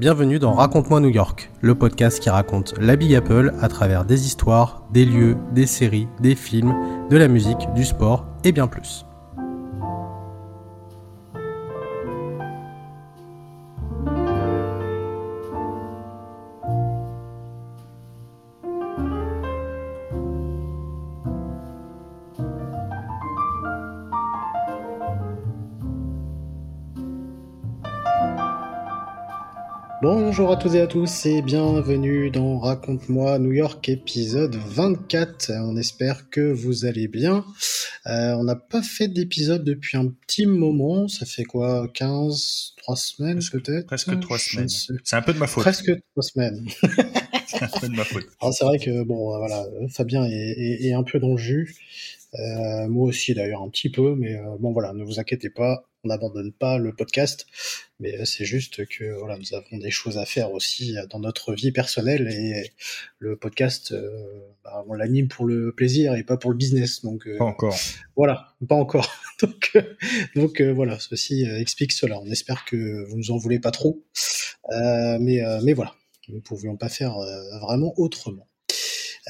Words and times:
bienvenue 0.00 0.38
dans 0.38 0.54
Raconte-moi 0.54 0.98
New 1.00 1.10
York, 1.10 1.50
le 1.60 1.74
podcast 1.74 2.20
qui 2.20 2.30
raconte 2.30 2.72
la 2.80 2.96
Big 2.96 3.14
Apple 3.14 3.52
à 3.60 3.68
travers 3.68 4.06
des 4.06 4.24
histoires, 4.24 4.82
des 4.90 5.04
lieux, 5.04 5.36
des 5.52 5.66
séries, 5.66 6.08
des 6.20 6.34
films, 6.34 6.74
de 7.10 7.18
la 7.18 7.28
musique, 7.28 7.68
du 7.74 7.84
sport 7.84 8.24
et 8.42 8.50
bien 8.50 8.66
plus. 8.66 9.04
Bonjour 30.12 30.50
à 30.50 30.56
toutes 30.56 30.74
et 30.74 30.80
à 30.80 30.88
tous 30.88 31.24
et 31.26 31.40
bienvenue 31.40 32.32
dans 32.32 32.58
Raconte-moi 32.58 33.38
New 33.38 33.52
York 33.52 33.88
épisode 33.88 34.56
24. 34.56 35.52
On 35.62 35.76
espère 35.76 36.28
que 36.30 36.40
vous 36.40 36.84
allez 36.84 37.06
bien. 37.06 37.44
Euh, 38.08 38.32
on 38.32 38.42
n'a 38.42 38.56
pas 38.56 38.82
fait 38.82 39.06
d'épisode 39.06 39.62
depuis 39.62 39.96
un 39.96 40.08
petit 40.08 40.46
moment. 40.46 41.06
Ça 41.06 41.26
fait 41.26 41.44
quoi 41.44 41.86
15, 41.94 42.74
3 42.78 42.96
semaines 42.96 43.40
peut-être 43.52 43.86
Presque 43.86 44.18
3 44.18 44.38
semaines. 44.40 44.68
C'est 45.04 45.14
un 45.14 45.22
peu 45.22 45.32
de 45.32 45.38
ma 45.38 45.46
faute. 45.46 45.62
Presque 45.62 45.92
3 46.14 46.22
semaines. 46.24 46.66
C'est 47.46 47.62
un 47.62 47.80
peu 47.80 47.88
de 47.88 47.94
ma 47.94 48.04
faute. 48.04 48.26
c'est 48.52 48.64
vrai 48.64 48.78
que 48.80 49.04
bon, 49.04 49.38
voilà, 49.38 49.64
Fabien 49.90 50.24
est, 50.24 50.86
est, 50.86 50.92
un 50.92 51.04
peu 51.04 51.20
dans 51.20 51.32
le 51.32 51.36
jus. 51.36 51.76
Euh, 52.34 52.88
moi 52.88 53.08
aussi 53.08 53.34
d'ailleurs 53.34 53.62
un 53.62 53.68
petit 53.68 53.90
peu, 53.90 54.14
mais 54.14 54.36
euh, 54.36 54.56
bon 54.58 54.72
voilà, 54.72 54.92
ne 54.92 55.04
vous 55.04 55.18
inquiétez 55.18 55.50
pas, 55.50 55.84
on 56.04 56.08
n'abandonne 56.08 56.52
pas 56.52 56.78
le 56.78 56.94
podcast, 56.94 57.46
mais 57.98 58.18
euh, 58.18 58.24
c'est 58.24 58.44
juste 58.44 58.86
que 58.86 59.18
voilà, 59.18 59.38
nous 59.38 59.54
avons 59.54 59.78
des 59.78 59.90
choses 59.90 60.18
à 60.18 60.24
faire 60.24 60.52
aussi 60.52 60.96
dans 61.10 61.18
notre 61.20 61.54
vie 61.54 61.72
personnelle 61.72 62.28
et 62.28 62.72
le 63.18 63.36
podcast, 63.36 63.94
bah, 64.64 64.84
on 64.88 64.94
l'anime 64.94 65.28
pour 65.28 65.46
le 65.46 65.72
plaisir 65.72 66.14
et 66.14 66.24
pas 66.24 66.36
pour 66.36 66.50
le 66.50 66.56
business, 66.56 67.02
donc 67.02 67.28
pas 67.38 67.44
encore. 67.44 67.76
Voilà, 68.16 68.54
pas 68.68 68.76
encore. 68.76 69.12
donc 69.42 69.76
donc 70.34 70.60
voilà, 70.60 70.98
ceci 70.98 71.44
explique 71.44 71.92
cela. 71.92 72.18
On 72.20 72.30
espère 72.30 72.64
que 72.64 73.04
vous 73.08 73.16
nous 73.16 73.30
en 73.30 73.36
voulez 73.36 73.60
pas 73.60 73.70
trop, 73.70 74.04
mais 74.70 75.42
mais 75.62 75.72
voilà, 75.72 75.94
nous 76.28 76.36
ne 76.36 76.40
pouvions 76.40 76.76
pas 76.76 76.88
faire 76.88 77.14
vraiment 77.60 77.92
autrement. 77.98 78.49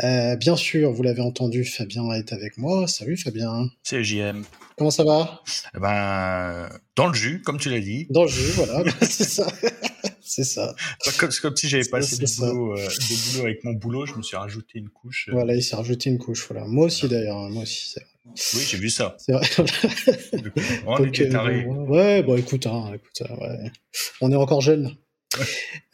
Euh, 0.03 0.37
bien 0.37 0.57
sûr, 0.57 0.93
vous 0.93 1.03
l'avez 1.03 1.21
entendu, 1.21 1.65
Fabien 1.65 2.11
est 2.13 2.33
avec 2.33 2.57
moi. 2.57 2.87
Salut 2.87 3.17
Fabien. 3.17 3.71
C'est 3.83 4.03
JM. 4.03 4.45
Comment 4.79 4.91
ça 4.91 5.05
va? 5.05 5.43
Eh 5.77 5.79
Ben, 5.79 6.69
dans 6.97 7.09
le 7.09 7.15
jus, 7.15 7.43
comme 7.43 7.59
tu 7.59 7.69
l'as 7.69 7.81
dit. 7.81 8.07
Dans 8.09 8.23
le 8.23 8.29
jus, 8.29 8.53
voilà, 8.53 8.83
c'est 9.03 9.29
ça. 9.29 9.47
c'est 10.23 10.45
ça. 10.45 10.75
Comme, 11.19 11.31
comme 11.43 11.57
si 11.57 11.69
j'avais 11.69 11.89
pas 11.89 11.99
assez 11.99 12.17
de 12.17 12.37
boulot, 12.37 12.79
euh, 12.79 13.41
avec 13.41 13.63
mon 13.65 13.73
boulot, 13.73 14.07
je 14.07 14.15
me 14.15 14.23
suis 14.23 14.37
rajouté 14.37 14.79
une 14.79 14.89
couche. 14.89 15.29
Euh. 15.29 15.33
Voilà, 15.33 15.55
il 15.55 15.63
s'est 15.63 15.77
rajouté 15.77 16.09
une 16.09 16.19
couche. 16.19 16.47
Voilà. 16.49 16.67
Moi 16.67 16.87
aussi 16.87 17.07
d'ailleurs, 17.09 17.37
hein, 17.37 17.51
moi 17.51 17.65
aussi. 17.65 17.97
Oui, 18.55 18.63
j'ai 18.67 18.79
vu 18.79 18.89
ça. 18.89 19.17
C'est 19.19 19.33
vrai. 19.33 19.47
on 20.87 21.05
est 21.05 21.67
ouais, 21.67 22.23
bon, 22.23 22.37
écoute, 22.37 22.67
hein, 22.67 22.93
écoute 22.95 23.29
ouais. 23.29 23.71
on 24.21 24.31
est 24.33 24.37
encore 24.37 24.61
jeunes. 24.61 24.95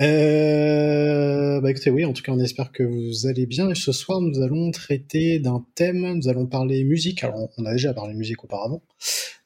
Euh, 0.02 1.58
bah 1.62 1.70
écoutez, 1.70 1.88
oui, 1.88 2.04
en 2.04 2.12
tout 2.12 2.22
cas, 2.22 2.30
on 2.32 2.38
espère 2.38 2.70
que 2.70 2.82
vous 2.82 3.26
allez 3.26 3.46
bien. 3.46 3.70
Et 3.70 3.74
ce 3.74 3.92
soir, 3.92 4.20
nous 4.20 4.42
allons 4.42 4.70
traiter 4.70 5.38
d'un 5.38 5.64
thème. 5.74 6.18
Nous 6.18 6.28
allons 6.28 6.46
parler 6.46 6.84
musique. 6.84 7.24
Alors, 7.24 7.48
on 7.56 7.64
a 7.64 7.72
déjà 7.72 7.94
parlé 7.94 8.12
musique 8.12 8.44
auparavant, 8.44 8.82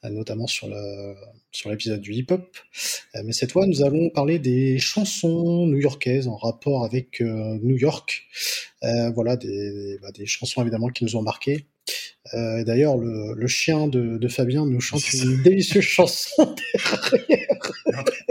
euh, 0.03 0.09
notamment 0.09 0.47
sur 0.47 0.67
l'épisode 1.69 2.01
du 2.01 2.13
hip-hop. 2.13 2.57
Euh, 3.15 3.21
mais 3.23 3.31
cette 3.31 3.53
fois, 3.53 3.65
nous 3.65 3.81
allons 3.81 4.09
parler 4.09 4.39
des 4.39 4.77
chansons 4.77 5.67
new-yorkaises 5.67 6.27
en 6.27 6.35
rapport 6.35 6.83
avec 6.83 7.21
New 7.21 7.77
York. 7.77 8.27
Voilà, 8.81 9.37
des, 9.37 9.99
bah, 10.01 10.11
des 10.11 10.25
chansons 10.25 10.61
évidemment 10.61 10.89
qui 10.89 11.05
nous 11.05 11.15
ont 11.15 11.21
marqué. 11.21 11.65
Euh, 12.33 12.63
D'ailleurs, 12.63 12.97
le, 12.97 13.33
le, 13.35 13.47
chien 13.47 13.87
de, 13.87 14.17
de, 14.17 14.27
Fabien 14.27 14.65
nous 14.65 14.79
chante 14.79 15.13
une 15.13 15.41
délicieuse 15.41 15.83
chanson 15.83 16.55
derrière. 17.11 17.57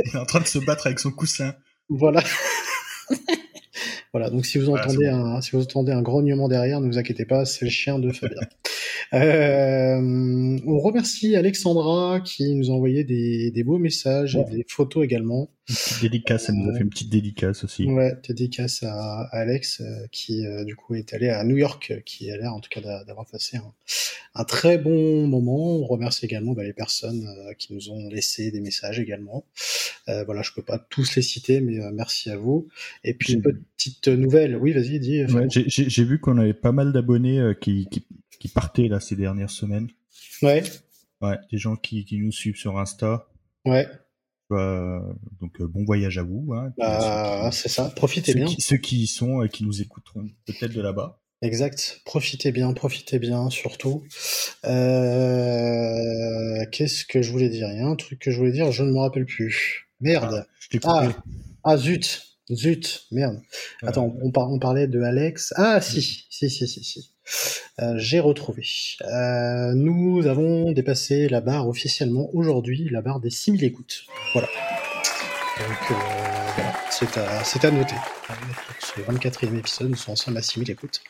Il 0.05 0.15
est 0.15 0.19
en 0.19 0.25
train 0.25 0.41
de 0.41 0.47
se 0.47 0.59
battre 0.59 0.87
avec 0.87 0.99
son 0.99 1.11
coussin. 1.11 1.55
Voilà. 1.89 2.23
voilà, 4.13 4.31
donc 4.31 4.47
si 4.47 4.59
vous, 4.59 4.71
entendez 4.71 5.07
un, 5.07 5.41
si 5.41 5.51
vous 5.53 5.63
entendez 5.63 5.93
un 5.93 6.03
grognement 6.03 6.49
derrière, 6.49 6.81
ne 6.81 6.87
vous 6.87 6.99
inquiétez 6.99 7.25
pas, 7.25 7.45
c'est 7.45 7.65
le 7.65 7.71
chien 7.71 7.99
de 7.99 8.11
Fabien. 8.13 8.41
Euh, 9.13 9.99
on 10.67 10.79
remercie 10.79 11.35
Alexandra 11.35 12.21
qui 12.21 12.55
nous 12.55 12.71
a 12.71 12.75
envoyé 12.75 13.03
des, 13.03 13.51
des 13.51 13.65
beaux 13.65 13.79
messages 13.79 14.37
et 14.37 14.45
des 14.45 14.65
photos 14.69 15.05
également. 15.05 15.51
Dédicace, 16.01 16.49
elle 16.49 16.57
nous 16.57 16.71
a 16.71 16.75
fait 16.75 16.83
une 16.83 16.91
petite 16.91 17.11
dédicace 17.11 17.65
aussi. 17.65 17.87
Ouais, 17.87 18.17
dédicace 18.27 18.83
à, 18.83 19.23
Alex 19.33 19.81
euh, 19.81 20.07
qui 20.11 20.47
euh, 20.47 20.65
du 20.65 20.77
coup 20.77 20.95
est 20.95 21.15
allé 21.15 21.29
à 21.29 21.45
New 21.45 21.57
York, 21.57 22.03
qui 22.05 22.31
a 22.31 22.37
l'air 22.37 22.53
en 22.55 22.61
tout 22.61 22.71
cas 22.71 22.81
d'avoir 23.05 23.27
passé 23.27 23.57
un, 23.57 23.73
un, 24.35 24.45
très 24.45 24.79
bon 24.79 25.27
moment. 25.27 25.77
On 25.77 25.87
remercie 25.87 26.25
également 26.25 26.53
bah, 26.53 26.65
les 26.65 26.73
personnes 26.73 27.27
qui 27.59 27.73
nous 27.73 27.91
ont 27.91 28.09
laissé 28.09 28.51
des 28.51 28.61
messages 28.61 28.99
également. 28.99 29.45
voilà, 30.07 30.43
je 30.43 30.53
peux 30.53 30.63
pas 30.63 30.79
tous 30.79 31.15
les 31.17 31.23
citer, 31.23 31.61
mais 31.61 31.79
merci 31.93 32.31
à 32.31 32.37
vous. 32.37 32.69
Et 33.05 33.15
puis 33.15 33.35
une 33.35 33.43
petite 33.43 34.09
nouvelle. 34.09 34.57
Oui, 34.57 34.73
vas-y, 34.73 34.99
dis. 34.99 35.25
Ouais, 35.25 35.47
J'ai 35.49 36.05
vu 36.05 36.19
qu'on 36.19 36.39
avait 36.39 36.55
pas 36.55 36.73
mal 36.73 36.93
d'abonnés 36.93 37.55
qui, 37.61 37.87
qui 37.91 38.05
qui 38.41 38.49
partaient 38.49 38.89
là 38.89 38.99
ces 38.99 39.15
dernières 39.15 39.51
semaines. 39.51 39.89
Ouais. 40.43 40.65
Ouais, 41.21 41.39
des 41.53 41.59
gens 41.59 41.77
qui, 41.77 42.05
qui 42.05 42.19
nous 42.19 42.33
suivent 42.33 42.57
sur 42.57 42.79
Insta. 42.79 43.29
Ouais. 43.65 43.87
Euh, 44.53 45.01
donc 45.41 45.61
euh, 45.61 45.67
bon 45.67 45.85
voyage 45.85 46.19
à 46.19 46.23
vous. 46.23 46.53
Hein, 46.55 46.73
bah, 46.79 47.51
c'est 47.53 47.69
ça. 47.69 47.93
Profitez 47.97 48.35
bien. 48.35 48.47
ceux 48.59 48.77
qui 48.77 49.03
y 49.03 49.07
sont 49.07 49.43
et 49.43 49.49
qui 49.49 49.65
nous 49.65 49.81
écouteront 49.81 50.29
peut-être 50.47 50.73
de 50.73 50.81
là-bas. 50.81 51.21
Exact. 51.43 52.03
Profitez 52.05 52.53
bien, 52.53 52.73
profitez 52.75 53.19
bien, 53.19 53.49
surtout. 53.49 54.05
Euh... 54.65 56.11
Qu'est-ce 56.71 57.07
que 57.07 57.23
je 57.23 57.33
voulais 57.33 57.49
dire? 57.49 57.69
Il 57.71 57.79
y 57.79 57.81
a 57.81 57.87
un 57.87 57.97
truc 57.97 58.19
que 58.19 58.31
je 58.31 58.37
voulais 58.37 58.53
dire, 58.53 58.71
je 58.73 58.83
ne 58.83 58.93
me 58.93 58.99
rappelle 58.99 59.25
plus. 59.25 59.89
Merde. 60.01 60.47
Ah, 60.85 61.09
ah, 61.09 61.13
ah, 61.65 61.77
zut. 61.79 62.27
Zut, 62.53 63.07
merde. 63.11 63.41
Attends, 63.83 64.15
on, 64.21 64.33
on, 64.35 64.59
parlait 64.59 64.89
de 64.89 65.01
Alex. 65.01 65.55
Ah, 65.57 65.81
si, 65.81 66.03
si, 66.03 66.51
si, 66.51 66.67
si, 66.67 66.85
si. 66.85 67.10
Euh, 67.81 67.95
j'ai 67.97 68.21
retrouvé. 68.21 68.67
Euh, 69.03 69.73
nous 69.75 70.27
avons 70.27 70.73
dépassé 70.73 71.29
la 71.29 71.41
barre 71.41 71.69
officiellement 71.69 72.29
aujourd'hui, 72.35 72.89
la 72.91 73.03
barre 73.03 73.21
des 73.21 73.31
6000 73.31 73.65
écoutes. 73.65 74.05
Voilà. 74.33 74.49
Donc 75.59 75.91
euh, 75.91 75.95
voilà, 76.55 76.75
c'est 76.91 77.17
à, 77.17 77.41
à 77.41 77.71
noter. 77.71 77.95
C'est 78.81 78.99
le 78.99 79.05
24e 79.05 79.59
épisode, 79.59 79.91
nous 79.91 79.97
sommes 79.97 80.13
ensemble 80.13 80.39
à 80.39 80.43
6000 80.43 80.71
écoutes. 80.71 81.03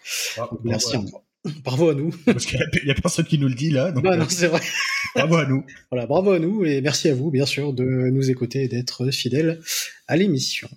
merci 0.65 0.97
à 0.97 0.99
moi. 1.01 1.23
Bravo 1.65 1.91
à 1.91 1.95
nous. 1.95 2.11
Parce 2.27 2.45
qu'il 2.45 2.61
n'y 2.85 2.91
a, 2.91 2.95
personne 2.95 3.25
qui 3.25 3.39
nous 3.39 3.49
le 3.49 3.55
dit 3.55 3.71
là. 3.71 3.93
Donc 3.93 4.05
non, 4.05 4.17
non, 4.17 4.27
c'est 4.29 4.49
vrai. 4.49 4.61
bravo 5.15 5.37
à 5.37 5.47
nous. 5.47 5.65
Voilà, 5.91 6.07
bravo 6.07 6.33
à 6.33 6.39
nous 6.39 6.67
et 6.67 6.83
merci 6.83 7.09
à 7.09 7.15
vous, 7.15 7.31
bien 7.31 7.47
sûr, 7.47 7.73
de 7.73 7.85
nous 7.85 8.31
écouter 8.31 8.65
et 8.65 8.69
d'être 8.69 9.11
fidèles 9.11 9.59
à 10.07 10.17
l'émission. 10.17 10.69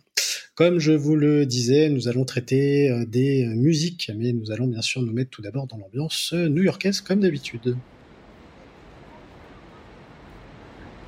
Comme 0.56 0.78
je 0.78 0.92
vous 0.92 1.16
le 1.16 1.48
disais, 1.48 1.90
nous 1.90 2.08
allons 2.08 2.26
traiter 2.26 2.92
euh, 2.92 3.06
des 3.08 3.44
euh, 3.44 3.56
musiques, 3.56 4.12
mais 4.16 4.34
nous 4.34 4.52
allons 4.52 4.68
bien 4.68 4.84
sûr 4.84 5.02
nous 5.02 5.12
mettre 5.12 5.32
tout 5.32 5.42
d'abord 5.42 5.66
dans 5.66 5.78
l'ambiance 5.78 6.32
euh, 6.34 6.48
new-yorkaise 6.48 7.02
comme 7.02 7.22
d'habitude. 7.22 7.76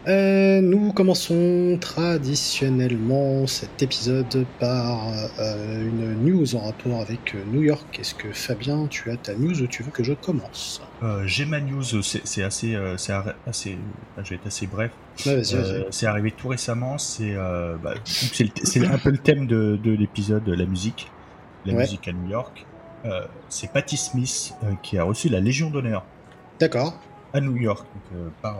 Euh, 0.07 0.61
nous 0.61 0.93
commençons 0.93 1.79
traditionnellement 1.81 3.47
cet 3.47 3.81
épisode 3.81 4.45
par 4.59 5.07
euh, 5.39 5.81
une 5.81 6.13
news 6.23 6.55
en 6.55 6.59
rapport 6.59 7.01
avec 7.01 7.33
euh, 7.33 7.43
New 7.51 7.63
York. 7.63 7.99
Est-ce 7.99 8.13
que 8.13 8.31
Fabien, 8.31 8.85
tu 8.87 9.09
as 9.09 9.17
ta 9.17 9.33
news 9.33 9.63
ou 9.63 9.67
tu 9.67 9.81
veux 9.81 9.89
que 9.89 10.03
je 10.03 10.13
commence? 10.13 10.81
J'ai 11.25 11.45
ma 11.45 11.59
news, 11.59 11.83
c'est 11.83 12.43
assez, 12.43 12.75
c'est 12.97 13.13
assez, 13.45 13.77
je 14.23 14.29
vais 14.29 14.35
être 14.35 14.47
assez 14.47 14.65
bref. 14.65 14.91
Ouais, 15.25 15.41
c'est 15.91 16.07
arrivé 16.07 16.31
tout 16.31 16.47
récemment. 16.47 16.97
C'est 16.97 17.35
bah, 17.35 17.93
un 17.93 18.97
peu 18.97 19.11
le 19.11 19.17
thème 19.17 19.45
de, 19.45 19.79
de 19.83 19.91
l'épisode, 19.91 20.47
la 20.47 20.65
musique, 20.65 21.11
la 21.65 21.73
ouais. 21.73 21.81
musique 21.81 22.07
à 22.07 22.11
New 22.11 22.29
York. 22.29 22.65
c'est 23.49 23.71
Patti 23.71 23.97
Smith 23.97 24.55
qui 24.81 24.97
a 24.97 25.03
reçu 25.03 25.29
la 25.29 25.39
Légion 25.39 25.69
d'honneur. 25.69 26.05
D'accord. 26.59 26.99
À 27.33 27.41
New 27.41 27.57
York, 27.57 27.85
donc, 28.11 28.31
par 28.41 28.57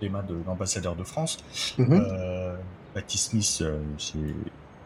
des 0.00 0.08
mains 0.08 0.22
de 0.22 0.36
l'ambassadeur 0.46 0.96
de 0.96 1.04
France. 1.04 1.38
Mhm. 1.78 1.92
euh, 1.92 2.56
Patti 2.94 3.18
Smith, 3.18 3.58
euh, 3.60 3.78
c'est 3.98 4.18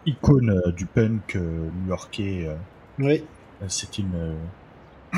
icône 0.07 0.51
euh, 0.51 0.73
du 0.73 0.87
punk 0.87 1.37
new-yorkais. 1.37 2.49
oui. 2.99 3.25
c'est 3.69 3.99
une, 3.99 4.37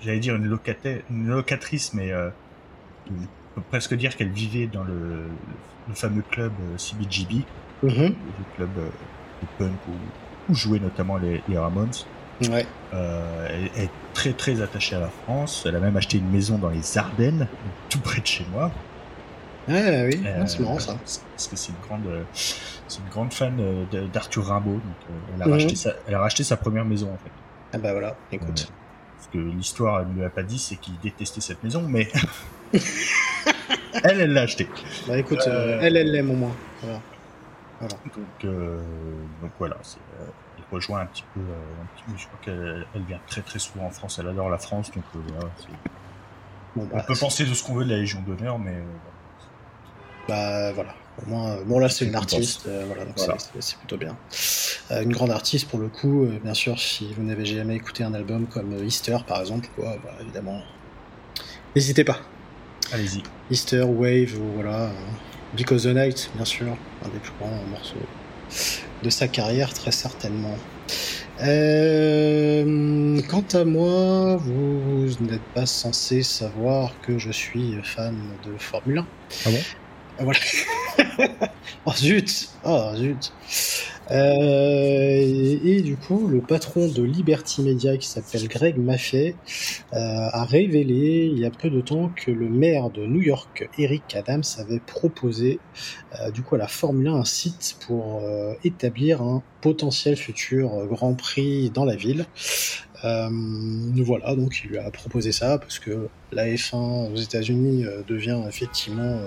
j'allais 0.00 0.20
dire 0.20 0.36
une, 0.36 0.46
locataire, 0.46 1.02
une 1.10 1.28
locatrice, 1.28 1.94
mais 1.94 2.12
on 2.14 3.10
peut 3.54 3.62
presque 3.70 3.94
dire 3.94 4.16
qu'elle 4.16 4.30
vivait 4.30 4.66
dans 4.66 4.84
le, 4.84 5.24
le 5.88 5.94
fameux 5.94 6.22
club 6.22 6.52
CBGB, 6.76 7.44
mhm. 7.82 8.14
le 8.14 8.56
club 8.56 8.70
de 8.76 9.46
punk 9.58 9.78
où, 9.88 10.52
où 10.52 10.54
jouaient 10.54 10.80
notamment 10.80 11.16
les, 11.16 11.42
les 11.48 11.58
Ramones. 11.58 11.92
Ouais. 12.46 12.66
Euh, 12.94 13.48
elle 13.76 13.84
est 13.84 13.90
très 14.14 14.32
très 14.32 14.62
attachée 14.62 14.96
à 14.96 15.00
la 15.00 15.08
France. 15.08 15.64
Elle 15.66 15.76
a 15.76 15.80
même 15.80 15.96
acheté 15.96 16.18
une 16.18 16.30
maison 16.30 16.58
dans 16.58 16.70
les 16.70 16.98
Ardennes, 16.98 17.48
tout 17.88 18.00
près 18.00 18.20
de 18.20 18.26
chez 18.26 18.46
moi. 18.52 18.70
Ouais, 19.68 20.06
oui, 20.06 20.22
c'est 20.46 20.60
marrant 20.60 20.78
ça. 20.78 20.96
Parce 20.96 21.48
que 21.48 21.56
c'est 21.56 21.72
une 21.72 21.86
grande, 21.86 22.24
c'est 22.34 23.00
une 23.00 23.08
grande 23.10 23.32
fan 23.32 23.86
d'Arthur 24.12 24.46
Rimbaud. 24.46 24.74
Donc, 24.74 24.82
elle, 25.34 25.42
a 25.42 25.46
mhm. 25.46 25.52
racheté 25.52 25.76
sa, 25.76 25.92
elle 26.06 26.14
a 26.14 26.20
racheté 26.20 26.44
sa 26.44 26.56
première 26.56 26.84
maison 26.84 27.12
en 27.12 27.18
fait. 27.18 27.30
Ah 27.72 27.78
bah 27.78 27.92
voilà, 27.92 28.16
écoute. 28.32 28.72
parce 29.16 29.28
que 29.30 29.38
l'histoire, 29.38 30.06
ne 30.06 30.14
lui 30.14 30.24
a 30.24 30.30
pas 30.30 30.42
dit, 30.42 30.58
c'est 30.58 30.76
qu'il 30.76 30.98
détestait 31.00 31.42
cette 31.42 31.62
maison, 31.62 31.82
mais 31.86 32.08
elle, 32.72 34.20
elle 34.20 34.32
l'a 34.32 34.42
acheté. 34.42 34.66
Bah 35.06 35.18
écoute, 35.18 35.46
euh, 35.46 35.78
elle, 35.82 35.96
elle 35.96 36.12
l'aime 36.12 36.30
au 36.30 36.34
moins. 36.34 36.52
Voilà. 36.82 37.00
Donc, 37.80 38.44
euh, 38.44 38.80
donc 39.42 39.50
voilà, 39.58 39.76
c'est, 39.82 39.98
euh, 39.98 40.26
elle 40.56 40.64
rejoint 40.72 41.00
un 41.00 41.06
petit 41.06 41.24
peu. 41.34 41.40
Un 41.40 41.86
petit 41.94 42.22
je 42.22 42.26
crois 42.26 42.38
qu'elle 42.42 42.86
elle 42.94 43.02
vient 43.02 43.20
très 43.26 43.42
très 43.42 43.58
souvent 43.58 43.84
en 43.84 43.90
France. 43.90 44.18
Elle 44.18 44.28
adore 44.28 44.48
la 44.48 44.58
France, 44.58 44.90
donc 44.90 45.04
voilà. 45.12 45.50
Bon, 46.74 46.84
bah, 46.84 46.88
on 46.94 47.02
peut 47.02 47.18
penser 47.18 47.44
de 47.44 47.52
ce 47.52 47.62
qu'on 47.62 47.74
veut 47.74 47.84
de 47.84 47.90
la 47.90 47.98
Légion 47.98 48.22
d'honneur, 48.22 48.58
mais. 48.58 48.82
Bah 50.28 50.72
voilà. 50.72 50.94
Au 51.20 51.28
moins, 51.28 51.56
bon 51.66 51.80
là 51.80 51.88
c'est 51.88 52.04
une 52.04 52.14
artiste, 52.14 52.68
voilà, 52.86 53.04
donc 53.04 53.18
c'est 53.58 53.76
plutôt 53.78 53.96
bien. 53.96 54.16
une 54.90 55.12
grande 55.12 55.32
artiste 55.32 55.68
pour 55.68 55.80
le 55.80 55.88
coup, 55.88 56.28
bien 56.44 56.54
sûr, 56.54 56.78
si 56.78 57.12
vous 57.14 57.24
n'avez 57.24 57.44
jamais 57.44 57.74
écouté 57.74 58.04
un 58.04 58.14
album 58.14 58.46
comme 58.46 58.84
Easter 58.86 59.16
par 59.26 59.40
exemple, 59.40 59.68
quoi, 59.74 59.96
bah, 60.04 60.12
évidemment, 60.20 60.62
n'hésitez 61.74 62.04
pas. 62.04 62.20
Allez-y. 62.92 63.22
Easter, 63.50 63.82
Wave, 63.82 64.38
ou 64.38 64.54
voilà. 64.54 64.90
Because 65.56 65.84
the 65.84 65.88
Night, 65.88 66.30
bien 66.36 66.44
sûr, 66.44 66.76
un 67.04 67.08
des 67.08 67.18
plus 67.18 67.32
grands 67.40 67.62
morceaux 67.70 67.96
de 69.02 69.10
sa 69.10 69.28
carrière, 69.28 69.72
très 69.72 69.92
certainement. 69.92 70.56
Euh, 71.42 73.20
quant 73.28 73.44
à 73.52 73.64
moi, 73.64 74.36
vous, 74.36 75.06
n'êtes 75.20 75.42
pas 75.54 75.66
censé 75.66 76.22
savoir 76.22 76.92
que 77.02 77.18
je 77.18 77.30
suis 77.30 77.76
fan 77.82 78.16
de 78.44 78.58
Formule 78.58 78.98
1. 78.98 79.06
Ah 79.46 79.50
bon? 79.50 79.58
Voilà. 80.20 80.38
oh 81.86 81.92
zut 81.92 82.48
Oh 82.64 82.90
zut 82.96 83.32
euh, 84.10 85.58
et, 85.64 85.82
du 85.82 85.96
coup, 85.96 86.28
le 86.28 86.40
patron 86.40 86.88
de 86.88 87.02
Liberty 87.02 87.62
Media, 87.62 87.96
qui 87.96 88.06
s'appelle 88.06 88.48
Greg 88.48 88.78
Maffei, 88.78 89.34
euh, 89.92 89.96
a 90.32 90.44
révélé 90.44 91.30
il 91.30 91.38
y 91.38 91.44
a 91.44 91.50
peu 91.50 91.68
de 91.68 91.80
temps 91.80 92.10
que 92.16 92.30
le 92.30 92.48
maire 92.48 92.90
de 92.90 93.04
New 93.06 93.20
York, 93.20 93.68
Eric 93.78 94.16
Adams, 94.16 94.44
avait 94.58 94.80
proposé 94.80 95.60
euh, 96.20 96.30
du 96.30 96.42
coup 96.42 96.54
à 96.54 96.58
la 96.58 96.68
Formule 96.68 97.08
1 97.08 97.14
un 97.16 97.24
site 97.24 97.76
pour 97.86 98.22
établir 98.64 99.22
un 99.22 99.42
potentiel 99.60 100.16
futur 100.16 100.86
Grand 100.86 101.14
Prix 101.14 101.70
dans 101.70 101.84
la 101.84 101.96
ville. 101.96 102.26
voilà, 103.02 104.34
donc 104.34 104.62
il 104.64 104.70
lui 104.70 104.78
a 104.78 104.90
proposé 104.90 105.32
ça 105.32 105.58
parce 105.58 105.78
que 105.78 106.08
la 106.32 106.46
F1 106.46 107.12
aux 107.12 107.16
États-Unis 107.16 107.84
devient 108.06 108.42
effectivement 108.48 109.20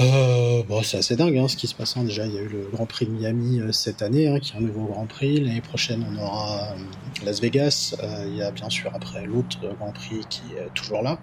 euh, 0.00 0.62
bon, 0.62 0.82
c'est 0.82 0.98
assez 0.98 1.16
dingue 1.16 1.36
hein, 1.36 1.48
ce 1.48 1.56
qui 1.56 1.66
se 1.66 1.74
passe. 1.74 1.96
Hein. 1.96 2.04
Déjà, 2.04 2.24
il 2.26 2.34
y 2.34 2.38
a 2.38 2.42
eu 2.42 2.48
le 2.48 2.68
Grand 2.72 2.86
Prix 2.86 3.06
de 3.06 3.10
Miami 3.10 3.60
euh, 3.60 3.72
cette 3.72 4.02
année, 4.02 4.28
hein, 4.28 4.38
qui 4.38 4.52
est 4.54 4.56
un 4.56 4.60
nouveau 4.60 4.86
Grand 4.86 5.06
Prix. 5.06 5.40
L'année 5.40 5.60
prochaine, 5.60 6.06
on 6.10 6.22
aura 6.22 6.62
euh, 6.62 7.24
Las 7.24 7.40
Vegas. 7.40 7.96
Euh, 8.02 8.24
il 8.28 8.36
y 8.36 8.42
a 8.42 8.50
bien 8.50 8.70
sûr 8.70 8.92
après 8.94 9.26
l'autre 9.26 9.58
Grand 9.78 9.92
Prix 9.92 10.20
qui 10.28 10.42
est 10.56 10.72
toujours 10.74 11.02
là. 11.02 11.18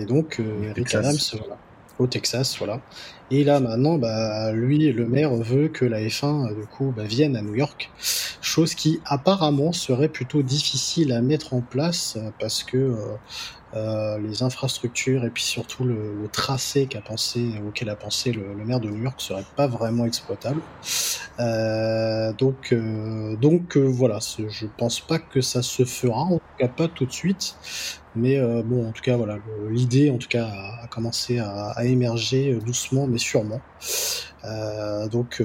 et 0.00 0.04
donc, 0.04 0.40
Eric 0.40 0.94
Adams, 0.94 1.16
voilà, 1.38 1.56
au 1.98 2.06
Texas, 2.06 2.56
voilà. 2.58 2.80
Et 3.30 3.44
là 3.44 3.60
maintenant, 3.60 3.98
bah, 3.98 4.52
lui, 4.52 4.92
le 4.92 5.06
maire 5.06 5.34
veut 5.34 5.68
que 5.68 5.84
la 5.84 6.00
F1 6.00 6.54
du 6.54 6.66
coup 6.66 6.92
bah, 6.96 7.04
vienne 7.04 7.36
à 7.36 7.42
New 7.42 7.54
York, 7.54 7.90
chose 8.40 8.74
qui 8.74 9.00
apparemment 9.04 9.72
serait 9.72 10.08
plutôt 10.08 10.42
difficile 10.42 11.12
à 11.12 11.20
mettre 11.20 11.54
en 11.54 11.60
place 11.60 12.18
parce 12.38 12.62
que 12.62 12.96
euh, 13.74 14.18
les 14.18 14.42
infrastructures 14.42 15.24
et 15.24 15.30
puis 15.30 15.42
surtout 15.42 15.84
le, 15.84 16.28
tracé 16.32 16.86
qu'a 16.86 17.00
pensé, 17.00 17.60
auquel 17.66 17.90
a 17.90 17.96
pensé 17.96 18.32
le, 18.32 18.54
maire 18.64 18.80
de 18.80 18.88
New 18.88 19.02
York 19.02 19.20
serait 19.20 19.44
pas 19.56 19.66
vraiment 19.66 20.06
exploitable. 20.06 20.60
Euh, 21.40 22.32
donc, 22.32 22.72
euh, 22.72 23.36
donc 23.36 23.76
voilà, 23.76 24.18
je 24.48 24.66
pense 24.78 25.00
pas 25.00 25.18
que 25.18 25.40
ça 25.40 25.62
se 25.62 25.84
fera, 25.84 26.22
en 26.22 26.38
tout 26.38 26.56
cas 26.58 26.68
pas 26.68 26.88
tout 26.88 27.06
de 27.06 27.12
suite. 27.12 27.56
Mais 28.16 28.40
bon, 28.62 28.88
en 28.88 28.92
tout 28.92 29.02
cas, 29.02 29.16
voilà, 29.16 29.38
l'idée, 29.70 30.10
en 30.10 30.18
tout 30.18 30.28
cas, 30.28 30.46
a, 30.46 30.86
commencé 30.88 31.38
à, 31.38 31.84
émerger 31.84 32.54
doucement, 32.64 33.06
mais 33.06 33.18
sûrement. 33.18 33.60
donc, 35.10 35.42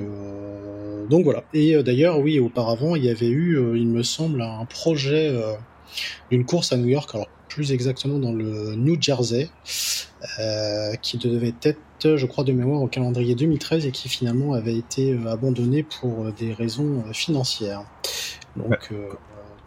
donc 1.09 1.23
voilà. 1.23 1.43
Et 1.53 1.81
d'ailleurs, 1.83 2.19
oui, 2.19 2.39
auparavant, 2.39 2.95
il 2.95 3.03
y 3.03 3.09
avait 3.09 3.29
eu, 3.29 3.57
il 3.75 3.87
me 3.87 4.03
semble, 4.03 4.41
un 4.41 4.65
projet 4.65 5.33
d'une 6.29 6.45
course 6.45 6.71
à 6.71 6.77
New 6.77 6.87
York. 6.87 7.09
Alors 7.13 7.27
plus 7.51 7.73
exactement 7.73 8.17
dans 8.17 8.31
le 8.31 8.75
New 8.75 8.95
Jersey, 8.99 9.49
euh, 10.39 10.93
qui 11.01 11.17
devait 11.17 11.53
être, 11.63 12.15
je 12.15 12.25
crois 12.25 12.45
de 12.45 12.53
mémoire, 12.53 12.81
au 12.81 12.87
calendrier 12.87 13.35
2013 13.35 13.85
et 13.85 13.91
qui 13.91 14.07
finalement 14.07 14.53
avait 14.53 14.77
été 14.77 15.13
euh, 15.13 15.27
abandonné 15.29 15.83
pour 15.83 16.25
euh, 16.25 16.31
des 16.31 16.53
raisons 16.53 17.03
financières. 17.11 17.83
Donc, 18.55 18.91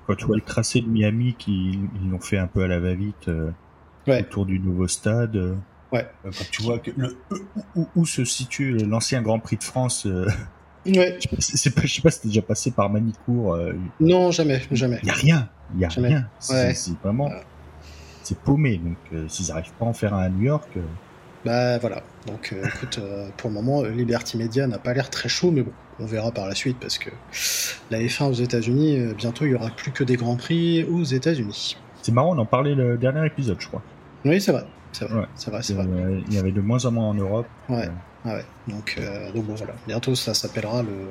quand 0.06 0.14
tu 0.14 0.26
vois 0.26 0.36
le 0.36 0.42
tracé 0.42 0.80
de 0.80 0.88
Miami, 0.88 1.34
qui 1.38 1.78
ils 2.02 2.10
l'ont 2.10 2.20
fait 2.20 2.38
un 2.38 2.46
peu 2.46 2.62
à 2.62 2.68
la 2.68 2.80
va-vite 2.80 3.30
autour 4.06 4.46
du 4.46 4.58
nouveau 4.58 4.88
stade. 4.88 5.56
Ouais. 5.92 6.06
Quand 6.24 6.50
tu 6.50 6.62
vois 6.62 6.78
que 6.78 6.90
le, 6.96 7.16
où, 7.94 8.04
se 8.04 8.24
situe 8.24 8.78
l'ancien 8.78 9.22
Grand 9.22 9.38
Prix 9.38 9.56
de 9.56 9.64
France. 9.64 10.06
Ouais. 10.06 11.18
Je 11.38 11.40
sais 11.40 11.70
pas, 11.70 11.80
je 11.82 11.94
sais 11.94 12.02
pas 12.02 12.10
si 12.10 12.20
t'es 12.20 12.28
déjà 12.28 12.42
passé 12.42 12.70
par 12.70 12.90
Manicourt. 12.90 13.58
Non, 14.00 14.30
jamais, 14.30 14.60
jamais. 14.70 15.00
Y 15.02 15.08
a 15.08 15.14
rien, 15.14 15.48
y 15.78 15.84
a 15.86 15.88
rien. 15.88 16.28
C'est 16.38 16.98
vraiment 17.02 17.30
c'est 18.24 18.38
paumé. 18.38 18.78
Donc, 18.78 18.96
euh, 19.12 19.28
s'ils 19.28 19.48
n'arrivent 19.48 19.72
pas 19.78 19.84
à 19.84 19.88
en 19.88 19.92
faire 19.92 20.14
un 20.14 20.22
à 20.22 20.28
New 20.28 20.42
York. 20.42 20.68
Euh, 21.46 21.74
bah 21.74 21.78
voilà. 21.78 22.02
Donc, 22.26 22.52
euh, 22.52 22.66
écoute, 22.66 23.00
pour 23.36 23.50
le 23.50 23.54
moment, 23.54 23.82
Liberty 23.82 24.36
Media 24.36 24.66
n'a 24.66 24.78
pas 24.78 24.94
l'air 24.94 25.10
très 25.10 25.28
chaud, 25.28 25.50
mais 25.50 25.62
bon, 25.62 25.72
on 26.00 26.06
verra 26.06 26.30
par 26.32 26.46
la 26.46 26.54
suite 26.54 26.78
parce 26.80 26.98
que 26.98 27.10
la 27.90 28.00
F1 28.00 28.30
aux 28.30 28.32
États-Unis, 28.32 29.14
bientôt, 29.16 29.44
il 29.44 29.52
y 29.52 29.54
aura 29.54 29.70
plus 29.70 29.92
que 29.92 30.04
des 30.04 30.16
grands 30.16 30.36
prix 30.36 30.84
aux 30.84 31.04
États-Unis. 31.04 31.76
C'est 32.02 32.12
marrant, 32.12 32.34
on 32.34 32.38
en 32.38 32.46
parlait 32.46 32.74
le 32.74 32.96
dernier 32.96 33.26
épisode, 33.26 33.56
je 33.60 33.68
crois. 33.68 33.82
Oui, 34.24 34.40
c'est 34.40 34.52
vrai. 34.52 34.64
C'est 34.92 35.06
vrai, 35.06 35.26
c'est 35.34 35.50
vrai, 35.50 35.62
c'est 35.62 35.74
vrai. 35.74 35.86
il 36.28 36.34
y 36.34 36.38
avait 36.38 36.52
de 36.52 36.60
moins 36.60 36.84
en 36.84 36.92
moins 36.92 37.08
en 37.08 37.14
Europe. 37.14 37.46
Ouais. 37.68 37.88
Ah 38.24 38.36
ouais. 38.36 38.44
Donc, 38.68 38.98
donc 39.34 39.44
bon 39.44 39.54
voilà. 39.54 39.74
Bientôt 39.86 40.14
ça 40.14 40.32
s'appellera 40.32 40.82
le 40.82 41.08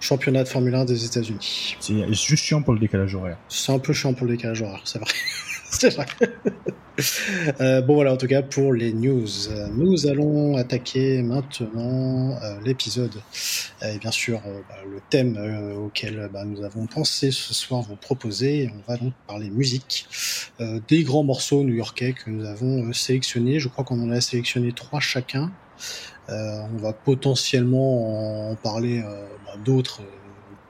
championnat 0.00 0.42
de 0.42 0.48
Formule 0.48 0.74
1 0.74 0.86
des 0.86 1.04
États-Unis. 1.04 1.76
C'est 1.78 2.12
juste 2.12 2.36
chiant 2.36 2.62
pour 2.62 2.72
le 2.72 2.80
décalage 2.80 3.14
horaire. 3.14 3.36
C'est 3.48 3.70
un 3.70 3.78
peu 3.78 3.92
chiant 3.92 4.14
pour 4.14 4.26
le 4.26 4.32
décalage 4.32 4.62
horaire, 4.62 4.80
c'est 4.84 4.98
vrai. 4.98 5.10
Euh, 7.60 7.80
bon 7.80 7.94
voilà, 7.94 8.12
en 8.12 8.16
tout 8.16 8.26
cas 8.26 8.42
pour 8.42 8.72
les 8.72 8.92
news, 8.92 9.28
nous 9.72 10.08
allons 10.08 10.56
attaquer 10.56 11.22
maintenant 11.22 12.36
euh, 12.42 12.60
l'épisode 12.64 13.14
et 13.82 13.98
bien 13.98 14.10
sûr 14.10 14.40
euh, 14.46 14.60
bah, 14.68 14.74
le 14.84 15.00
thème 15.08 15.38
auquel 15.80 16.28
bah, 16.32 16.44
nous 16.44 16.64
avons 16.64 16.86
pensé 16.86 17.30
ce 17.30 17.54
soir 17.54 17.82
vous 17.82 17.94
proposer. 17.94 18.68
On 18.74 18.90
va 18.90 18.98
donc 18.98 19.12
parler 19.28 19.48
musique, 19.48 20.08
des 20.88 21.04
grands 21.04 21.22
morceaux 21.22 21.62
new-yorkais 21.62 22.14
que 22.14 22.30
nous 22.30 22.44
avons 22.44 22.92
sélectionnés. 22.92 23.60
Je 23.60 23.68
crois 23.68 23.84
qu'on 23.84 24.02
en 24.02 24.10
a 24.10 24.20
sélectionné 24.20 24.72
trois 24.72 24.98
chacun. 24.98 25.52
on 26.28 26.78
va 26.78 26.92
potentiellement 26.92 28.50
en 28.50 28.56
parler 28.56 29.02
bah, 29.46 29.54
d'autres 29.64 30.02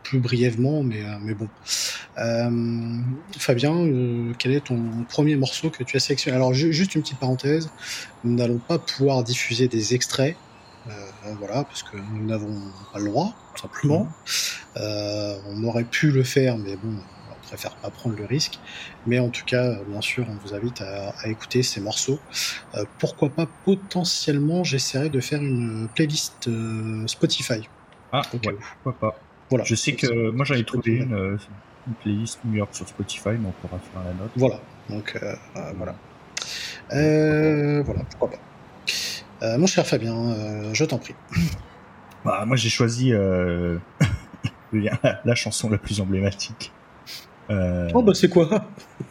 plus 0.08 0.20
brièvement, 0.20 0.82
mais, 0.82 1.02
euh, 1.02 1.18
mais 1.20 1.34
bon. 1.34 1.48
Euh, 2.16 2.98
Fabien, 3.36 3.74
euh, 3.74 4.32
quel 4.38 4.52
est 4.52 4.64
ton 4.64 5.04
premier 5.08 5.36
morceau 5.36 5.68
que 5.68 5.84
tu 5.84 5.96
as 5.98 6.00
sélectionné? 6.00 6.34
Alors, 6.34 6.54
juste 6.54 6.94
une 6.94 7.02
petite 7.02 7.18
parenthèse, 7.18 7.70
nous 8.24 8.34
n'allons 8.34 8.58
pas 8.58 8.78
pouvoir 8.78 9.22
diffuser 9.22 9.68
des 9.68 9.94
extraits, 9.94 10.36
voilà, 11.38 11.64
parce 11.64 11.82
que 11.82 11.98
nous 11.98 12.24
n'avons 12.24 12.58
pas 12.90 12.98
le 12.98 13.04
droit, 13.10 13.34
simplement. 13.54 14.08
on 14.76 15.64
aurait 15.64 15.84
pu 15.84 16.10
le 16.10 16.22
faire, 16.22 16.56
mais 16.56 16.76
bon, 16.76 16.94
on 17.30 17.46
préfère 17.46 17.74
pas 17.76 17.90
prendre 17.90 18.16
le 18.16 18.24
risque. 18.24 18.58
Mais 19.06 19.18
en 19.18 19.28
tout 19.28 19.44
cas, 19.44 19.74
bien 19.86 20.00
sûr, 20.00 20.24
on 20.30 20.36
vous 20.46 20.54
invite 20.54 20.80
à, 20.80 21.28
écouter 21.28 21.62
ces 21.62 21.82
morceaux. 21.82 22.18
pourquoi 22.98 23.28
pas 23.28 23.46
potentiellement, 23.66 24.64
j'essaierai 24.64 25.10
de 25.10 25.20
faire 25.20 25.42
une 25.42 25.88
playlist 25.94 26.48
Spotify. 27.06 27.68
Ah, 28.10 28.22
pourquoi 28.30 28.98
pas. 28.98 29.20
Je 29.64 29.74
sais 29.74 29.94
que 29.94 30.30
moi 30.30 30.44
j'en 30.44 30.54
ai 30.54 30.64
trouvé 30.64 30.96
une, 30.96 31.14
euh, 31.14 31.38
une, 31.86 31.94
playlist 31.94 32.40
New 32.44 32.56
York 32.56 32.74
sur 32.74 32.86
Spotify, 32.86 33.30
mais 33.30 33.48
on 33.48 33.66
pourra 33.66 33.78
faire 33.78 34.02
la 34.04 34.12
note. 34.12 34.30
Voilà, 34.36 34.60
donc 34.90 35.18
euh, 35.22 35.34
euh, 35.56 35.72
voilà. 35.76 35.94
voilà, 37.82 38.04
pourquoi 38.10 38.30
pas. 38.30 39.58
mon 39.58 39.66
cher 39.66 39.86
Fabien, 39.86 40.72
je 40.72 40.84
t'en 40.84 40.98
prie. 40.98 41.14
Bah, 42.24 42.44
moi 42.44 42.56
j'ai 42.56 42.68
choisi 42.68 43.12
la, 44.72 45.34
chanson 45.36 45.70
la 45.70 45.78
plus 45.78 46.00
emblématique. 46.00 46.72
oh 47.48 48.02
bah 48.02 48.12
c'est 48.12 48.28
quoi? 48.28 48.66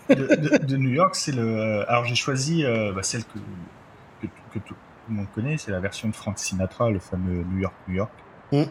de, 0.09 0.75
New 0.75 0.89
York, 0.89 1.15
c'est 1.15 1.31
le. 1.31 1.89
Alors 1.89 2.03
j'ai 2.03 2.15
choisi 2.15 2.63
bah, 2.63 3.01
celle 3.03 3.23
que, 3.23 4.27
que, 4.53 4.59
tout 4.59 4.75
le 5.07 5.15
monde 5.15 5.27
connaît, 5.33 5.57
c'est 5.57 5.71
la 5.71 5.79
version 5.79 6.09
de 6.09 6.13
Frank 6.13 6.37
Sinatra, 6.37 6.91
le 6.91 6.99
fameux 6.99 7.45
New 7.45 7.59
York, 7.59 7.73
New 7.87 7.95
York. 7.95 8.11
Mmh 8.51 8.63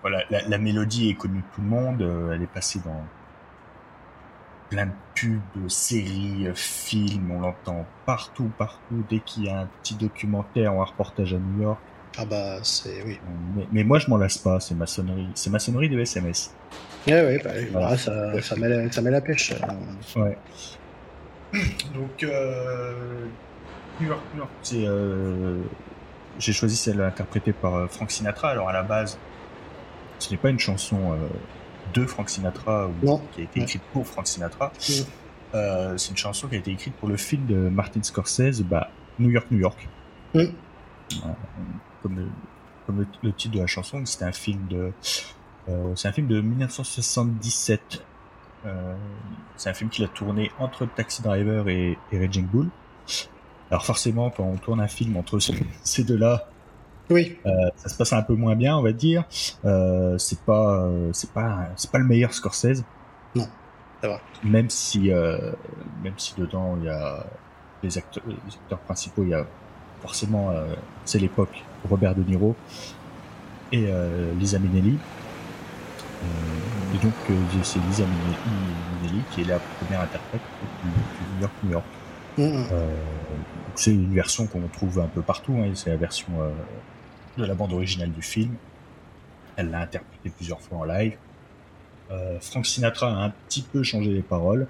voilà, 0.00 0.22
la, 0.30 0.58
mélodie 0.58 1.10
est 1.10 1.14
connue 1.14 1.40
de 1.40 1.54
tout 1.54 1.60
le 1.60 1.68
monde, 1.68 2.02
euh, 2.02 2.32
elle 2.32 2.42
est 2.42 2.52
passée 2.52 2.80
dans 2.84 3.04
plein 4.70 4.86
de 4.86 4.92
pubs, 5.14 5.68
séries, 5.68 6.48
films, 6.54 7.30
on 7.30 7.40
l'entend 7.40 7.86
partout, 8.04 8.50
partout. 8.58 9.04
Dès 9.08 9.20
qu'il 9.20 9.44
y 9.44 9.48
a 9.48 9.60
un 9.60 9.68
petit 9.82 9.94
documentaire 9.94 10.74
ou 10.74 10.82
un 10.82 10.84
reportage 10.84 11.34
à 11.34 11.38
New 11.38 11.62
York. 11.62 11.80
Ah 12.18 12.24
bah 12.24 12.58
c'est 12.62 13.02
oui. 13.04 13.18
Mais, 13.72 13.84
moi 13.84 13.98
je 13.98 14.08
m'en 14.08 14.16
lasse 14.16 14.38
pas, 14.38 14.58
c'est 14.58 14.74
maçonnerie, 14.74 15.28
c'est 15.34 15.50
maçonnerie 15.50 15.90
de 15.90 16.00
SMS. 16.00 16.54
Ouais 17.06 17.12
ouais, 17.12 17.40
bah, 17.44 17.50
voilà. 17.72 17.96
ça, 17.96 18.40
ça, 18.40 18.56
met 18.56 18.68
la, 18.68 18.90
ça 18.90 19.02
met 19.02 19.10
la 19.10 19.20
pêche. 19.20 19.52
Ouais. 20.16 20.36
Donc 21.94 22.22
euh, 22.24 23.26
New 24.00 24.08
York, 24.08 24.20
New 24.32 24.38
York, 24.38 24.50
c'est 24.62 24.84
euh, 24.86 25.58
j'ai 26.38 26.52
choisi 26.52 26.76
celle 26.76 27.00
interprétée 27.00 27.52
par 27.52 27.74
euh, 27.74 27.86
Frank 27.86 28.10
Sinatra. 28.10 28.48
Alors 28.48 28.68
à 28.68 28.72
la 28.72 28.82
base, 28.82 29.18
ce 30.18 30.30
n'est 30.30 30.36
pas 30.36 30.50
une 30.50 30.58
chanson 30.58 31.12
euh, 31.12 31.16
de 31.94 32.06
Frank 32.06 32.28
Sinatra 32.28 32.88
ou 32.88 33.20
qui 33.32 33.40
a 33.40 33.44
été 33.44 33.60
écrite 33.60 33.82
pour 33.92 34.06
Frank 34.06 34.26
Sinatra. 34.26 34.72
Euh, 35.54 35.96
c'est 35.96 36.10
une 36.10 36.16
chanson 36.16 36.48
qui 36.48 36.56
a 36.56 36.58
été 36.58 36.72
écrite 36.72 36.94
pour 36.94 37.08
le 37.08 37.16
film 37.16 37.46
de 37.46 37.68
Martin 37.68 38.02
Scorsese, 38.02 38.62
bah, 38.62 38.90
New 39.18 39.30
York, 39.30 39.46
New 39.50 39.58
York. 39.58 39.88
comme, 40.32 42.16
le, 42.16 42.28
comme 42.86 43.06
le, 43.22 43.32
titre 43.32 43.54
de 43.54 43.60
la 43.60 43.66
chanson, 43.66 44.04
c'était 44.04 44.24
un 44.24 44.32
film 44.32 44.66
de, 44.68 44.92
c'est 45.94 46.08
un 46.08 46.12
film 46.12 46.26
de 46.26 46.40
1977. 46.40 48.04
c'est 49.56 49.70
un 49.70 49.74
film 49.74 49.88
qu'il 49.88 50.04
a 50.04 50.08
tourné 50.08 50.50
entre 50.58 50.86
Taxi 50.86 51.22
Driver 51.22 51.68
et, 51.68 51.96
et 52.12 52.18
Raging 52.18 52.46
Bull. 52.46 52.68
Alors 53.70 53.84
forcément, 53.84 54.30
quand 54.30 54.44
on 54.44 54.56
tourne 54.56 54.80
un 54.80 54.88
film 54.88 55.16
entre 55.16 55.38
ces 55.82 56.04
deux-là, 56.04 56.48
oui. 57.10 57.38
Euh, 57.46 57.50
ça 57.76 57.88
se 57.88 57.96
passe 57.96 58.12
un 58.12 58.22
peu 58.22 58.34
moins 58.34 58.56
bien, 58.56 58.76
on 58.76 58.82
va 58.82 58.92
dire. 58.92 59.24
Euh, 59.64 60.18
c'est 60.18 60.40
pas, 60.40 60.84
euh, 60.84 61.10
c'est 61.12 61.30
pas, 61.30 61.68
c'est 61.76 61.90
pas 61.90 61.98
le 61.98 62.04
meilleur 62.04 62.32
Scorsese. 62.34 62.82
Non, 63.34 63.46
c'est 64.00 64.08
vrai. 64.08 64.20
Même 64.44 64.70
si, 64.70 65.12
euh, 65.12 65.52
même 66.02 66.14
si 66.16 66.34
dedans 66.36 66.76
il 66.80 66.86
y 66.86 66.88
a 66.88 67.24
les 67.82 67.98
acteurs, 67.98 68.24
les 68.26 68.54
acteurs 68.54 68.78
principaux, 68.80 69.22
il 69.22 69.30
y 69.30 69.34
a 69.34 69.46
forcément, 70.02 70.50
euh, 70.50 70.74
c'est 71.04 71.18
l'époque 71.18 71.62
Robert 71.88 72.14
De 72.14 72.22
Niro 72.22 72.56
et 73.72 73.88
Lisa 74.38 74.60
Minnelli. 74.60 74.96
et 76.94 76.98
donc 77.04 77.14
c'est 77.62 77.80
Lisa 77.80 78.04
Minnelli 78.04 79.22
qui 79.32 79.40
est 79.40 79.44
la 79.44 79.58
première 79.58 80.02
interprète 80.02 80.40
du, 80.84 80.88
New 81.34 81.40
York, 81.40 81.52
New 81.64 81.70
York. 81.72 81.84
Mm-hmm. 82.38 82.66
c'est 83.74 83.92
une 83.92 84.14
version 84.14 84.46
qu'on 84.46 84.62
trouve 84.72 85.00
un 85.00 85.08
peu 85.08 85.22
partout. 85.22 85.56
Hein, 85.58 85.72
c'est 85.74 85.90
la 85.90 85.96
version 85.96 86.32
de 87.36 87.44
la 87.44 87.54
bande 87.54 87.72
originale 87.72 88.12
du 88.12 88.22
film. 88.22 88.54
Elle 89.56 89.70
l'a 89.70 89.80
interprété 89.80 90.30
plusieurs 90.30 90.60
fois 90.60 90.78
en 90.78 90.84
live. 90.84 91.16
Euh, 92.10 92.38
Frank 92.40 92.66
Sinatra 92.66 93.08
a 93.08 93.24
un 93.24 93.30
petit 93.30 93.62
peu 93.62 93.82
changé 93.82 94.10
les 94.10 94.22
paroles. 94.22 94.66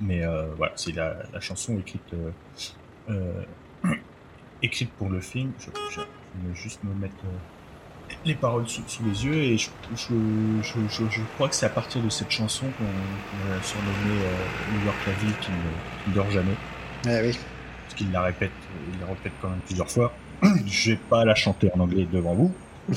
Mais 0.00 0.24
euh, 0.24 0.46
voilà, 0.56 0.72
c'est 0.76 0.92
la, 0.92 1.16
chanson 1.40 1.78
écrite, 1.78 2.14
euh, 3.10 3.42
écrite 4.62 4.90
pour 4.92 5.10
le 5.10 5.20
film. 5.20 5.52
Je, 5.58 5.70
vais 6.00 6.54
juste 6.54 6.82
me 6.84 6.94
mettre 6.94 7.16
les 8.24 8.34
paroles 8.34 8.68
sous, 8.68 8.82
les 9.04 9.24
yeux 9.24 9.34
et 9.34 9.58
je, 9.58 9.70
je, 9.94 11.22
crois 11.34 11.48
que 11.48 11.54
c'est 11.54 11.66
à 11.66 11.70
partir 11.70 12.02
de 12.02 12.08
cette 12.08 12.30
chanson 12.30 12.66
qu'on 12.78 13.54
a 13.54 13.62
surnommé 13.62 14.20
New 14.72 14.84
York 14.84 14.96
la 15.06 15.12
ville 15.14 15.34
qui 15.40 15.50
ne, 15.50 16.14
dort 16.14 16.30
jamais. 16.30 16.54
Ah 17.06 17.20
oui. 17.22 17.38
Parce 17.82 17.94
qu'il 17.94 18.10
la 18.10 18.22
répète, 18.22 18.52
il 18.92 19.00
la 19.00 19.06
répète 19.06 19.32
quand 19.42 19.50
même 19.50 19.60
plusieurs 19.66 19.90
fois. 19.90 20.12
Je 20.66 20.92
vais 20.92 20.96
pas 20.96 21.24
la 21.24 21.34
chanter 21.34 21.70
en 21.74 21.80
anglais 21.80 22.06
devant 22.10 22.34
vous. 22.34 22.52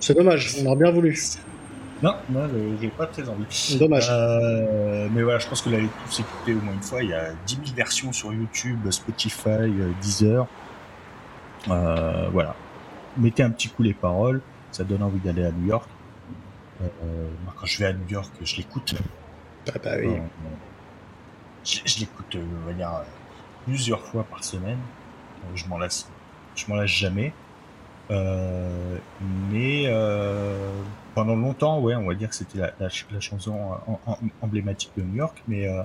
C'est 0.00 0.14
dommage, 0.14 0.56
on 0.60 0.66
aurait 0.66 0.76
bien 0.76 0.90
voulu. 0.90 1.18
Non, 2.02 2.14
non, 2.30 2.48
j'ai 2.80 2.88
pas 2.88 3.06
très 3.06 3.28
envie. 3.28 3.76
Dommage. 3.78 4.06
Euh, 4.10 5.08
mais 5.12 5.22
voilà, 5.22 5.40
je 5.40 5.48
pense 5.48 5.62
que 5.62 5.70
l'avez 5.70 5.88
tous 6.06 6.20
écouté 6.20 6.54
au 6.54 6.60
moins 6.60 6.74
une 6.74 6.82
fois. 6.82 7.02
Il 7.02 7.10
y 7.10 7.14
a 7.14 7.32
10 7.46 7.54
000 7.54 7.76
versions 7.76 8.12
sur 8.12 8.32
YouTube, 8.32 8.88
Spotify, 8.90 9.48
euh, 9.48 9.90
Deezer. 10.00 10.46
Euh, 11.68 12.28
voilà. 12.32 12.54
Mettez 13.16 13.42
un 13.42 13.50
petit 13.50 13.68
coup 13.68 13.82
les 13.82 13.94
paroles, 13.94 14.40
ça 14.70 14.84
donne 14.84 15.02
envie 15.02 15.18
d'aller 15.18 15.44
à 15.44 15.50
New 15.50 15.66
York. 15.66 15.88
quand 16.78 17.66
je 17.66 17.78
vais 17.78 17.86
à 17.86 17.92
New 17.92 18.08
York, 18.08 18.30
je 18.44 18.56
l'écoute. 18.56 18.94
Ah 19.68 19.78
bah 19.82 19.96
oui. 19.98 20.12
je, 21.64 21.98
l'écoute, 21.98 22.36
on 22.36 22.66
va 22.66 22.72
dire, 22.72 22.92
plusieurs 23.64 24.00
fois 24.00 24.22
par 24.22 24.44
semaine 24.44 24.78
je 25.54 25.66
m'en 25.66 25.78
lasse, 25.78 26.08
je 26.54 26.64
m'en 26.68 26.76
lasse 26.76 26.90
jamais. 26.90 27.32
Euh, 28.10 28.96
mais 29.50 29.84
euh, 29.86 30.70
pendant 31.14 31.36
longtemps, 31.36 31.80
ouais, 31.80 31.94
on 31.94 32.06
va 32.06 32.14
dire 32.14 32.30
que 32.30 32.34
c'était 32.34 32.58
la, 32.58 32.88
chanson 33.20 33.72
emblématique 34.40 34.92
de 34.96 35.02
New 35.02 35.16
York, 35.16 35.42
mais 35.46 35.68
euh, 35.68 35.82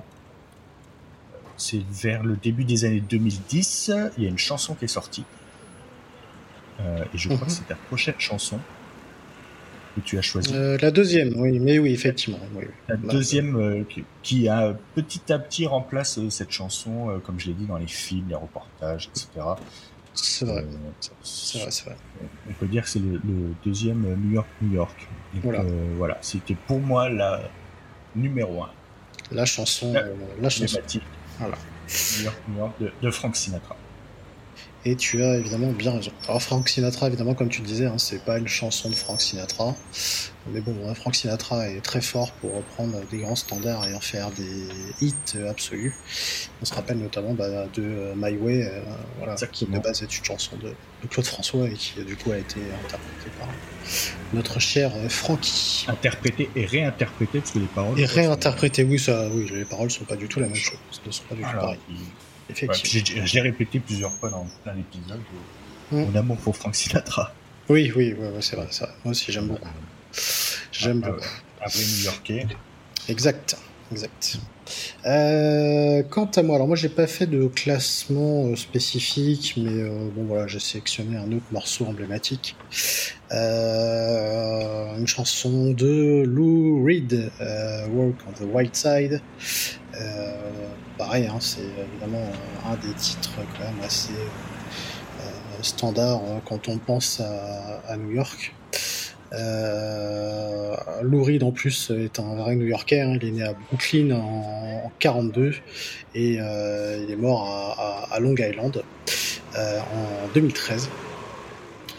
c'est 1.56 1.82
vers 1.90 2.22
le 2.22 2.36
début 2.36 2.64
des 2.64 2.84
années 2.84 3.00
2010, 3.00 3.92
il 4.16 4.24
y 4.24 4.26
a 4.26 4.30
une 4.30 4.38
chanson 4.38 4.74
qui 4.74 4.86
est 4.86 4.88
sortie. 4.88 5.24
et 6.80 6.82
je 7.14 7.28
crois 7.28 7.40
que 7.40 7.44
mhm. 7.44 7.50
c'est 7.50 7.68
ta 7.68 7.74
prochaine 7.74 8.18
chanson 8.18 8.58
que 9.94 10.00
tu 10.00 10.18
as 10.18 10.22
choisie. 10.22 10.52
la 10.52 10.90
deuxième, 10.90 11.34
oui, 11.36 11.58
mais 11.58 11.78
oui, 11.78 11.92
effectivement. 11.92 12.40
La 12.88 12.96
deuxième 12.96 13.84
qui, 14.22 14.48
a 14.48 14.74
petit 14.94 15.32
à 15.32 15.38
petit 15.38 15.66
remplace 15.66 16.18
cette 16.28 16.50
chanson, 16.50 17.20
comme 17.24 17.38
je 17.38 17.48
l'ai 17.48 17.54
dit, 17.54 17.66
dans 17.66 17.78
les 17.78 17.86
films, 17.86 18.26
les 18.28 18.34
reportages, 18.34 19.08
etc. 19.08 19.28
C'est 20.14 20.44
vrai. 20.44 20.64
c'est 21.22 21.58
vrai, 21.58 21.70
c'est 21.70 21.84
vrai. 21.86 21.96
On 22.48 22.52
peut 22.52 22.66
dire 22.66 22.84
que 22.84 22.88
c'est 22.88 23.00
le, 23.00 23.20
deuxième 23.64 24.02
New 24.16 24.32
York, 24.32 24.46
New 24.62 24.72
York. 24.72 25.08
voilà. 25.42 25.64
voilà. 25.96 26.18
C'était 26.20 26.54
pour 26.54 26.78
moi 26.78 27.08
la 27.08 27.40
numéro 28.14 28.62
un. 28.62 28.70
La 29.32 29.44
chanson, 29.44 29.92
la, 29.92 30.04
la 30.40 30.50
chanson. 30.50 30.78
Voilà. 31.38 31.56
New 32.18 32.24
York, 32.24 32.36
New 32.48 32.58
York 32.58 32.72
de, 32.80 32.92
de 33.02 33.10
Frank 33.10 33.34
Sinatra. 33.34 33.76
Et 34.86 34.96
tu 34.96 35.22
as 35.22 35.36
évidemment 35.36 35.72
bien 35.72 35.92
raison. 35.92 36.10
Alors 36.28 36.42
Frank 36.42 36.68
Sinatra, 36.68 37.06
évidemment, 37.06 37.32
comme 37.32 37.48
tu 37.48 37.62
le 37.62 37.66
disais, 37.66 37.86
hein, 37.86 37.96
c'est 37.96 38.22
pas 38.22 38.36
une 38.36 38.48
chanson 38.48 38.90
de 38.90 38.94
Frank 38.94 39.18
Sinatra. 39.18 39.74
Mais 40.52 40.60
bon, 40.60 40.76
hein, 40.86 40.94
Frank 40.94 41.14
Sinatra 41.14 41.70
est 41.70 41.80
très 41.80 42.02
fort 42.02 42.32
pour 42.32 42.54
reprendre 42.54 43.00
des 43.10 43.18
grands 43.18 43.34
standards 43.34 43.88
et 43.88 43.94
en 43.94 44.00
faire 44.00 44.30
des 44.32 44.68
hits 45.00 45.38
absolus. 45.48 45.94
On 46.60 46.66
se 46.66 46.74
rappelle 46.74 46.98
notamment 46.98 47.32
bah, 47.32 47.48
de 47.72 47.82
euh, 47.82 48.14
My 48.14 48.36
Way, 48.36 48.66
euh, 48.66 48.82
voilà, 49.16 49.36
qui 49.36 49.64
de 49.64 49.78
base 49.78 50.02
est 50.02 50.18
une 50.18 50.24
chanson 50.24 50.56
de, 50.62 50.74
Claude 51.08 51.26
François 51.26 51.66
et 51.68 51.74
qui 51.74 52.02
du 52.02 52.16
coup 52.16 52.32
a 52.32 52.38
été 52.38 52.60
interprétée 52.60 53.30
par 53.38 53.48
notre 54.34 54.58
cher 54.58 54.92
euh, 54.96 55.08
Frankie. 55.08 55.86
Interprétée 55.88 56.50
et 56.56 56.66
réinterprétée 56.66 57.40
parce 57.40 57.52
que 57.52 57.58
les 57.58 57.66
paroles. 57.66 57.98
Et 57.98 58.04
réinterprétée, 58.04 58.84
oui, 58.84 58.98
ça, 58.98 59.28
oui, 59.32 59.50
les 59.50 59.64
paroles 59.64 59.90
sont 59.90 60.04
pas 60.04 60.16
du 60.16 60.28
tout 60.28 60.40
la 60.40 60.46
même 60.46 60.54
chose. 60.54 60.78
ne 61.06 61.10
sont 61.10 61.24
pas 61.24 61.34
du 61.34 61.42
tout 61.42 61.56
pareilles. 61.58 61.78
Effectivement. 62.50 63.24
J'ai 63.26 63.40
répété 63.40 63.80
plusieurs 63.80 64.12
fois 64.12 64.30
dans 64.30 64.46
plein 64.62 64.74
d'épisodes 64.74 65.20
mon 65.92 66.06
mmh. 66.10 66.16
amour 66.16 66.36
pour 66.38 66.56
Frank 66.56 66.74
Sinatra. 66.74 67.32
Oui, 67.68 67.92
oui, 67.96 68.14
c'est 68.40 68.56
vrai, 68.56 68.68
Moi 69.04 69.12
aussi, 69.12 69.32
j'aime 69.32 69.48
beaucoup. 69.48 69.68
J'aime 70.72 71.02
ah, 71.04 71.10
beaucoup. 71.10 71.28
Vrai 71.66 71.84
New-Yorkais. 71.96 72.46
Exact, 73.08 73.56
exact. 73.90 74.38
Euh, 75.06 76.02
quant 76.02 76.30
à 76.36 76.42
moi, 76.42 76.56
alors 76.56 76.66
moi 76.66 76.76
j'ai 76.76 76.88
pas 76.88 77.06
fait 77.06 77.26
de 77.26 77.46
classement 77.48 78.46
euh, 78.46 78.56
spécifique, 78.56 79.54
mais 79.58 79.70
euh, 79.70 80.08
bon 80.14 80.24
voilà, 80.24 80.46
j'ai 80.46 80.58
sélectionné 80.58 81.18
un 81.18 81.30
autre 81.32 81.44
morceau 81.52 81.84
emblématique, 81.84 82.56
une 83.30 85.06
chanson 85.06 85.72
de 85.72 86.22
Lou 86.26 86.82
Reed, 86.84 87.30
Work 87.92 88.16
on 88.26 88.32
the 88.32 88.48
White 88.50 88.76
Side. 88.76 89.20
Pareil, 90.98 91.26
hein, 91.26 91.38
c'est 91.40 91.60
évidemment 91.60 92.26
un 92.66 92.76
des 92.76 92.94
titres 92.94 93.30
quand 93.56 93.64
même 93.64 93.82
assez 93.84 94.12
standard 95.62 96.20
quand 96.44 96.68
on 96.68 96.78
pense 96.78 97.20
à 97.20 97.96
New 97.96 98.12
York. 98.12 98.54
Euh, 99.32 100.76
Lou 101.02 101.22
Reed 101.24 101.42
en 101.42 101.50
plus 101.50 101.90
est 101.90 102.18
un 102.20 102.34
vrai 102.34 102.56
New-Yorkais. 102.56 103.00
Hein. 103.00 103.18
Il 103.20 103.28
est 103.28 103.30
né 103.32 103.42
à 103.42 103.54
Brooklyn 103.54 104.12
en, 104.12 104.92
42 104.98 105.54
et 106.14 106.38
euh, 106.40 107.02
il 107.02 107.10
est 107.10 107.16
mort 107.16 108.08
à, 108.10 108.20
Long 108.20 108.34
Island 108.38 108.82
euh, 109.56 109.78
en 109.80 110.28
2013 110.34 110.88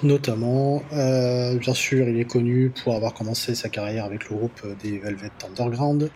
notamment. 0.05 0.83
Euh, 0.93 1.57
bien 1.57 1.73
sûr, 1.73 2.07
il 2.07 2.19
est 2.19 2.25
connu 2.25 2.69
pour 2.69 2.95
avoir 2.95 3.13
commencé 3.13 3.55
sa 3.55 3.69
carrière 3.69 4.05
avec 4.05 4.29
le 4.29 4.35
groupe 4.35 4.61
des 4.81 4.99
Velvet 4.99 5.31
Underground. 5.45 6.09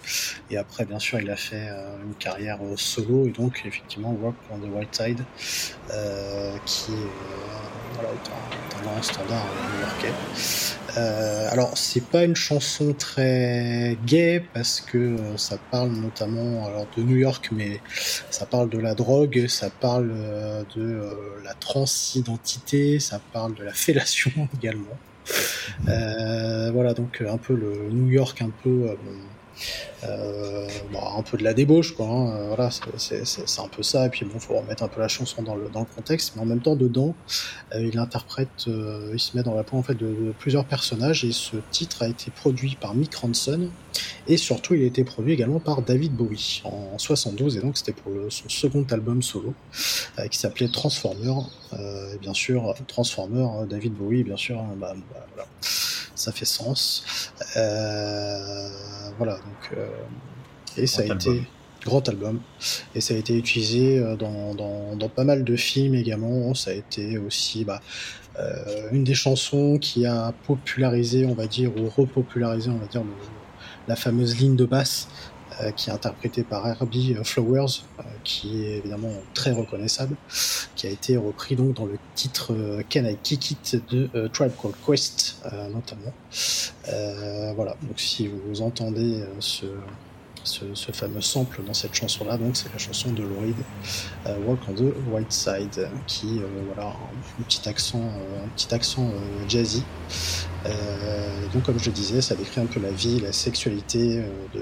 Et 0.49 0.57
après, 0.57 0.85
bien 0.85 0.99
sûr, 0.99 1.19
il 1.19 1.29
a 1.29 1.35
fait 1.35 1.67
euh, 1.69 1.97
une 2.05 2.13
carrière 2.15 2.59
solo. 2.75 3.27
Et 3.27 3.31
donc, 3.31 3.63
effectivement, 3.65 4.15
Rock 4.21 4.35
on 4.51 4.59
the 4.59 4.69
White 4.71 4.95
Side, 4.95 5.25
euh, 5.91 6.55
qui 6.65 6.91
est, 6.91 6.95
un, 6.95 8.81
grand 8.83 9.01
standard 9.03 9.45
new-yorkais. 9.73 10.13
Euh, 10.97 11.47
alors, 11.51 11.77
c'est 11.77 12.03
pas 12.03 12.23
une 12.23 12.35
chanson 12.35 12.93
très 12.93 13.97
gay 14.05 14.43
parce 14.53 14.81
que 14.81 14.97
euh, 14.97 15.37
ça 15.37 15.57
parle 15.71 15.89
notamment 15.91 16.67
alors 16.67 16.87
de 16.97 17.03
New 17.03 17.17
York, 17.17 17.49
mais 17.51 17.81
ça 18.29 18.45
parle 18.45 18.69
de 18.69 18.77
la 18.77 18.95
drogue, 18.95 19.47
ça 19.47 19.69
parle 19.69 20.11
euh, 20.13 20.63
de 20.75 21.01
la 21.43 21.53
transidentité, 21.53 22.99
ça 22.99 23.19
parle 23.33 23.55
de 23.55 23.63
la 23.63 23.73
fellation 23.73 24.31
également. 24.61 24.97
voilà, 26.73 26.93
donc 26.93 27.21
un 27.27 27.37
peu 27.37 27.55
le 27.55 27.89
New 27.91 28.09
York 28.09 28.41
un 28.41 28.51
peu 28.63 28.97
euh, 30.03 30.67
bah, 30.93 31.13
un 31.17 31.21
peu 31.21 31.37
de 31.37 31.43
la 31.43 31.53
débauche, 31.53 31.95
quoi. 31.95 32.07
Hein. 32.07 32.47
Voilà, 32.47 32.69
c'est 32.97 33.59
un 33.59 33.67
peu 33.67 33.83
ça. 33.83 34.05
Et 34.05 34.09
puis 34.09 34.25
bon, 34.25 34.39
faut 34.39 34.55
remettre 34.55 34.83
un 34.83 34.87
peu 34.87 35.01
la 35.01 35.07
chanson 35.07 35.41
dans 35.43 35.55
le, 35.55 35.63
le 35.63 35.95
contexte, 35.95 36.33
mais 36.35 36.41
en 36.41 36.45
même 36.45 36.61
temps, 36.61 36.75
dedans, 36.75 37.15
euh, 37.73 37.81
il 37.81 37.97
interprète, 37.99 38.67
euh, 38.67 39.11
il 39.13 39.19
se 39.19 39.35
met 39.35 39.43
dans 39.43 39.55
la 39.55 39.63
peau 39.63 39.77
en 39.77 39.83
fait 39.83 39.95
de, 39.95 40.33
plusieurs 40.39 40.65
personnages. 40.65 41.25
Et 41.25 41.31
ce 41.31 41.57
titre 41.71 42.03
a 42.03 42.07
été 42.07 42.31
produit 42.31 42.77
par 42.79 42.95
Mick 42.95 43.13
Ronson 43.15 43.69
et 44.27 44.37
surtout, 44.37 44.75
il 44.75 44.83
a 44.83 44.85
été 44.85 45.03
produit 45.03 45.33
également 45.33 45.59
par 45.59 45.81
David 45.81 46.13
Bowie 46.13 46.61
en 46.63 46.97
72. 46.97 47.57
Et 47.57 47.61
donc, 47.61 47.77
c'était 47.77 47.93
pour 47.93 48.13
son 48.29 48.47
second 48.47 48.85
album 48.91 49.21
solo 49.21 49.53
qui 50.29 50.37
s'appelait 50.37 50.69
Transformer. 50.69 51.33
et 51.73 52.17
bien 52.19 52.33
sûr, 52.33 52.75
Transformer, 52.87 53.65
David 53.67 53.93
Bowie, 53.93 54.23
bien 54.23 54.37
sûr. 54.37 54.59
Hein, 54.59 54.75
bah, 54.77 54.93
bah, 54.95 55.25
voilà 55.33 55.47
ça 56.19 56.31
fait 56.31 56.45
sens. 56.45 57.31
Euh, 57.57 58.69
voilà, 59.17 59.33
donc 59.33 59.77
euh, 59.77 59.87
et 60.77 60.87
ça 60.87 61.01
a 61.01 61.05
été 61.05 61.43
grand 61.85 62.07
album 62.09 62.41
et 62.93 62.99
ça 62.99 63.13
a 63.13 63.17
été 63.17 63.37
utilisé 63.37 63.99
euh, 63.99 64.17
dans, 64.17 64.53
dans, 64.53 65.09
pas 65.09 65.23
mal 65.23 65.43
de 65.43 65.55
films 65.55 65.95
également. 65.95 66.53
Ça 66.53 66.71
a 66.71 66.73
été 66.73 67.17
aussi 67.17 67.65
bah, 67.65 67.81
une 68.91 69.03
des 69.03 69.15
chansons 69.15 69.77
qui 69.79 70.05
a 70.05 70.33
popularisé, 70.45 71.25
on 71.25 71.33
va 71.33 71.47
dire, 71.47 71.71
ou 71.77 71.89
repopularisé, 71.89 72.69
on 72.69 72.77
va 72.77 72.85
dire, 72.85 73.03
la 73.87 73.95
fameuse 73.95 74.37
ligne 74.39 74.55
de 74.55 74.65
basse 74.65 75.07
qui 75.75 75.89
est 75.89 75.93
interprété 75.93 76.43
par 76.43 76.67
Herbie 76.67 77.15
Flowers, 77.23 77.83
euh, 77.99 78.03
qui 78.23 78.63
est 78.63 78.77
évidemment 78.77 79.13
très 79.33 79.51
reconnaissable, 79.51 80.15
qui 80.75 80.87
a 80.87 80.89
été 80.89 81.17
repris 81.17 81.55
donc 81.55 81.73
dans 81.75 81.85
le 81.85 81.97
titre 82.15 82.53
euh, 82.53 82.81
Can 82.91 83.05
I 83.05 83.17
Kick 83.21 83.51
It 83.51 83.81
de 83.89 84.27
Tribe 84.27 84.51
Called 84.61 84.75
Quest 84.85 85.41
notamment. 85.73 86.13
voilà, 87.55 87.75
donc 87.81 87.99
si 87.99 88.27
vous 88.27 88.61
entendez 88.61 89.23
ce, 89.39 89.65
ce, 90.43 90.91
fameux 90.91 91.21
sample 91.21 91.61
dans 91.65 91.73
cette 91.73 91.93
chanson-là. 91.93 92.37
Donc 92.37 92.55
c'est 92.57 92.71
la 92.71 92.77
chanson 92.77 93.11
de 93.11 93.23
Lloyd, 93.23 93.55
euh, 94.25 94.37
Walk 94.45 94.59
on 94.67 94.73
the 94.73 94.93
White 95.11 95.31
Side, 95.31 95.89
qui 96.07 96.39
euh, 96.39 96.47
voilà 96.73 96.89
un, 96.89 97.43
petit 97.43 97.67
accent, 97.67 98.01
euh, 98.01 98.45
un 98.45 98.47
petit 98.49 98.73
accent 98.73 99.11
jazzy. 99.47 99.83
donc 101.53 101.63
comme 101.63 101.79
je 101.79 101.89
disais, 101.89 102.21
ça 102.21 102.35
décrit 102.35 102.61
un 102.61 102.65
peu 102.65 102.79
la 102.79 102.91
vie, 102.91 103.19
la 103.19 103.31
sexualité 103.31 104.23
de, 104.53 104.61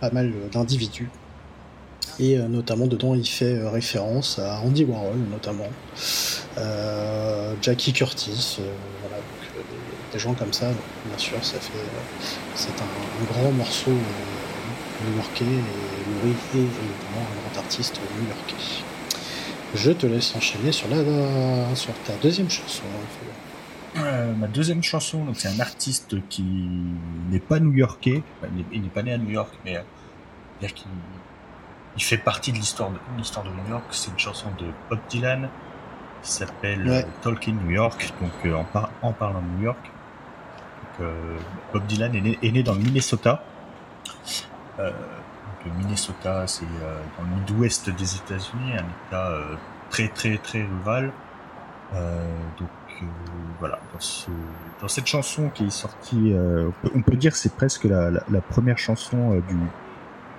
pas 0.00 0.10
mal 0.10 0.32
d'individus. 0.52 1.10
Et 2.20 2.36
notamment 2.36 2.88
dedans, 2.88 3.14
il 3.14 3.26
fait 3.26 3.62
référence 3.68 4.40
à 4.40 4.60
Andy 4.60 4.84
Warhol, 4.84 5.18
notamment 5.30 5.68
Jackie 7.62 7.92
Curtis, 7.92 8.58
voilà, 9.02 9.22
des, 10.12 10.18
gens 10.18 10.34
comme 10.34 10.52
ça. 10.52 10.70
bien 11.06 11.18
sûr, 11.18 11.44
ça 11.44 11.58
fait 11.60 11.78
c'est 12.54 12.70
un, 12.80 13.32
grand 13.32 13.52
morceau 13.52 13.92
new-yorkais 15.06 15.44
et 15.44 16.22
Louis 16.22 16.36
est 16.54 16.58
évidemment 16.58 17.22
un 17.22 17.50
grand 17.50 17.60
artiste 17.60 18.00
new-yorkais. 18.18 18.84
Je 19.74 19.92
te 19.92 20.06
laisse 20.06 20.34
enchaîner 20.34 20.72
sur, 20.72 20.88
la, 20.88 21.74
sur 21.74 21.92
ta 22.04 22.14
deuxième 22.22 22.48
chanson. 22.48 22.84
Euh, 23.96 24.34
ma 24.34 24.46
deuxième 24.46 24.82
chanson, 24.82 25.24
donc 25.24 25.36
c'est 25.36 25.48
un 25.48 25.60
artiste 25.60 26.16
qui 26.28 26.44
n'est 27.30 27.40
pas 27.40 27.58
new-yorkais, 27.58 28.22
il 28.72 28.82
n'est 28.82 28.88
pas 28.88 29.02
né 29.02 29.12
à 29.12 29.18
New 29.18 29.30
York, 29.30 29.52
mais 29.64 29.76
euh, 29.76 30.66
il 31.96 32.02
fait 32.02 32.18
partie 32.18 32.52
de 32.52 32.58
l'histoire 32.58 32.90
de, 32.90 32.98
l'histoire 33.16 33.44
de 33.44 33.50
New 33.50 33.70
York. 33.70 33.84
C'est 33.90 34.10
une 34.10 34.18
chanson 34.18 34.48
de 34.58 34.66
Bob 34.88 35.00
Dylan 35.08 35.48
qui 36.22 36.30
s'appelle 36.30 36.88
euh, 36.88 37.02
Talking 37.22 37.56
New 37.64 37.70
York, 37.70 38.12
donc 38.20 38.32
euh, 38.44 38.54
en, 38.54 38.88
en, 39.02 39.12
parlant 39.12 39.40
de 39.40 39.58
New 39.58 39.64
York. 39.64 39.90
Donc, 40.98 41.08
Bob 41.72 41.86
Dylan 41.86 42.14
est 42.14 42.20
né, 42.20 42.38
est 42.42 42.50
né, 42.50 42.62
dans 42.62 42.74
le 42.74 42.80
Minnesota. 42.80 43.42
Euh, 44.78 44.90
le 45.64 45.72
Minnesota, 45.72 46.46
c'est 46.46 46.64
euh, 46.64 47.00
dans 47.18 47.24
le 47.24 47.40
Midwest 47.40 47.90
des 47.90 48.16
États-Unis, 48.16 48.74
un 48.74 48.86
État 49.08 49.30
euh, 49.30 49.56
très 49.90 50.08
très 50.08 50.38
très 50.38 50.62
rural. 50.62 51.10
donc 52.58 52.68
voilà, 53.60 53.78
dans, 53.92 54.88
cette 54.88 55.06
chanson 55.06 55.50
qui 55.50 55.66
est 55.66 55.70
sortie, 55.70 56.34
on, 56.94 57.02
peut, 57.02 57.16
dire 57.16 57.32
que 57.32 57.38
c'est 57.38 57.54
presque 57.54 57.84
la, 57.84 58.40
première 58.50 58.78
chanson 58.78 59.40
du 59.48 59.56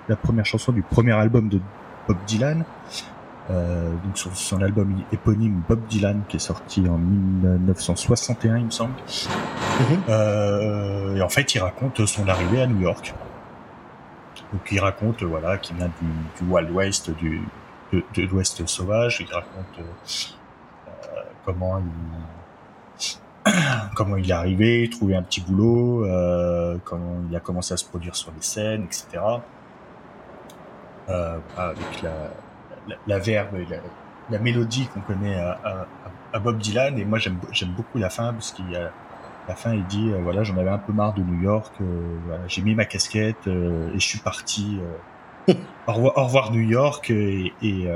la 0.08 0.16
première 0.16 0.44
chanson 0.44 0.72
du 0.72 0.82
premier 0.82 1.12
album 1.12 1.48
de 1.48 1.60
Bob 2.06 2.18
Dylan. 2.26 2.64
donc 3.48 4.14
sur 4.14 4.36
son 4.36 4.60
album 4.62 5.02
éponyme 5.12 5.62
Bob 5.68 5.80
Dylan 5.88 6.22
qui 6.28 6.36
est 6.36 6.46
sorti 6.52 6.86
en 6.88 6.98
1961 6.98 8.58
il 8.58 8.64
me 8.66 8.70
semble. 8.70 8.94
Mm-hmm. 9.08 11.16
et 11.16 11.22
en 11.22 11.30
fait 11.30 11.54
il 11.54 11.60
raconte 11.60 12.04
son 12.06 12.28
arrivée 12.28 12.62
à 12.62 12.66
New 12.66 12.80
York. 12.80 13.14
Donc 14.52 14.62
il 14.72 14.80
raconte 14.80 15.22
voilà 15.22 15.58
qu'il 15.58 15.76
vient 15.76 15.90
du, 16.00 16.44
du, 16.44 16.50
Wild 16.50 16.70
West, 16.70 17.10
du 17.10 17.42
de, 17.92 18.02
de 18.14 18.22
l'Ouest 18.22 18.66
sauvage. 18.66 19.20
Il 19.20 19.32
raconte 19.32 19.78
euh, 19.78 21.22
comment 21.44 21.78
il 21.78 21.84
comment 23.96 24.16
il 24.16 24.28
est 24.28 24.34
arrivé, 24.34 24.88
trouver 24.90 25.16
un 25.16 25.22
petit 25.22 25.40
boulot, 25.40 26.04
euh, 26.04 26.76
comment 26.84 27.22
il 27.28 27.34
a 27.36 27.40
commencé 27.40 27.74
à 27.74 27.76
se 27.76 27.84
produire 27.84 28.14
sur 28.14 28.32
les 28.32 28.42
scènes, 28.42 28.84
etc. 28.84 29.06
Euh, 31.08 31.38
avec 31.56 32.02
la, 32.02 32.10
la, 32.86 32.96
la 33.06 33.18
verbe 33.18 33.56
et 33.56 33.66
la, 33.66 33.78
la 34.30 34.38
mélodie 34.38 34.86
qu'on 34.88 35.00
connaît 35.00 35.36
à, 35.36 35.58
à, 35.64 35.86
à, 36.32 36.38
Bob 36.38 36.58
Dylan. 36.58 36.98
Et 36.98 37.04
moi 37.04 37.18
j'aime 37.18 37.38
beaucoup 37.76 37.98
la 37.98 38.10
fin 38.10 38.32
parce 38.32 38.52
qu'il 38.52 38.70
y 38.70 38.76
a 38.76 38.90
la 39.48 39.56
fin, 39.56 39.74
il 39.74 39.84
dit 39.86 40.10
euh, 40.10 40.20
voilà, 40.22 40.44
j'en 40.44 40.56
avais 40.58 40.70
un 40.70 40.78
peu 40.78 40.92
marre 40.92 41.14
de 41.14 41.22
New 41.22 41.42
York. 41.42 41.72
Euh, 41.80 42.18
voilà, 42.26 42.46
j'ai 42.46 42.62
mis 42.62 42.74
ma 42.74 42.84
casquette 42.84 43.46
euh, 43.46 43.90
et 43.92 43.98
je 43.98 44.06
suis 44.06 44.18
parti. 44.18 44.78
au, 45.48 45.92
revoir, 45.92 46.18
au, 46.18 46.24
revoir, 46.24 46.52
New 46.52 46.60
York 46.60 47.10
et, 47.10 47.52
et, 47.62 47.88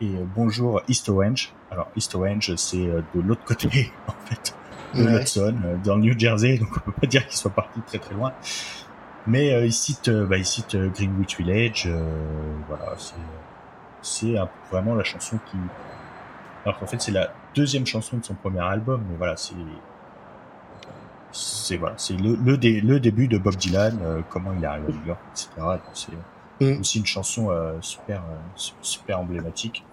et 0.00 0.14
bonjour 0.34 0.80
East 0.88 1.08
Orange. 1.08 1.52
Alors 1.70 1.88
East 1.96 2.14
Orange, 2.14 2.54
c'est 2.56 2.86
de 2.86 3.20
l'autre 3.20 3.44
côté 3.44 3.92
en 4.06 4.26
fait 4.26 4.56
de 4.94 5.06
l'Hudson, 5.06 5.56
dans 5.82 5.96
le 5.96 6.02
New 6.02 6.18
Jersey. 6.18 6.58
Donc 6.58 6.68
on 6.76 6.80
peut 6.80 6.92
pas 6.92 7.06
dire 7.06 7.26
qu'il 7.26 7.36
soit 7.36 7.50
parti 7.50 7.80
très 7.80 7.98
très 7.98 8.14
loin. 8.14 8.32
Mais 9.26 9.66
il 9.66 9.72
cite, 9.72 10.10
bah, 10.10 10.36
il 10.36 10.44
cite 10.44 10.76
Greenwich 10.76 11.38
Village. 11.38 11.88
voilà, 12.68 12.94
c'est 12.96 13.14
c'est 14.02 14.34
vraiment 14.70 14.94
la 14.94 15.04
chanson 15.04 15.38
qui. 15.50 15.56
Alors 16.64 16.78
qu'en 16.78 16.86
fait, 16.86 17.00
c'est 17.00 17.12
la 17.12 17.32
deuxième 17.54 17.86
chanson 17.86 18.18
de 18.18 18.24
son 18.24 18.34
premier 18.34 18.60
album, 18.60 19.02
mais 19.10 19.16
voilà, 19.16 19.36
c'est 19.36 19.54
c'est 21.34 21.76
voilà, 21.76 21.94
c'est 21.98 22.16
le, 22.16 22.36
le, 22.36 22.56
le, 22.56 23.00
début 23.00 23.26
de 23.26 23.38
Bob 23.38 23.56
Dylan, 23.56 23.98
euh, 24.02 24.20
comment 24.30 24.52
il 24.56 24.62
est 24.62 24.66
arrivé 24.66 24.86
à 24.88 24.92
New 24.92 25.06
York, 25.06 25.20
etc. 25.32 25.48
C'est 25.92 26.12
mm. 26.64 26.80
aussi 26.80 26.98
une 27.00 27.06
chanson 27.06 27.50
euh, 27.50 27.76
super 27.80 28.20
euh, 28.20 28.60
super 28.82 29.18
emblématique. 29.18 29.84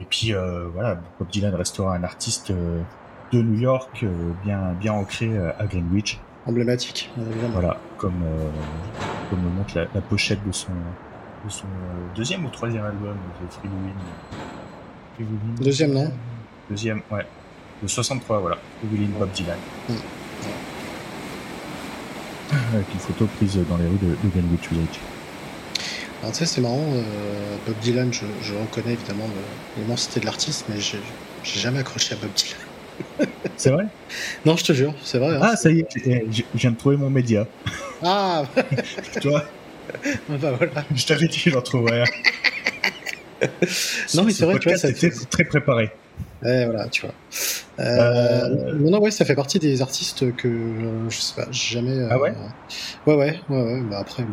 Et 0.00 0.06
puis 0.06 0.32
voilà, 0.72 0.98
Bob 1.18 1.28
Dylan 1.28 1.54
restera 1.54 1.94
un 1.94 2.02
artiste 2.04 2.50
de 2.50 3.42
New 3.42 3.60
York, 3.60 4.06
bien 4.42 4.72
bien 4.80 4.94
ancré 4.94 5.30
à 5.58 5.66
Greenwich. 5.66 6.18
Emblématique. 6.46 7.10
Voilà, 7.52 7.76
comme 7.98 8.24
comme 9.28 9.42
le 9.42 9.50
montre 9.50 9.76
la, 9.76 9.84
la, 9.94 10.00
pochette 10.00 10.42
de 10.46 10.52
son 10.52 10.72
de 11.44 11.50
son 11.50 11.66
deuxième 12.16 12.46
ou 12.46 12.48
troisième 12.48 12.86
album, 12.86 13.14
The 13.46 13.52
Free 13.52 13.68
Deuxième 15.60 15.92
non? 15.92 16.10
Deuxième, 16.70 17.02
ouais. 17.10 17.26
De 17.82 17.86
63, 17.88 18.38
voilà. 18.38 18.56
Free 18.78 19.04
Bob 19.18 19.30
Dylan. 19.32 19.58
Mm. 19.90 20.19
Avec 22.74 22.86
une 22.92 23.00
photo 23.00 23.26
prise 23.36 23.58
dans 23.68 23.76
les 23.76 23.86
rues 23.86 23.98
de, 24.02 24.08
de 24.08 24.28
Greenwich 24.32 24.68
Village. 24.70 25.00
Alors 26.22 26.32
tu 26.32 26.38
sais, 26.38 26.46
c'est 26.46 26.60
marrant, 26.60 26.84
euh, 26.92 27.56
Bob 27.66 27.76
Dylan, 27.80 28.12
je, 28.12 28.24
je 28.42 28.54
reconnais 28.54 28.92
évidemment 28.92 29.26
l'immensité 29.78 30.20
de 30.20 30.26
l'artiste, 30.26 30.66
mais 30.68 30.80
j'ai 30.80 30.98
jamais 31.42 31.78
accroché 31.78 32.14
à 32.14 32.18
Bob 32.18 32.30
Dylan. 32.34 33.30
c'est 33.56 33.70
vrai? 33.70 33.86
Non, 34.44 34.56
je 34.56 34.64
te 34.64 34.72
jure, 34.72 34.94
c'est 35.02 35.18
vrai. 35.18 35.36
Hein, 35.36 35.40
ah, 35.42 35.56
ça 35.56 35.70
y 35.70 35.80
est, 35.80 36.26
je 36.30 36.42
viens 36.54 36.72
de 36.72 36.76
trouver 36.76 36.96
mon 36.96 37.08
média. 37.08 37.46
Ah 38.02 38.42
Toi? 39.22 39.44
Bah, 40.28 40.52
voilà. 40.56 40.84
Je 40.94 41.06
t'avais 41.06 41.26
dit, 41.26 41.42
j'en 41.46 41.62
trouverais 41.62 42.04
non, 44.14 44.24
mais 44.24 44.32
c'est 44.32 44.44
vrai, 44.44 44.58
tu 44.58 44.68
vois, 44.68 44.78
ça 44.78 44.88
très 45.30 45.44
préparé. 45.44 45.90
Ouais, 46.42 46.64
voilà, 46.64 46.88
tu 46.88 47.02
vois. 47.02 47.14
Euh, 47.80 47.84
euh... 47.84 48.74
Non, 48.74 49.00
ouais, 49.00 49.10
ça 49.10 49.24
fait 49.24 49.34
partie 49.34 49.58
des 49.58 49.82
artistes 49.82 50.34
que 50.36 50.48
je 51.08 51.16
sais 51.16 51.34
pas, 51.34 51.50
jamais. 51.50 52.06
Ah 52.10 52.18
ouais? 52.18 52.34
Ouais, 53.06 53.14
ouais, 53.14 53.40
ouais, 53.48 53.62
ouais. 53.62 53.80
Bah 53.90 53.98
après, 54.00 54.24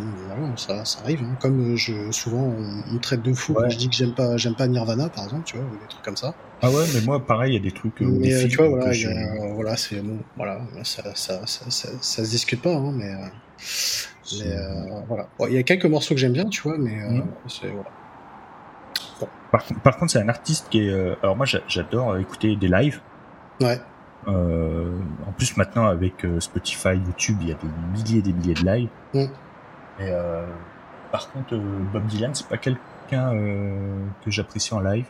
ça, 0.55 0.83
ça 0.85 0.99
arrive. 1.03 1.21
Hein. 1.23 1.37
Comme 1.39 1.75
je, 1.75 2.11
souvent, 2.11 2.53
on, 2.57 2.93
me 2.93 2.99
traite 2.99 3.21
de 3.21 3.33
fou 3.33 3.53
quand 3.53 3.69
je 3.69 3.77
dis 3.77 3.89
que 3.89 3.95
j'aime 3.95 4.13
pas, 4.13 4.37
j'aime 4.37 4.55
pas 4.55 4.67
Nirvana, 4.67 5.09
par 5.09 5.25
exemple, 5.25 5.43
tu 5.45 5.57
vois, 5.57 5.65
ou 5.65 5.71
des 5.71 5.87
trucs 5.89 6.03
comme 6.03 6.17
ça. 6.17 6.33
Ah 6.61 6.71
ouais, 6.71 6.83
mais 6.93 7.01
moi, 7.01 7.25
pareil, 7.25 7.51
il 7.51 7.53
y 7.55 7.59
a 7.59 7.63
des 7.63 7.71
trucs. 7.71 8.01
Mais 8.01 8.33
euh, 8.33 8.47
tu 8.47 8.57
vois, 8.57 8.69
voilà, 8.69 8.91
voilà, 9.53 9.77
c'est 9.77 10.01
bon, 10.01 10.19
voilà, 10.35 10.61
ça, 10.83 11.03
ça, 11.15 11.45
ça, 11.45 11.69
ça, 11.69 11.89
ça 12.01 12.25
se 12.25 12.29
discute 12.29 12.61
pas, 12.61 12.73
hein, 12.73 12.91
mais. 12.93 13.11
Euh, 13.11 13.17
mais 14.39 14.55
voilà. 15.07 15.29
Il 15.47 15.53
y 15.53 15.57
a 15.57 15.63
quelques 15.63 15.85
morceaux 15.85 16.13
que 16.13 16.19
j'aime 16.19 16.33
bien, 16.33 16.45
tu 16.45 16.61
vois, 16.61 16.77
mais 16.77 16.95
mmh. 16.95 17.23
c'est 17.47 17.67
voilà. 17.67 17.89
Par, 19.51 19.63
par, 19.83 19.97
contre, 19.97 20.11
c'est 20.11 20.21
un 20.21 20.29
artiste 20.29 20.67
qui 20.69 20.87
est. 20.87 20.89
Euh, 20.89 21.15
alors 21.23 21.35
moi, 21.35 21.45
j'adore 21.67 22.17
écouter 22.17 22.55
des 22.55 22.67
lives. 22.67 23.01
Ouais. 23.61 23.79
Euh, 24.27 24.99
en 25.25 25.31
plus, 25.31 25.55
maintenant 25.57 25.85
avec 25.85 26.25
euh, 26.25 26.39
Spotify, 26.39 26.95
YouTube, 26.95 27.37
il 27.41 27.49
y 27.49 27.51
a 27.51 27.55
des 27.55 27.69
milliers 27.93 28.19
et 28.19 28.21
des 28.21 28.33
milliers 28.33 28.53
de 28.53 28.65
lives. 28.65 28.89
Mm. 29.13 29.25
Et 29.99 30.11
par 31.11 31.31
contre, 31.31 31.57
Bob 31.57 32.05
Dylan, 32.05 32.35
c'est 32.35 32.47
pas 32.47 32.57
quelqu'un 32.57 33.31
que 34.23 34.29
j'apprécie 34.29 34.73
en 34.75 34.79
live. 34.79 35.05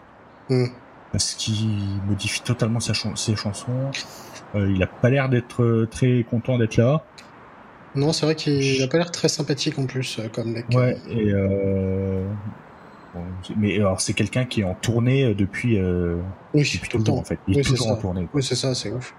Hmm. 0.50 0.68
Parce 1.12 1.34
qu'il 1.34 2.00
modifie 2.08 2.42
totalement 2.42 2.80
ses 2.80 3.36
chansons. 3.36 3.92
il 4.56 4.82
a 4.82 4.88
pas 4.88 5.10
l'air 5.10 5.28
d'être 5.28 5.88
très 5.92 6.24
content 6.24 6.58
d'être 6.58 6.78
là. 6.78 7.04
Non, 7.96 8.14
c'est 8.14 8.26
vrai 8.26 8.36
qu'il 8.36 8.82
a 8.82 8.88
pas 8.88 8.98
l'air 8.98 9.12
très 9.12 9.28
sympathique 9.28 9.78
en 9.78 9.88
plus, 9.88 10.22
comme 10.32 10.54
mec. 10.54 10.68
Ouais, 10.74 10.98
et 11.10 11.34
mais 13.56 13.76
alors 13.76 14.02
c'est 14.02 14.14
quelqu'un 14.14 14.46
qui 14.46 14.62
est 14.62 14.64
en 14.64 14.76
tournée 14.76 15.24
euh, 15.24 15.34
depuis, 15.34 15.78
euh, 15.78 16.18
oui, 16.54 16.70
depuis 16.74 16.90
tout 16.90 16.98
le 16.98 17.04
temps 17.04 17.18
en 17.18 17.24
fait. 17.24 17.40
Il 17.48 17.58
est 17.58 17.64
toujours 17.64 17.92
en 17.92 17.96
tournée. 17.96 18.28
Oui, 18.34 18.44
c'est 18.44 18.56
ça, 18.56 18.76
c'est 18.76 18.92
ouf. 18.92 19.14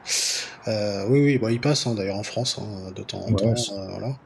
Euh, 0.67 1.07
oui, 1.09 1.21
oui, 1.21 1.39
bah, 1.39 1.51
il 1.51 1.61
passe 1.61 1.87
hein, 1.87 1.95
d'ailleurs 1.95 2.17
en 2.19 2.23
France 2.23 2.61
hein, 2.61 2.91
de 2.95 3.03
temps 3.03 3.21
en 3.21 3.33
temps. 3.33 3.55
Euh, 3.73 3.87
voilà. 3.91 4.17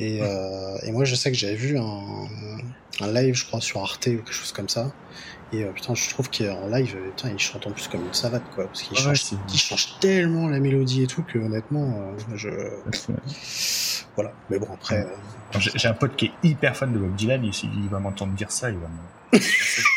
Et, 0.00 0.20
euh, 0.22 0.76
et 0.82 0.92
moi, 0.92 1.04
je 1.04 1.14
sais 1.14 1.30
que 1.30 1.36
j'avais 1.36 1.54
vu 1.54 1.78
un, 1.78 2.28
un 3.00 3.12
live, 3.12 3.34
je 3.34 3.46
crois, 3.46 3.60
sur 3.60 3.80
Arte 3.80 4.06
ou 4.06 4.16
quelque 4.16 4.32
chose 4.32 4.52
comme 4.52 4.68
ça. 4.68 4.92
Et 5.52 5.64
euh, 5.64 5.72
putain, 5.72 5.94
je 5.94 6.10
trouve 6.10 6.28
qu'en 6.28 6.68
live, 6.68 6.94
putain, 7.16 7.30
il 7.30 7.38
chante 7.38 7.66
en 7.66 7.70
plus 7.70 7.88
comme 7.88 8.04
une 8.04 8.12
savate, 8.12 8.42
quoi. 8.54 8.66
Parce 8.66 8.82
qu'il 8.82 8.98
change, 8.98 9.22
il 9.50 9.58
change 9.58 9.98
tellement 9.98 10.46
la 10.46 10.60
mélodie 10.60 11.04
et 11.04 11.06
tout 11.06 11.22
que 11.22 11.38
honnêtement, 11.38 12.12
je. 12.34 12.50
Voilà. 14.18 14.32
Mais 14.50 14.58
bon, 14.58 14.66
après. 14.74 15.06
J'ai 15.76 15.86
un 15.86 15.94
pote 15.94 16.16
qui 16.16 16.26
est 16.26 16.32
hyper 16.42 16.76
fan 16.76 16.92
de 16.92 16.98
Bob 16.98 17.14
Dylan, 17.14 17.44
et 17.44 17.52
s'il 17.52 17.70
va 17.88 18.00
m'entendre 18.00 18.32
dire 18.32 18.50
ça, 18.50 18.68
il 18.68 18.76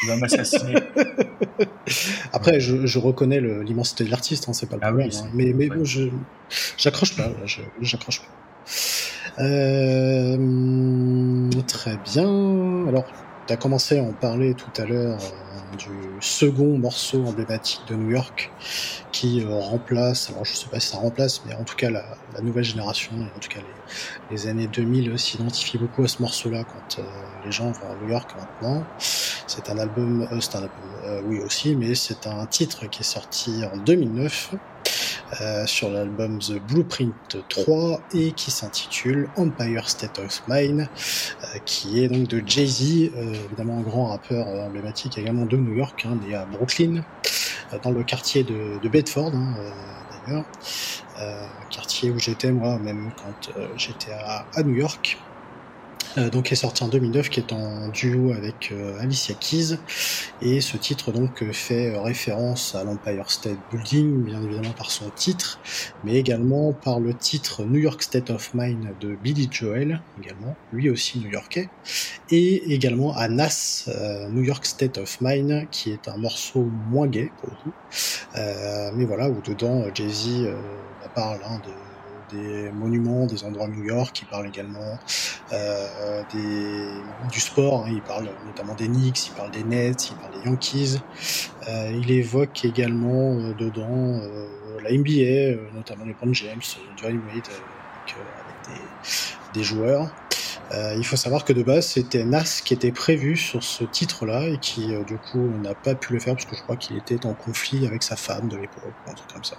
va 0.07 0.15
m'assassiner. 0.15 0.75
Après, 2.31 2.60
je, 2.60 2.86
je 2.86 2.99
reconnais 2.99 3.41
l'immensité 3.41 4.03
de 4.03 4.12
l'artiste, 4.12 4.47
hein, 4.47 4.53
c'est 4.53 4.69
pas 4.69 4.75
le 4.75 4.81
ah 4.84 4.89
problème. 4.89 5.10
hein. 5.12 5.27
Mais, 5.34 5.53
mais 5.53 5.69
bon, 5.69 5.84
je 5.84 6.10
j'accroche 6.77 7.15
pas, 7.17 7.31
j'accroche 7.81 8.21
pas. 8.21 9.43
Euh, 9.43 10.38
très 11.67 11.97
bien. 11.97 12.86
Alors, 12.88 13.05
tu 13.47 13.53
as 13.53 13.57
commencé 13.57 13.97
à 13.97 14.03
en 14.03 14.13
parler 14.13 14.53
tout 14.53 14.69
à 14.79 14.86
l'heure 14.86 15.19
euh, 15.19 15.50
du 15.77 15.89
second 16.19 16.77
morceau 16.77 17.25
emblématique 17.25 17.81
de 17.88 17.95
New 17.95 18.12
York 18.12 18.51
qui 19.12 19.41
euh, 19.41 19.60
remplace, 19.60 20.29
alors 20.29 20.45
je 20.45 20.53
sais 20.53 20.67
pas 20.67 20.79
si 20.79 20.89
ça 20.89 20.97
remplace, 20.97 21.43
mais 21.45 21.53
en 21.55 21.63
tout 21.63 21.75
cas 21.75 21.89
la, 21.89 22.03
nouvelle 22.41 22.63
génération, 22.63 23.12
en 23.13 23.39
tout 23.39 23.49
cas 23.49 23.60
les, 24.29 24.47
années 24.47 24.67
2000 24.67 25.17
s'identifient 25.19 25.77
beaucoup 25.77 26.03
à 26.03 26.07
ce 26.07 26.21
morceau-là 26.21 26.63
quand 26.63 26.99
euh, 26.99 27.05
les 27.45 27.51
gens 27.51 27.71
vont 27.71 27.91
à 27.91 28.03
New 28.03 28.10
York 28.10 28.31
maintenant. 28.38 28.84
C'est 28.99 29.69
un 29.69 29.77
album, 29.77 30.27
c'est 30.39 30.55
un 30.55 30.63
album, 30.63 31.25
oui 31.25 31.39
aussi, 31.39 31.75
mais 31.75 31.93
c'est 31.95 32.25
un 32.25 32.45
titre 32.45 32.88
qui 32.89 33.01
est 33.01 33.03
sorti 33.03 33.63
en 33.73 33.77
2009 33.77 34.55
euh, 35.39 35.65
sur 35.65 35.89
l'album 35.89 36.39
The 36.39 36.60
Blueprint 36.60 37.38
3 37.48 38.02
et 38.13 38.34
qui 38.34 38.52
s'intitule 38.52 39.30
Empire 39.38 39.88
State 39.88 40.20
of 40.20 40.44
Mind, 40.50 40.82
euh, 40.82 41.58
qui 41.65 42.04
est 42.04 42.10
donc 42.10 42.28
de 42.28 42.44
Jay-Z, 42.46 43.12
euh, 43.15 43.34
évidemment 43.46 43.78
un 43.78 43.82
grand 43.82 44.08
rappeur 44.08 44.48
emblématique 44.48 45.17
également 45.17 45.46
de 45.46 45.56
New 45.56 45.74
York, 45.74 46.06
hein, 46.06 46.17
né 46.28 46.36
à 46.36 46.46
Brooklyn, 46.46 47.04
dans 47.82 47.91
le 47.91 48.04
quartier 48.04 48.44
de, 48.44 48.88
Bedford 48.89 49.32
hein, 49.34 49.56
d'ailleurs, 50.28 50.46
quartier 51.70 52.12
où 52.12 52.20
j'étais 52.20 52.52
moi 52.52 52.78
même 52.80 53.12
quand 53.15 53.54
j'étais 53.78 54.12
à 54.12 54.63
New 54.63 54.76
York. 54.76 55.17
Euh, 56.17 56.30
donc 56.30 56.52
est 56.52 56.56
sorti 56.56 56.84
en 56.84 56.88
2009, 56.88 57.30
qui 57.30 57.39
est 57.39 57.54
en 57.54 57.88
duo 57.89 58.34
avec 58.34 58.71
euh, 58.71 59.00
Alicia 59.00 59.34
Keys. 59.36 59.78
Et 60.41 60.60
ce 60.60 60.78
titre 60.78 61.12
donc 61.12 61.43
fait 61.52 61.97
référence 61.97 62.76
à 62.76 62.84
l'Empire 62.84 63.32
State 63.32 63.58
Building, 63.71 64.24
bien 64.24 64.41
évidemment 64.41 64.74
par 64.74 64.91
son 64.91 65.10
titre, 65.10 65.60
mais 66.04 66.15
également 66.15 66.74
par 66.74 67.00
le 67.00 67.13
titre 67.13 67.63
New 67.63 67.80
York 67.80 68.02
State 68.04 68.30
of 68.30 68.54
Mind 68.54 68.93
de 69.00 69.15
Billy 69.15 69.47
Joel, 69.50 70.02
également, 70.21 70.56
lui 70.74 70.89
aussi 70.89 71.19
new-yorkais, 71.19 71.69
et 72.30 72.74
également 72.74 73.15
à 73.15 73.28
Nas, 73.28 73.86
euh, 73.88 74.28
New 74.30 74.43
York 74.43 74.65
State 74.65 74.97
of 74.97 75.19
Mind, 75.21 75.67
qui 75.71 75.91
est 75.91 76.08
un 76.08 76.17
morceau 76.17 76.69
moins 76.89 77.08
gay 77.08 77.32
pour 77.39 77.50
le 77.50 77.71
mais 78.95 79.06
voilà, 79.06 79.30
où 79.30 79.41
dedans 79.41 79.86
Jay-Z 79.93 80.47
parle 81.13 81.39
hein, 81.45 81.62
de 81.65 81.90
des 82.32 82.72
monuments, 82.72 83.26
des 83.26 83.44
endroits 83.44 83.67
New 83.67 83.84
York. 83.84 84.20
Il 84.22 84.28
parle 84.28 84.48
également 84.48 85.00
euh, 85.54 86.24
du 87.32 87.39
sport. 87.39 87.86
Hein. 87.86 87.91
Il 87.91 88.02
parle 88.02 88.30
notamment 88.46 88.76
des 88.76 88.88
Knicks, 88.88 89.28
il 89.28 89.34
parle 89.34 89.52
des 89.52 89.63
Nets, 89.63 90.12
il 90.12 90.15
parle 90.17 90.41
des 90.41 90.50
Yankees. 90.50 91.00
Euh, 91.67 91.91
il 92.02 92.12
évoque 92.12 92.63
également 92.65 93.38
euh, 93.38 93.54
dedans 93.54 94.22
la 94.84 94.91
NBA, 94.91 95.62
notamment 95.76 96.06
les 96.06 96.12
LeBron 96.12 96.34
James, 96.34 96.62
Dwayne 96.98 97.22
Wade, 97.28 97.48
avec, 98.65 98.82
des, 99.54 99.63
joueurs. 99.63 100.10
il 100.98 101.06
faut 101.06 101.15
savoir 101.17 101.46
que 101.46 101.54
de 101.54 101.62
base 101.62 101.86
c'était 101.86 102.24
Nas 102.24 102.62
qui 102.65 102.74
était 102.74 102.91
prévu 102.91 103.38
sur 103.38 103.63
ce 103.63 103.84
titre-là 103.84 104.48
et 104.48 104.58
qui 104.58 104.88
du 105.06 105.17
coup 105.17 105.52
n'a 105.62 105.76
pas 105.76 105.94
pu 105.94 106.13
le 106.13 106.20
faire 106.20 106.34
parce 106.34 106.46
que 106.46 106.56
je 106.56 106.63
crois 106.63 106.78
qu'il 106.78 106.98
était 106.98 107.28
en 107.28 107.34
conflit 107.34 107.86
avec 107.86 108.02
sa 108.02 108.15
femme 108.15 108.48
de 108.48 108.58
l'époque, 108.58 108.94
un 109.08 109.13
truc 109.13 109.32
comme 109.32 109.44
ça. 109.44 109.58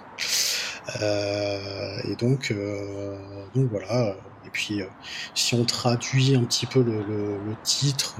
Euh, 1.01 2.01
et 2.05 2.17
donc, 2.17 2.51
euh, 2.51 3.17
donc 3.55 3.71
voilà. 3.71 4.15
Et 4.45 4.51
puis, 4.51 4.83
euh, 4.83 4.87
si 5.35 5.55
on 5.55 5.65
traduit 5.65 6.35
un 6.35 6.45
petit 6.45 6.67
peu 6.67 6.83
le, 6.83 7.03
le, 7.03 7.39
le 7.47 7.57
titre, 7.63 8.17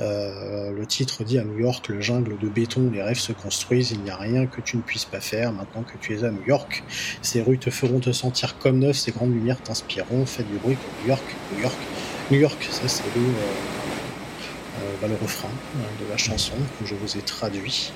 le 0.00 0.84
titre 0.86 1.22
dit 1.22 1.38
à 1.38 1.44
New 1.44 1.58
York, 1.58 1.88
le 1.88 2.00
jungle 2.00 2.36
de 2.38 2.48
béton, 2.48 2.90
les 2.92 3.02
rêves 3.02 3.18
se 3.18 3.32
construisent, 3.32 3.92
il 3.92 4.00
n'y 4.00 4.10
a 4.10 4.16
rien 4.16 4.46
que 4.46 4.60
tu 4.60 4.76
ne 4.76 4.82
puisses 4.82 5.04
pas 5.04 5.20
faire 5.20 5.52
maintenant 5.52 5.82
que 5.82 5.96
tu 5.98 6.14
es 6.16 6.24
à 6.24 6.30
New 6.30 6.44
York. 6.46 6.82
Ces 7.22 7.42
rues 7.42 7.58
te 7.58 7.70
feront 7.70 8.00
te 8.00 8.10
sentir 8.12 8.58
comme 8.58 8.78
neuf, 8.78 8.96
ces 8.96 9.12
grandes 9.12 9.32
lumières 9.32 9.62
t'inspireront, 9.62 10.26
fais 10.26 10.42
du 10.42 10.56
bruit 10.56 10.76
pour 10.76 10.92
New 11.02 11.08
York, 11.08 11.36
New 11.52 11.62
York, 11.62 11.78
New 12.30 12.38
York. 12.40 12.68
Ça, 12.70 12.88
c'est 12.88 13.04
le, 13.14 13.20
le 15.06 15.14
refrain 15.14 15.50
de 16.00 16.10
la 16.10 16.16
chanson 16.16 16.54
que 16.78 16.86
je 16.86 16.94
vous 16.94 17.16
ai 17.16 17.22
traduit. 17.22 17.92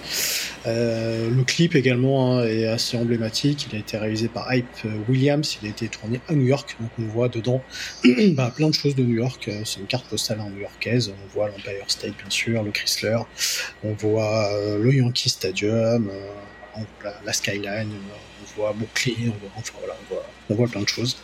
Euh, 0.67 1.31
le 1.31 1.45
clip 1.45 1.75
également 1.75 2.39
hein, 2.39 2.45
est 2.45 2.67
assez 2.67 2.97
emblématique. 2.97 3.69
Il 3.71 3.77
a 3.77 3.79
été 3.79 3.97
réalisé 3.97 4.29
par 4.29 4.53
Hype 4.53 4.67
Williams. 5.09 5.59
Il 5.63 5.69
a 5.69 5.71
été 5.71 5.89
tourné 5.89 6.21
à 6.29 6.35
New 6.35 6.47
York. 6.47 6.77
Donc 6.81 6.91
on 6.99 7.03
voit 7.05 7.29
dedans 7.29 7.63
bah, 8.33 8.53
plein 8.55 8.69
de 8.69 8.75
choses 8.75 8.95
de 8.95 9.03
New 9.03 9.17
York. 9.17 9.49
Euh, 9.49 9.63
c'est 9.65 9.81
une 9.81 9.87
carte 9.87 10.07
postale 10.07 10.39
new-yorkaise. 10.39 11.13
On 11.25 11.29
voit 11.35 11.49
l'Empire 11.49 11.85
State 11.89 12.17
bien 12.17 12.31
sûr, 12.31 12.63
le 12.63 12.71
Chrysler. 12.71 13.19
On 13.85 13.93
voit 13.93 14.49
euh, 14.53 14.79
le 14.79 14.95
Yankee 14.95 15.29
Stadium. 15.29 16.11
La, 17.25 17.33
skyline. 17.33 17.91
On 17.91 18.61
voit 18.61 18.73
Brooklyn. 18.73 19.33
Enfin 19.57 19.73
voilà, 19.81 19.97
on 20.01 20.15
voit, 20.15 20.27
on 20.51 20.55
voit 20.55 20.69
plein 20.69 20.83
de 20.83 20.89
choses. 20.89 21.17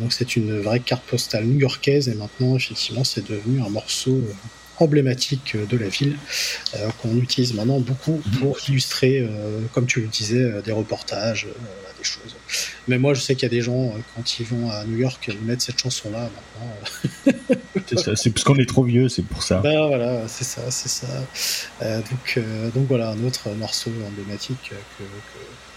Donc 0.00 0.12
c'est 0.12 0.36
une 0.36 0.60
vraie 0.60 0.80
carte 0.80 1.04
postale 1.04 1.44
new-yorkaise. 1.44 2.08
Et 2.08 2.14
maintenant 2.14 2.56
effectivement 2.56 3.04
c'est 3.04 3.28
devenu 3.28 3.60
un 3.60 3.68
morceau 3.68 4.22
emblématique 4.82 5.56
de 5.56 5.76
la 5.76 5.88
ville 5.88 6.16
euh, 6.74 6.88
qu'on 7.00 7.16
utilise 7.16 7.54
maintenant 7.54 7.80
beaucoup 7.80 8.20
pour 8.40 8.58
illustrer, 8.68 9.20
euh, 9.20 9.60
comme 9.72 9.86
tu 9.86 10.00
le 10.00 10.08
disais, 10.08 10.42
euh, 10.42 10.60
des 10.62 10.72
reportages, 10.72 11.46
des 11.98 12.04
choses. 12.04 12.36
Mais 12.88 12.98
moi, 12.98 13.14
je 13.14 13.20
sais 13.20 13.34
qu'il 13.34 13.44
y 13.44 13.46
a 13.46 13.54
des 13.56 13.62
gens 13.62 13.94
quand 14.14 14.38
ils 14.38 14.46
vont 14.46 14.70
à 14.70 14.84
New 14.84 14.98
York 14.98 15.24
ils 15.28 15.40
mettent 15.40 15.62
cette 15.62 15.78
chanson-là 15.78 16.28
maintenant. 16.34 17.56
c'est 18.16 18.30
parce 18.30 18.44
qu'on 18.44 18.56
est 18.56 18.68
trop 18.68 18.84
vieux, 18.84 19.08
c'est 19.08 19.22
pour 19.22 19.42
ça. 19.42 19.58
Ben 19.58 19.86
voilà, 19.86 20.26
c'est 20.28 20.44
ça, 20.44 20.70
c'est 20.70 20.88
ça. 20.88 21.06
donc, 21.80 22.40
donc 22.74 22.88
voilà, 22.88 23.10
un 23.10 23.24
autre 23.24 23.48
morceau 23.50 23.90
emblématique 24.06 24.70
que, 24.70 25.04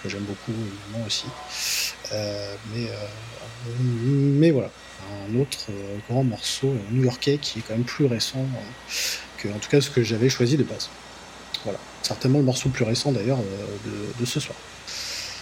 que, 0.04 0.10
j'aime 0.10 0.24
beaucoup 0.24 0.52
évidemment 0.52 1.06
aussi. 1.08 1.26
mais, 2.12 2.89
mais 3.80 4.52
voilà 4.52 4.70
un 5.28 5.39
autre 5.39 5.68
euh, 5.70 5.98
grand 6.10 6.24
morceau 6.24 6.68
euh, 6.68 6.78
new-yorkais 6.91 7.38
qui 7.38 7.60
est 7.60 7.62
quand 7.62 7.74
même 7.74 7.84
plus 7.84 8.06
récent 8.06 8.39
euh, 8.39 8.91
que, 9.38 9.48
en 9.50 9.60
tout 9.60 9.70
cas, 9.70 9.82
ce 9.82 9.89
que 9.89 10.04
j'avais 10.04 10.30
choisi 10.30 10.58
de 10.58 10.63
base. 10.63 10.89
Voilà. 11.63 11.80
Certainement 12.02 12.39
le 12.39 12.46
morceau 12.46 12.70
le 12.70 12.74
plus 12.74 12.86
récent 12.86 13.12
d'ailleurs 13.12 13.39
de, 13.39 14.20
de, 14.20 14.26
ce 14.26 14.39
soir. 14.39 14.58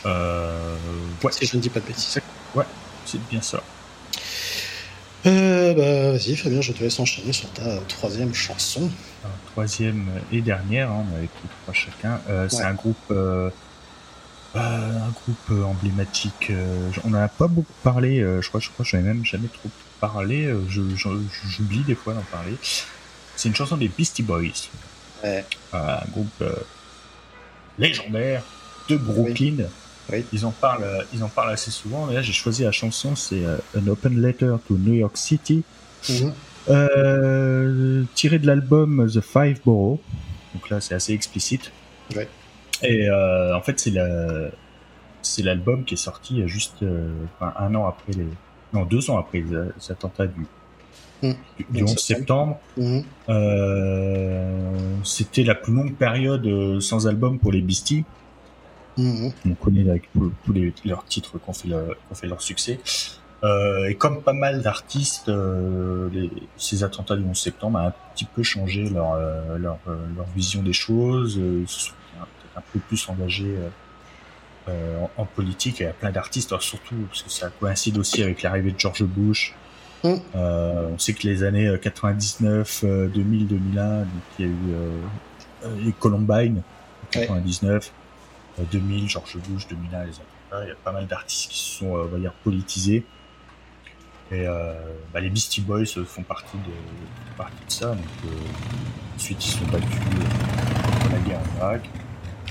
Ouais. 0.05 1.31
Si 1.31 1.45
je 1.45 1.57
ne 1.57 1.61
dis 1.61 1.69
pas 1.69 1.79
de 1.79 1.85
bêtises. 1.85 2.19
Ouais, 2.55 2.65
c'est 3.05 3.21
bien 3.29 3.41
ça. 3.41 3.61
Euh, 5.25 5.73
bah, 5.73 6.11
vas-y, 6.11 6.35
Fabien, 6.35 6.61
je 6.61 6.73
te 6.73 6.83
laisse 6.83 6.99
enchaîner 6.99 7.31
sur 7.31 7.49
ta 7.51 7.77
troisième 7.87 8.33
chanson. 8.33 8.89
troisième 9.51 10.09
et 10.31 10.41
dernière, 10.41 10.91
hein, 10.91 11.05
on 11.11 11.15
avait 11.15 11.29
trois 11.63 11.73
chacun. 11.73 12.19
Euh, 12.29 12.43
ouais. 12.43 12.49
C'est 12.49 12.63
un 12.63 12.73
groupe 12.73 12.97
euh, 13.11 13.49
un 14.55 15.09
groupe 15.09 15.51
euh, 15.51 15.63
emblématique. 15.63 16.47
Euh, 16.49 16.89
on 17.03 17.09
n'en 17.09 17.19
a 17.19 17.27
pas 17.27 17.47
beaucoup 17.47 17.73
parlé. 17.83 18.19
je 18.19 18.47
crois, 18.47 18.59
je 18.59 18.69
crois, 18.69 18.85
j'en 18.85 18.99
ai 18.99 19.01
même 19.01 19.25
jamais 19.25 19.47
trop 19.47 19.69
parlé. 19.99 20.53
J'oublie 20.69 21.83
des 21.83 21.95
fois 21.95 22.13
d'en 22.13 22.23
parler. 22.31 22.55
C'est 23.35 23.49
une 23.49 23.55
chanson 23.55 23.77
des 23.77 23.87
Beastie 23.87 24.23
Boys. 24.23 24.69
Ouais. 25.23 25.45
un 25.71 26.05
groupe 26.11 26.43
légendaire 27.79 28.43
de 28.89 28.97
Brooklyn. 28.97 29.55
Oui. 29.59 29.65
Oui. 30.11 30.25
Ils 30.33 30.45
en 30.45 30.51
parlent, 30.51 31.05
ils 31.13 31.23
en 31.23 31.29
parlent 31.29 31.51
assez 31.51 31.71
souvent. 31.71 32.11
Et 32.11 32.13
là, 32.13 32.21
j'ai 32.21 32.33
choisi 32.33 32.63
la 32.63 32.73
chanson, 32.73 33.15
c'est 33.15 33.41
An 33.77 33.87
Open 33.87 34.21
Letter 34.21 34.53
to 34.67 34.77
New 34.77 34.93
York 34.93 35.15
City, 35.15 35.63
mm 36.09 36.13
-hmm. 36.13 36.33
euh, 36.69 38.03
tiré 38.13 38.37
de 38.37 38.45
l'album 38.45 39.09
The 39.09 39.21
Five 39.21 39.61
Borough. 39.65 39.99
Donc 40.53 40.69
là, 40.69 40.81
c'est 40.81 40.93
assez 40.93 41.13
explicite. 41.13 41.71
Ouais. 42.15 42.27
Et 42.83 43.09
euh, 43.09 43.55
en 43.55 43.61
fait, 43.61 43.79
c'est 43.79 43.91
la, 43.91 44.49
c'est 45.21 45.43
l'album 45.43 45.85
qui 45.85 45.93
est 45.93 45.97
sorti 45.97 46.47
juste 46.47 46.83
euh, 46.83 47.11
enfin, 47.39 47.53
un 47.57 47.75
an 47.75 47.87
après 47.87 48.13
les, 48.13 48.27
non 48.73 48.85
deux 48.85 49.09
ans 49.09 49.17
après 49.17 49.39
les, 49.39 49.49
les 49.49 49.91
attentats 49.91 50.27
du 50.27 50.45
mmh. 51.21 51.33
du, 51.69 51.83
11 51.83 51.97
septembre. 51.97 52.59
Mmh. 52.77 53.01
C'était 55.03 55.43
la 55.43 55.55
plus 55.55 55.73
longue 55.73 55.95
période 55.95 56.79
sans 56.79 57.07
album 57.07 57.39
pour 57.39 57.51
les 57.51 57.61
Beastie. 57.61 58.03
Mmh. 58.97 59.29
On 59.49 59.53
connaît 59.55 59.89
avec 59.89 60.09
tous 60.13 60.53
les, 60.53 60.73
leurs 60.85 61.05
titres 61.05 61.39
qui 61.39 61.49
ont 61.49 61.53
fait, 61.53 61.69
fait 62.13 62.27
leur 62.27 62.41
succès. 62.41 62.79
Euh, 63.43 63.89
et 63.89 63.95
comme 63.95 64.21
pas 64.21 64.33
mal 64.33 64.61
d'artistes, 64.61 65.27
euh, 65.27 66.09
ces 66.55 66.83
attentats 66.83 67.17
du 67.17 67.25
11 67.25 67.37
septembre 67.37 67.79
a 67.79 67.87
un 67.87 67.93
petit 68.13 68.25
peu 68.25 68.41
changé 68.41 68.89
leur, 68.89 69.13
euh, 69.13 69.57
leur, 69.57 69.79
euh, 69.89 69.97
leur, 70.15 70.25
vision 70.33 70.63
des 70.63 70.71
choses, 70.71 71.35
ils 71.35 71.67
se 71.67 71.87
sont 71.87 71.91
peut-être 71.91 72.02
un 72.55 72.61
peu 72.71 72.79
plus 72.79 73.07
engagés 73.09 73.55
en, 74.67 75.09
en, 75.17 75.25
politique. 75.25 75.81
Et 75.81 75.83
il 75.83 75.87
y 75.87 75.89
a 75.89 75.93
plein 75.93 76.11
d'artistes, 76.11 76.57
surtout 76.59 76.95
parce 77.09 77.23
que 77.23 77.29
ça 77.29 77.49
coïncide 77.49 77.97
aussi 77.97 78.23
avec 78.23 78.41
l'arrivée 78.41 78.71
de 78.71 78.79
George 78.79 79.03
Bush. 79.03 79.55
Mm. 80.03 80.15
on 80.33 80.99
sait 80.99 81.13
que 81.13 81.25
les 81.27 81.43
années 81.43 81.73
99, 81.81 82.83
2000, 83.13 83.47
2001, 83.47 83.99
donc 83.99 84.07
il 84.37 84.45
y 84.45 84.49
a 84.49 84.51
eu 84.51 85.85
les 85.85 85.93
Columbine, 85.93 86.61
99, 87.11 87.91
2000, 88.71 89.09
George 89.09 89.37
Bush, 89.47 89.67
2001, 89.67 90.05
les 90.05 90.11
attentats. 90.11 90.65
Il 90.65 90.67
y 90.67 90.71
a 90.71 90.75
pas 90.83 90.91
mal 90.91 91.07
d'artistes 91.07 91.51
qui 91.51 91.59
se 91.59 91.79
sont, 91.79 91.87
on 91.87 92.05
va 92.05 92.17
dire, 92.17 92.33
politisés. 92.43 93.05
Et 94.31 94.47
euh, 94.47 94.73
bah, 95.13 95.19
les 95.19 95.29
Beastie 95.29 95.61
Boys 95.61 95.85
font 95.85 96.23
partie 96.23 96.57
de, 96.57 97.37
partie 97.37 97.65
de 97.65 97.71
ça. 97.71 97.89
Donc, 97.89 98.05
euh, 98.25 99.15
ensuite, 99.15 99.45
ils 99.45 99.51
sont 99.51 99.65
battus 99.65 99.99
contre 99.99 101.11
la 101.11 101.19
guerre 101.19 101.39
en 101.39 101.57
Irak. 101.57 101.89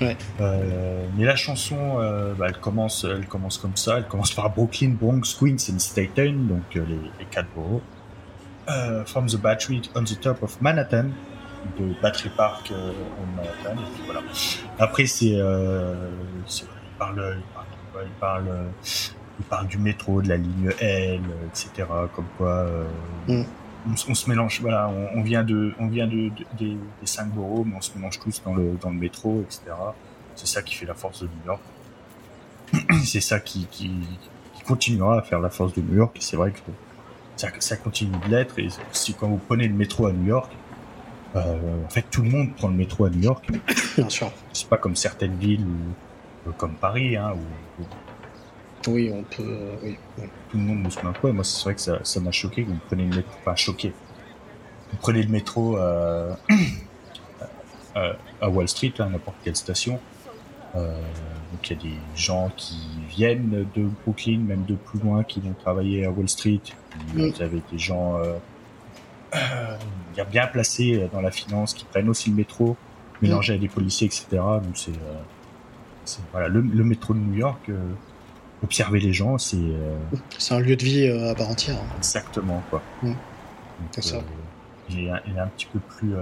Ouais. 0.03 0.17
Euh, 0.41 1.07
mais 1.17 1.25
la 1.25 1.37
chanson, 1.37 1.99
euh, 1.99 2.35
bah, 2.35 2.47
elle 2.49 2.59
commence, 2.59 3.05
elle 3.05 3.27
commence 3.27 3.59
comme 3.59 3.77
ça. 3.77 3.99
Elle 3.99 4.07
commence 4.07 4.33
par 4.33 4.51
Brooklyn, 4.51 4.91
Bronx, 4.91 5.35
Queens 5.39 5.73
and 5.73 5.79
Staten, 5.79 6.47
donc 6.47 6.77
euh, 6.77 6.85
les, 6.89 6.95
les, 7.19 7.25
quatre 7.31 7.49
boroughs. 7.55 7.83
From 9.07 9.27
the 9.27 9.37
battery 9.37 9.83
on 9.95 10.05
the 10.05 10.19
top 10.21 10.43
of 10.43 10.61
Manhattan, 10.61 11.11
de 11.79 12.01
Battery 12.01 12.31
Park 12.37 12.73
en 12.73 13.37
Manhattan. 13.37 13.83
Et 13.83 13.95
puis, 13.95 14.03
voilà. 14.05 14.21
Après, 14.79 15.07
c'est, 15.07 15.27
il 15.27 15.39
parle, 16.99 17.37
il 17.37 17.43
parle, 17.53 18.05
il 18.05 18.13
parle 18.21 18.49
il 19.39 19.45
parle 19.47 19.67
du 19.67 19.79
métro, 19.79 20.23
de 20.23 20.29
la 20.29 20.37
ligne 20.37 20.71
L, 20.79 21.21
etc. 21.49 21.89
Comme 22.15 22.27
quoi, 22.37 22.67
mm. 23.27 23.43
On, 23.87 24.15
se 24.15 24.29
mélange. 24.29 24.61
Voilà, 24.61 24.91
on, 25.15 25.23
vient 25.23 25.43
de, 25.43 25.73
on 25.79 25.89
vient 25.89 26.07
de, 26.07 26.31
des, 26.59 26.77
cinq 27.05 27.29
boroughs, 27.29 27.65
mais 27.65 27.77
on 27.77 27.81
se 27.81 27.97
mélange 27.97 28.21
tous 28.21 28.43
dans 28.45 28.55
le 28.55 28.77
dans 28.81 28.91
le 28.91 28.97
métro, 28.97 29.43
etc. 29.43 29.63
C'est 30.35 30.47
ça 30.47 30.63
qui 30.63 30.75
fait 30.75 30.87
la 30.87 30.95
force 30.95 31.23
de 31.23 31.27
New 31.27 31.47
York. 31.47 31.63
C'est 33.05 33.21
ça 33.21 33.39
qui, 33.41 33.67
qui, 33.71 33.91
continuera 34.67 35.19
à 35.19 35.23
faire 35.23 35.41
la 35.41 35.51
force 35.51 35.75
de 35.75 35.83
New 35.83 35.97
York. 35.97 36.17
Et 36.17 36.21
c'est 36.21 36.37
vrai 36.37 36.53
que 36.53 36.59
ça, 37.35 37.49
ça 37.59 37.77
continue 37.77 38.17
de 38.25 38.31
l'être. 38.31 38.57
Et 38.61 38.69
si 38.93 39.13
quand 39.13 39.27
vous 39.27 39.39
prenez 39.49 39.67
le 39.67 39.75
métro 39.75 40.07
à 40.07 40.13
New 40.13 40.29
York, 40.29 40.53
euh, 41.35 41.85
en 41.85 41.89
fait, 41.89 42.05
tout 42.11 42.23
le 42.23 42.31
monde 42.31 42.55
prend 42.55 42.69
le 42.69 42.75
métro 42.75 43.07
à 43.07 43.11
New 43.11 43.23
York. 43.23 43.45
Bien 43.97 44.09
sûr. 44.09 44.31
C'est 44.53 44.69
pas 44.69 44.77
comme 44.77 44.95
certaines 44.95 45.37
villes 45.37 45.67
comme 46.57 46.75
Paris, 46.75 47.17
hein, 47.17 47.35
où, 47.81 47.85
oui, 48.89 49.11
on 49.13 49.23
peut. 49.23 49.43
Euh, 49.43 49.77
oui, 49.83 49.97
Tout 50.51 50.57
le 50.57 50.63
monde 50.63 50.83
me 50.85 50.91
se 50.91 50.99
met 50.99 51.33
Moi, 51.33 51.45
c'est 51.45 51.65
vrai 51.65 51.75
que 51.75 51.81
ça, 51.81 52.21
m'a 52.21 52.33
choqué 52.33 52.65
que 52.65 52.71
vous 52.71 52.79
preniez 52.87 53.05
le 53.05 53.17
métro. 53.17 53.33
Pas 53.45 53.57
choqué. 53.57 53.93
Vous 54.91 54.99
prenez 54.99 55.23
le 55.23 55.29
métro 55.29 55.79
euh, 55.79 56.35
à 57.95 58.49
Wall 58.49 58.69
Street, 58.69 58.93
à 58.99 59.07
n'importe 59.07 59.37
quelle 59.45 59.57
station. 59.57 59.99
Euh, 60.75 60.97
donc 61.53 61.71
il 61.71 61.77
y 61.77 61.81
a 61.81 61.83
des 61.83 61.97
gens 62.17 62.51
qui 62.57 62.79
viennent 63.09 63.67
de 63.75 63.89
Brooklyn, 64.05 64.39
même 64.39 64.65
de 64.65 64.75
plus 64.75 64.99
loin, 65.01 65.23
qui 65.23 65.41
vont 65.41 65.53
travailler 65.53 66.05
à 66.05 66.11
Wall 66.11 66.29
Street. 66.29 66.61
Vous 67.09 67.43
avez 67.43 67.63
des 67.71 67.79
gens 67.79 68.19
bien 70.31 70.47
placés 70.47 71.09
dans 71.13 71.21
la 71.21 71.31
finance 71.31 71.75
qui 71.75 71.85
prennent 71.85 72.09
aussi 72.09 72.31
le 72.31 72.37
métro, 72.37 72.77
mélangés 73.21 73.55
à 73.55 73.59
des 73.59 73.69
policiers, 73.69 74.07
etc. 74.07 74.27
Donc 74.33 74.77
c'est 74.77 74.93
voilà 76.33 76.49
le, 76.49 76.61
le, 76.61 76.85
métro 76.85 77.15
de 77.15 77.21
New 77.21 77.35
York 77.35 77.71
observer 78.63 79.01
les 79.01 79.13
gens, 79.13 79.39
c'est. 79.39 79.57
Euh, 79.57 79.97
c'est 80.39 80.55
un 80.55 80.61
lieu 80.61 80.77
de 80.77 80.85
vie 80.85 81.07
euh, 81.07 81.31
à 81.31 81.35
part 81.35 81.51
entière. 81.51 81.79
Exactement, 81.99 82.63
quoi. 82.71 82.83
Mm. 83.03 83.13
C'est 83.91 84.05
ça. 84.05 84.17
Euh, 84.17 84.21
il, 84.91 85.07
est, 85.07 85.41
un 85.41 85.47
petit 85.49 85.67
peu 85.67 85.79
plus. 85.79 86.13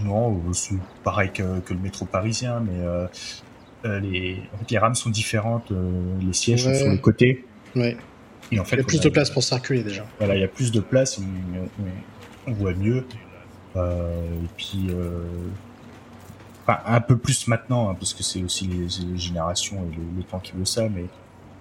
Non, 0.00 0.40
c'est 0.52 0.74
pareil 1.04 1.30
que, 1.32 1.42
le 1.42 1.78
métro 1.80 2.06
parisien, 2.06 2.60
mais 2.60 3.98
les, 4.00 4.42
en 4.52 4.58
fait, 4.58 4.70
les 4.70 4.78
rames 4.78 4.94
sont 4.94 5.10
différentes, 5.10 5.72
les 6.20 6.32
sièges 6.32 6.64
sont 6.64 6.74
sur 6.74 6.88
les 6.88 7.00
côtés. 7.00 7.44
Ouais. 7.76 7.96
Et 8.50 8.58
en 8.58 8.64
fait, 8.64 8.76
il 8.76 8.80
y 8.80 8.82
a 8.82 8.84
plus 8.84 9.00
de 9.00 9.08
place 9.08 9.30
pour 9.30 9.44
circuler 9.44 9.82
déjà. 9.82 10.04
Voilà, 10.18 10.34
il 10.34 10.40
y 10.40 10.44
a 10.44 10.48
plus 10.48 10.72
de 10.72 10.80
place, 10.80 11.18
on, 11.18 12.50
on 12.50 12.52
voit 12.52 12.74
mieux. 12.74 13.06
et 13.76 14.48
puis, 14.56 14.88
un 16.68 17.00
peu 17.00 17.16
plus 17.16 17.48
maintenant, 17.48 17.90
hein, 17.90 17.94
parce 17.94 18.14
que 18.14 18.22
c'est 18.22 18.42
aussi 18.42 18.66
les, 18.66 19.18
générations 19.18 19.76
et 19.76 19.96
le, 20.16 20.22
temps 20.24 20.38
qui 20.38 20.52
veut 20.52 20.64
ça, 20.64 20.88
mais 20.88 21.06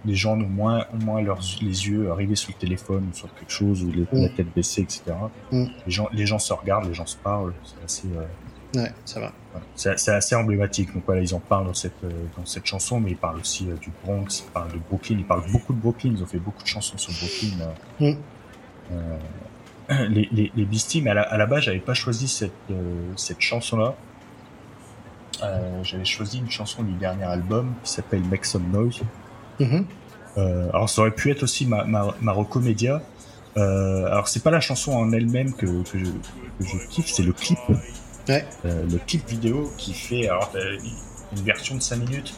les 0.05 0.15
gens 0.15 0.33
ont 0.33 0.47
moins, 0.47 0.85
ont 0.93 1.03
moins 1.03 1.21
leurs, 1.21 1.41
les 1.61 1.87
yeux 1.87 2.11
arrivés 2.11 2.35
sur 2.35 2.51
le 2.51 2.59
téléphone 2.59 3.09
ou 3.11 3.15
sur 3.15 3.33
quelque 3.35 3.51
chose, 3.51 3.83
ou 3.83 3.91
la 3.91 4.03
mm. 4.03 4.33
tête 4.35 4.53
baissée, 4.53 4.81
etc. 4.81 5.03
Mm. 5.51 5.65
Les, 5.85 5.91
gens, 5.91 6.09
les 6.11 6.25
gens 6.25 6.39
se 6.39 6.53
regardent, 6.53 6.87
les 6.87 6.93
gens 6.93 7.05
se 7.05 7.17
parlent, 7.17 7.53
c'est 7.63 7.83
assez... 7.83 8.07
Euh, 8.15 8.81
ouais, 8.81 8.91
ça 9.05 9.19
va. 9.19 9.31
C'est 9.75 10.11
assez 10.11 10.35
emblématique. 10.35 10.93
Donc 10.93 11.03
voilà, 11.05 11.21
ils 11.21 11.35
en 11.35 11.39
parlent 11.39 11.65
dans 11.65 11.73
cette, 11.73 12.03
euh, 12.03 12.09
dans 12.37 12.45
cette 12.45 12.65
chanson, 12.65 12.99
mais 12.99 13.11
ils 13.11 13.17
parlent 13.17 13.39
aussi 13.39 13.69
euh, 13.69 13.75
du 13.75 13.91
Bronx, 14.03 14.27
ils 14.29 14.51
parlent 14.51 14.71
de 14.71 14.79
Brooklyn, 14.79 15.17
ils 15.19 15.25
parlent 15.25 15.49
beaucoup 15.51 15.73
de 15.73 15.79
Brooklyn, 15.79 16.13
ils 16.15 16.23
ont 16.23 16.27
fait 16.27 16.39
beaucoup 16.39 16.63
de 16.63 16.67
chansons 16.67 16.97
sur 16.97 17.13
Brooklyn. 17.13 17.73
Mm. 17.99 18.15
les, 20.09 20.29
les, 20.31 20.51
les 20.55 20.65
Beastie, 20.65 21.01
mais 21.01 21.11
à 21.11 21.15
la, 21.15 21.21
à 21.23 21.37
la 21.37 21.45
base, 21.45 21.63
j'avais 21.63 21.79
pas 21.79 21.93
choisi 21.93 22.27
cette, 22.27 22.51
cette 23.17 23.41
chanson-là 23.41 23.95
euh, 25.43 25.83
j'avais 25.83 26.05
choisi 26.05 26.39
une 26.39 26.49
chanson 26.49 26.83
du 26.83 26.93
dernier 26.93 27.23
album 27.23 27.73
qui 27.83 27.91
s'appelle 27.91 28.23
Make 28.25 28.45
Some 28.45 28.69
Noise. 28.71 29.01
Mm-hmm. 29.59 29.85
Euh, 30.37 30.69
alors 30.69 30.89
ça 30.89 31.01
aurait 31.01 31.11
pu 31.11 31.31
être 31.31 31.43
aussi 31.43 31.65
ma, 31.65 31.83
ma, 31.85 32.13
ma 32.21 32.31
recomédia. 32.31 33.01
Euh, 33.57 34.05
alors 34.05 34.27
c'est 34.27 34.43
pas 34.43 34.51
la 34.51 34.61
chanson 34.61 34.93
en 34.93 35.11
elle-même 35.11 35.53
que, 35.53 35.65
que, 35.65 35.99
je, 35.99 36.05
que, 36.05 36.65
je, 36.65 36.87
kiffe, 36.87 37.07
c'est 37.07 37.23
le 37.23 37.33
clip. 37.33 37.59
Ouais. 38.27 38.45
Le 38.63 38.97
clip 38.97 39.27
vidéo 39.27 39.73
qui 39.77 39.93
fait 39.93 40.29
alors 40.29 40.53
une 41.35 41.43
version 41.43 41.75
de 41.75 41.81
5 41.81 41.97
minutes, 41.97 42.35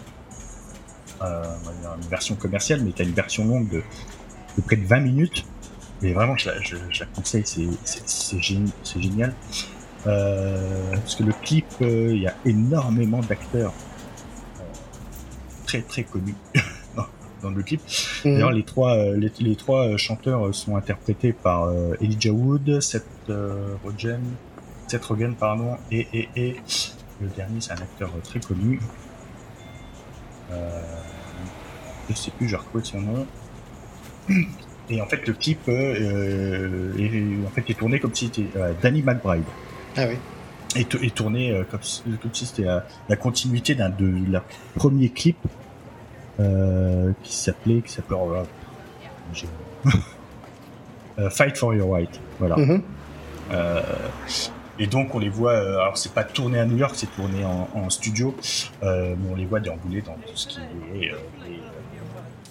une 1.21 2.09
version 2.09 2.35
commerciale, 2.35 2.81
mais 2.83 2.93
t'as 2.95 3.03
une 3.03 3.13
version 3.13 3.45
longue 3.45 3.69
de, 3.69 3.83
de, 4.57 4.61
près 4.61 4.77
de 4.77 4.87
20 4.87 5.01
minutes. 5.01 5.45
Mais 6.01 6.13
vraiment, 6.13 6.35
je, 6.35 6.49
je, 6.61 6.77
je 6.89 7.01
la 7.01 7.05
conseille, 7.07 7.43
c'est 7.45 8.41
génial. 8.41 9.33
Euh, 10.05 10.91
parce 10.91 11.15
que 11.15 11.23
le 11.23 11.33
clip, 11.41 11.65
euh, 11.81 12.11
il 12.13 12.21
y 12.21 12.27
a 12.27 12.35
énormément 12.45 13.21
d'acteurs 13.21 13.73
euh, 14.59 14.63
très 15.65 15.81
très 15.81 16.03
connus 16.03 16.35
dans, 17.41 17.49
le 17.49 17.63
clip. 17.63 17.81
Mhm. 18.25 18.33
D'ailleurs, 18.33 18.51
les 18.51 18.63
trois 18.63 18.97
les, 19.15 19.31
les, 19.39 19.55
trois 19.55 19.97
chanteurs 19.97 20.53
sont 20.53 20.75
interprétés 20.75 21.33
par 21.33 21.71
Elijah 22.01 22.31
Wood, 22.31 22.81
Seth 22.81 23.05
Rogen, 23.83 24.21
Seth 24.87 25.05
Rogen 25.05 25.35
pardon, 25.35 25.77
et, 25.91 26.07
et, 26.13 26.29
et 26.35 26.55
le 27.21 27.27
dernier 27.29 27.59
c'est 27.59 27.73
un 27.73 27.77
acteur 27.77 28.11
très 28.23 28.39
connu. 28.39 28.79
Euh, 30.51 30.81
je 32.09 32.15
sais 32.15 32.31
plus, 32.31 32.47
j'ai 32.47 32.55
retrouvé 32.55 32.83
son 32.83 33.01
nom. 33.01 33.25
Et 34.89 35.01
en 35.01 35.05
fait, 35.05 35.25
le 35.27 35.33
clip 35.33 35.59
euh, 35.69 36.93
est, 36.97 37.45
en 37.45 37.49
fait, 37.49 37.69
est 37.69 37.77
tourné 37.77 37.99
comme 37.99 38.13
si 38.13 38.25
c'était 38.33 38.49
Danny 38.81 39.01
McBride. 39.01 39.43
Ah 39.97 40.05
oui. 40.07 40.17
Et, 40.75 41.11
tourné 41.11 41.51
euh, 41.51 41.63
comme, 41.69 41.81
comme, 42.21 42.33
si 42.33 42.45
c'était 42.47 42.63
la, 42.63 43.15
continuité 43.15 43.75
d'un 43.75 43.89
de 43.89 44.11
leur 44.31 44.43
premier 44.73 45.09
clip 45.09 45.37
euh, 46.39 47.11
qui 47.21 47.35
s'appelait 47.35 47.81
qui 47.81 47.91
s'appelait 47.91 48.17
oh 48.19 48.43
euh, 51.19 51.29
Fight 51.29 51.57
for 51.57 51.75
Your 51.75 51.91
Right. 51.91 52.19
Voilà. 52.39 52.55
Mm-hmm. 52.55 52.81
Euh, 53.51 53.81
et 54.79 54.87
donc 54.87 55.13
on 55.13 55.19
les 55.19 55.29
voit. 55.29 55.51
Euh, 55.51 55.79
alors 55.79 55.97
c'est 55.97 56.13
pas 56.13 56.23
tourné 56.23 56.59
à 56.59 56.65
New 56.65 56.77
York, 56.77 56.93
c'est 56.95 57.13
tourné 57.15 57.45
en, 57.45 57.69
en 57.75 57.89
studio, 57.91 58.35
mais 58.81 59.15
on 59.29 59.35
les 59.35 59.45
voit 59.45 59.59
déambuler 59.59 60.01
dans 60.01 60.13
tout 60.13 60.35
ce 60.35 60.47
qui 60.47 60.59
est 60.95 61.11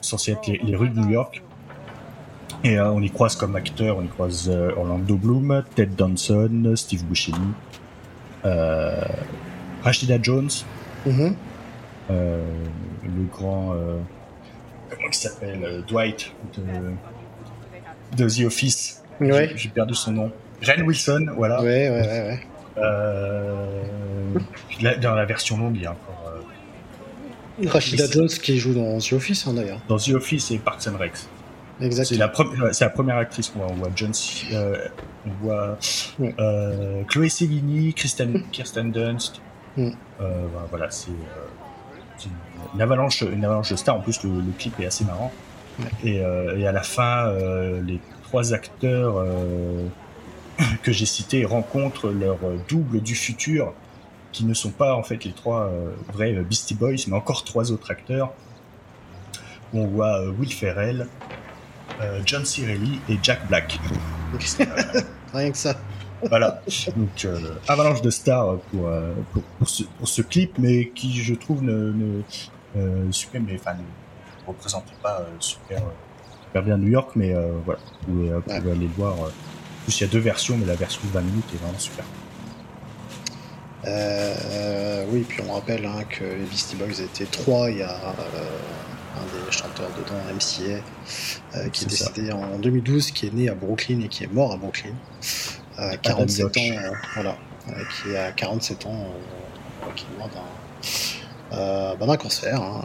censé 0.01 0.33
être 0.33 0.47
les, 0.47 0.59
les 0.59 0.77
rues 0.77 0.91
de 0.91 1.01
New 1.01 1.11
York. 1.11 1.43
Et 2.65 2.79
euh, 2.79 2.91
on 2.91 3.03
y 3.03 3.11
croise 3.11 3.35
comme 3.35 3.57
acteur, 3.57 3.99
on 3.99 4.03
y 4.03 4.09
croise 4.09 4.49
euh, 4.49 4.71
Orlando 4.77 5.17
Bloom, 5.17 5.65
Ted 5.75 5.93
Danson, 5.97 6.75
Steve 6.77 7.05
Buscemi, 7.05 7.39
euh, 8.45 9.01
Rashida 9.83 10.19
Jones, 10.23 10.51
mm-hmm. 11.07 11.35
le 12.09 13.25
grand, 13.33 13.75
comment 14.91 15.09
il 15.09 15.15
s'appelle, 15.15 15.83
Dwight 15.89 16.33
de, 16.57 16.63
de, 18.17 18.29
The 18.29 18.47
Office. 18.47 19.03
Ouais. 19.21 19.53
J'ai 19.57 19.69
perdu 19.69 19.95
son 19.95 20.13
nom. 20.13 20.33
Ren 20.63 20.83
Wilson, 20.83 21.27
voilà. 21.37 21.61
Ouais, 21.63 21.91
ouais, 21.91 22.41
dans 25.01 25.15
la 25.15 25.25
version 25.25 25.59
longue, 25.59 25.77
il 25.77 25.83
y 25.83 25.87
a 25.87 25.91
encore. 25.93 26.11
Rashida 27.67 28.09
Jones 28.11 28.29
qui 28.29 28.59
joue 28.59 28.73
dans 28.73 28.99
The 28.99 29.13
Office, 29.15 29.47
hein, 29.47 29.55
d'ailleurs. 29.55 29.81
Dans 29.89 29.99
The 29.99 30.11
Office 30.11 30.51
et 30.53 30.59
Parks 30.59 30.87
and 30.87 30.97
Recs. 30.97 31.29
C'est 31.91 32.17
la, 32.17 32.33
la, 32.81 32.89
première 32.91 33.17
actrice 33.17 33.49
qu'on 33.49 33.61
voit. 33.61 33.69
On 33.71 33.75
voit 33.75 33.91
John, 33.95 34.13
euh, 34.53 34.89
on 35.27 35.31
voit 35.45 35.79
euh, 36.21 37.03
Chloé 37.05 37.29
Sevigny, 37.29 37.95
Kristen, 37.95 38.33
mm. 38.33 38.43
Kirsten 38.53 38.93
Dunst. 38.93 39.41
Mm. 39.77 39.91
Euh, 40.21 40.47
voilà, 40.71 40.91
c'est 40.91 41.11
une 42.75 42.81
avalanche, 42.81 43.23
une 43.23 43.45
avalanche 43.45 43.71
de 43.71 43.77
stars. 43.77 43.97
En 43.97 44.01
plus, 44.01 44.23
le, 44.23 44.53
clip 44.59 44.79
est 44.81 44.87
assez 44.87 45.05
marrant. 45.05 45.33
Et, 46.05 46.17
et, 46.17 46.67
à 46.67 46.73
la 46.73 46.83
fin, 46.83 47.33
les 47.85 47.99
trois 48.25 48.53
acteurs 48.53 49.25
que 50.83 50.93
j'ai 50.93 51.07
cités 51.07 51.45
rencontrent 51.45 52.11
leur 52.11 52.39
double 52.69 53.01
du 53.01 53.15
futur, 53.15 53.73
qui 54.33 54.45
ne 54.45 54.55
sont 54.55 54.71
pas 54.71 54.95
en 54.95 55.03
fait 55.03 55.25
les 55.25 55.33
trois 55.33 55.73
vrais 56.13 56.33
Beastie 56.33 56.75
Boys, 56.75 56.97
mais 57.09 57.17
encore 57.17 57.45
trois 57.45 57.73
autres 57.73 57.91
acteurs. 57.91 58.33
On 59.75 59.87
voit 59.87 60.29
Will 60.39 60.53
Ferrell, 60.53 61.09
euh, 62.01 62.21
John 62.25 62.45
Cirelli 62.45 63.01
et 63.09 63.19
Jack 63.23 63.47
Black. 63.49 63.79
Rien 65.35 65.51
que 65.51 65.59
ça. 65.59 65.77
voilà. 66.29 66.63
Donc, 66.97 67.25
euh, 67.25 67.55
avalanche 67.69 68.03
de 68.03 68.11
stars 68.11 68.59
pour, 68.71 68.89
euh, 68.89 69.13
pour, 69.33 69.43
pour, 69.43 69.69
ce, 69.69 69.83
pour, 69.85 70.09
ce, 70.09 70.23
clip, 70.23 70.59
mais 70.59 70.89
qui, 70.91 71.23
je 71.23 71.35
trouve, 71.35 71.63
ne, 71.63 72.23
ne, 72.75 73.13
super, 73.13 73.41
mais, 73.41 73.57
enfin, 73.59 73.75
ne 73.75 74.47
représentait 74.47 74.95
pas 75.03 75.27
super, 75.41 75.83
super 76.47 76.63
bien 76.63 76.77
New 76.77 76.89
York, 76.89 77.13
mais 77.17 77.35
voilà. 77.65 77.81
Vous 78.07 78.41
pouvez, 78.41 78.71
aller 78.71 78.87
le 78.87 78.95
voir. 78.97 79.19
En 79.19 79.29
plus, 79.85 80.01
il 80.01 80.05
y 80.05 80.05
a 80.05 80.13
deux 80.13 80.21
versions, 80.21 80.57
mais 80.57 80.67
la 80.67 80.77
version 80.77 81.01
de 81.05 81.13
20 81.13 81.21
minutes 81.23 81.45
est 81.55 81.59
vraiment 81.59 81.79
super. 81.79 82.05
Euh, 83.85 85.05
oui, 85.11 85.25
puis 85.29 85.43
on 85.49 85.53
rappelle 85.53 85.85
hein, 85.87 86.05
que 86.09 86.25
les 86.25 86.45
Beastie 86.45 86.77
Boys 86.77 87.01
étaient 87.03 87.27
trois 87.27 87.71
il 87.71 87.79
y 87.79 87.83
a 87.83 88.15
un 89.17 89.47
des 89.47 89.53
chanteurs 89.53 89.91
dedans, 89.99 90.19
MCA, 90.35 90.83
euh, 91.55 91.69
qui 91.71 91.85
est, 91.85 91.89
décédé 91.89 92.33
en 92.33 92.59
2012, 92.59 93.11
qui 93.11 93.27
est 93.27 93.35
né 93.35 93.49
à 93.49 93.55
Brooklyn 93.55 94.01
et 94.01 94.09
qui 94.09 94.25
est 94.25 94.33
mort 94.33 94.53
à 94.53 94.57
Brooklyn. 94.57 94.95
à 95.77 95.97
47 95.97 96.57
ans, 96.57 96.61
euh, 96.61 96.91
voilà, 97.15 97.37
euh, 97.69 97.73
qui 98.03 98.17
a 98.17 98.33
47 98.33 98.87
ans, 98.87 99.07
qui 99.97 100.05
est 100.05 100.19
mort 100.19 100.31
d'un 100.31 102.07
bah, 102.07 102.17
cancer. 102.17 102.61
Hein, 102.61 102.85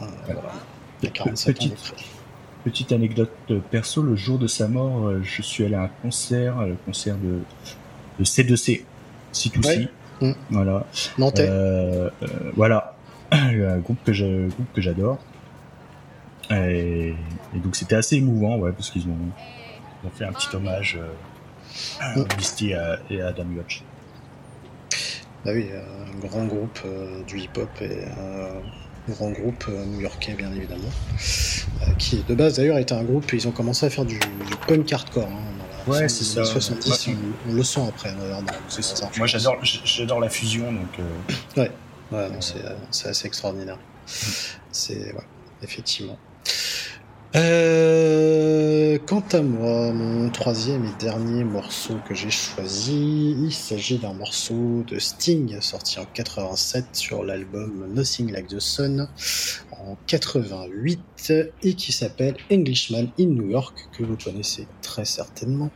petite, 2.63 2.91
anecdote 2.91 3.31
perso, 3.71 4.01
le 4.01 4.15
jour 4.15 4.37
de 4.37 4.47
sa 4.47 4.67
mort, 4.67 5.23
je 5.23 5.41
suis 5.41 5.63
allé 5.63 5.75
à 5.75 5.83
un 5.83 5.91
concert, 6.01 6.61
le 6.65 6.75
concert 6.85 7.15
de, 7.17 7.39
de 8.19 8.25
C2C, 8.25 8.83
C2C. 9.33 9.87
Mm. 10.19 10.31
Voilà. 10.49 10.85
Nantais. 11.17 11.49
voilà. 12.55 12.93
un 13.31 13.77
groupe 13.79 13.99
que 14.03 14.13
j'adore. 14.81 15.19
Et, 16.51 17.13
donc 17.55 17.75
c'était 17.75 17.95
assez 17.95 18.17
émouvant, 18.17 18.57
ouais, 18.57 18.71
parce 18.71 18.89
qu'ils 18.89 19.07
ont, 19.07 20.09
fait 20.15 20.25
un 20.25 20.31
petit 20.31 20.55
hommage 20.55 20.97
euh, 20.99 22.23
à 22.29 22.35
Misty 22.37 22.71
et 23.09 23.21
à 23.21 23.27
Adam 23.27 23.45
Watch. 23.57 23.83
Bah 25.45 25.51
oui, 25.53 25.67
un 25.71 26.27
grand 26.27 26.45
groupe 26.45 26.79
euh, 26.85 27.23
du 27.23 27.39
hip-hop 27.39 27.69
et 27.81 28.05
un 28.05 29.11
grand 29.11 29.31
groupe 29.31 29.65
euh, 29.69 29.85
new-yorkais 29.85 30.33
bien 30.33 30.51
évidemment, 30.53 30.89
qui 31.97 32.23
de 32.27 32.35
base 32.35 32.57
d'ailleurs 32.57 32.77
était 32.77 32.95
un 32.95 33.03
groupe, 33.03 33.31
ils 33.33 33.47
ont 33.47 33.51
commencé 33.51 33.85
à 33.85 33.89
faire 33.89 34.05
du, 34.05 34.19
punk 34.67 34.91
hardcore. 34.91 35.29
Hein, 35.29 35.91
ouais, 35.91 36.09
c'est 36.09 36.23
ça. 36.23 36.43
70, 36.43 37.09
on, 37.49 37.53
le 37.53 37.63
sent 37.63 37.81
après. 37.87 38.13
Moi 39.17 39.27
j'adore, 39.27 39.57
j'adore 39.63 40.19
la 40.19 40.29
fusion, 40.29 40.71
donc. 40.71 40.99
Ouais, 41.55 41.71
ouais 42.11 42.29
c'est 42.91 43.07
assez 43.07 43.27
extraordinaire. 43.27 43.77
Mm. 43.77 44.09
C'est 44.71 45.13
ouais, 45.13 45.25
effectivement. 45.61 46.17
Euh, 47.35 48.97
quant 49.05 49.23
à 49.33 49.41
moi, 49.41 49.91
mon 49.91 50.29
troisième 50.29 50.85
et 50.85 50.93
dernier 50.97 51.43
morceau 51.43 51.95
que 52.07 52.15
j'ai 52.15 52.29
choisi, 52.29 53.35
il 53.37 53.53
s'agit 53.53 53.97
d'un 53.97 54.13
morceau 54.13 54.83
de 54.87 54.97
Sting 54.97 55.59
sorti 55.59 55.99
en 55.99 56.05
87 56.05 56.85
sur 56.93 57.25
l'album 57.25 57.93
Nothing 57.93 58.31
Like 58.31 58.47
the 58.47 58.59
Sun 58.59 59.09
en 59.71 59.97
88 60.07 61.33
et 61.63 61.73
qui 61.73 61.91
s'appelle 61.91 62.37
Englishman 62.49 63.07
in 63.19 63.27
New 63.27 63.49
York 63.49 63.89
que 63.91 64.03
vous 64.03 64.15
connaissez 64.15 64.65
très 64.81 65.03
certainement. 65.03 65.69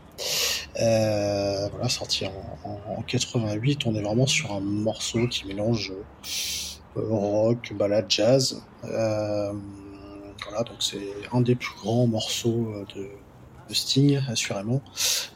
Euh, 0.79 1.67
voilà, 1.69 1.89
sorti 1.89 2.25
en, 2.25 3.01
88, 3.01 3.85
on 3.87 3.95
est 3.95 4.01
vraiment 4.01 4.27
sur 4.27 4.53
un 4.53 4.61
morceau 4.61 5.27
qui 5.27 5.45
mélange 5.47 5.91
euh, 6.95 7.01
rock, 7.01 7.73
ballade, 7.75 8.05
jazz. 8.07 8.63
Euh, 8.85 9.51
voilà, 10.43 10.63
donc 10.63 10.77
c'est 10.79 10.99
un 11.31 11.41
des 11.41 11.55
plus 11.55 11.75
grands 11.81 12.07
morceaux 12.07 12.73
euh, 12.73 12.85
de, 12.95 13.09
Sting, 13.73 14.19
assurément. 14.27 14.81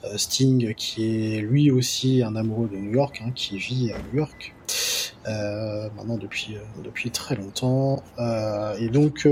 Euh, 0.04 0.18
Sting, 0.18 0.74
qui 0.76 1.36
est 1.36 1.40
lui 1.40 1.72
aussi 1.72 2.22
un 2.22 2.36
amoureux 2.36 2.68
de 2.68 2.76
New 2.76 2.92
York, 2.92 3.22
hein, 3.26 3.32
qui 3.34 3.58
vit 3.58 3.94
à 3.94 3.98
New 4.00 4.18
York. 4.18 4.54
Euh, 5.28 5.90
maintenant 5.96 6.18
depuis 6.18 6.56
depuis 6.84 7.10
très 7.10 7.36
longtemps 7.36 8.04
et 8.78 8.90
donc 8.90 9.28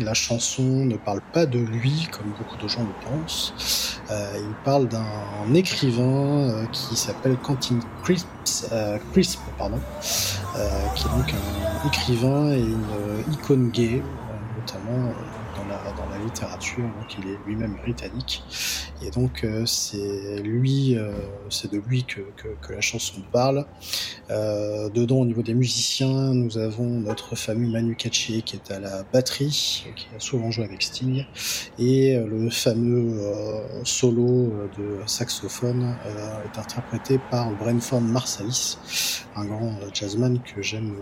la 0.00 0.14
chanson 0.14 0.62
ne 0.62 0.96
parle 0.96 1.20
pas 1.32 1.46
de 1.46 1.58
lui 1.58 2.06
comme 2.12 2.30
beaucoup 2.38 2.56
de 2.62 2.68
gens 2.68 2.84
le 2.84 3.10
pensent 3.10 4.00
il 4.08 4.54
parle 4.64 4.86
d'un 4.86 5.52
écrivain 5.52 6.64
qui 6.70 6.94
s'appelle 6.94 7.36
Quentin 7.38 7.80
Crisp, 8.04 8.28
Crisp 9.12 9.40
pardon 9.58 9.80
qui 10.94 11.06
est 11.06 11.10
donc 11.10 11.34
un 11.34 11.88
écrivain 11.88 12.52
et 12.52 12.60
une 12.60 13.32
icône 13.32 13.70
gay 13.70 14.00
notamment 14.68 15.14
dans 15.14 15.37
littérature, 16.24 16.82
donc 16.82 17.16
il 17.18 17.30
est 17.30 17.38
lui-même 17.46 17.76
britannique. 17.82 18.42
Et 19.02 19.10
donc 19.10 19.44
euh, 19.44 19.64
c'est 19.66 20.40
lui, 20.42 20.96
euh, 20.96 21.12
c'est 21.50 21.70
de 21.70 21.78
lui 21.78 22.04
que, 22.04 22.20
que, 22.36 22.72
la 22.72 22.80
chanson 22.80 23.22
parle. 23.32 23.64
Euh, 24.30 24.88
dedans, 24.88 25.18
au 25.18 25.24
niveau 25.24 25.42
des 25.42 25.54
musiciens, 25.54 26.34
nous 26.34 26.58
avons 26.58 27.00
notre 27.00 27.36
fameux 27.36 27.68
Manu 27.68 27.94
Katché 27.94 28.42
qui 28.42 28.56
est 28.56 28.70
à 28.72 28.80
la 28.80 29.04
batterie, 29.04 29.86
qui 29.96 30.06
a 30.16 30.20
souvent 30.20 30.50
joué 30.50 30.64
avec 30.64 30.82
Sting, 30.82 31.24
et 31.78 32.16
le 32.16 32.50
fameux 32.50 33.20
solo 33.84 34.52
de 34.76 34.98
saxophone 35.06 35.96
est 36.44 36.58
interprété 36.58 37.18
par 37.30 37.50
Brentford 37.52 38.00
Marsalis, 38.00 38.78
un 39.36 39.44
grand 39.44 39.74
jazzman 39.94 40.40
que 40.40 40.62
j'aime 40.62 40.94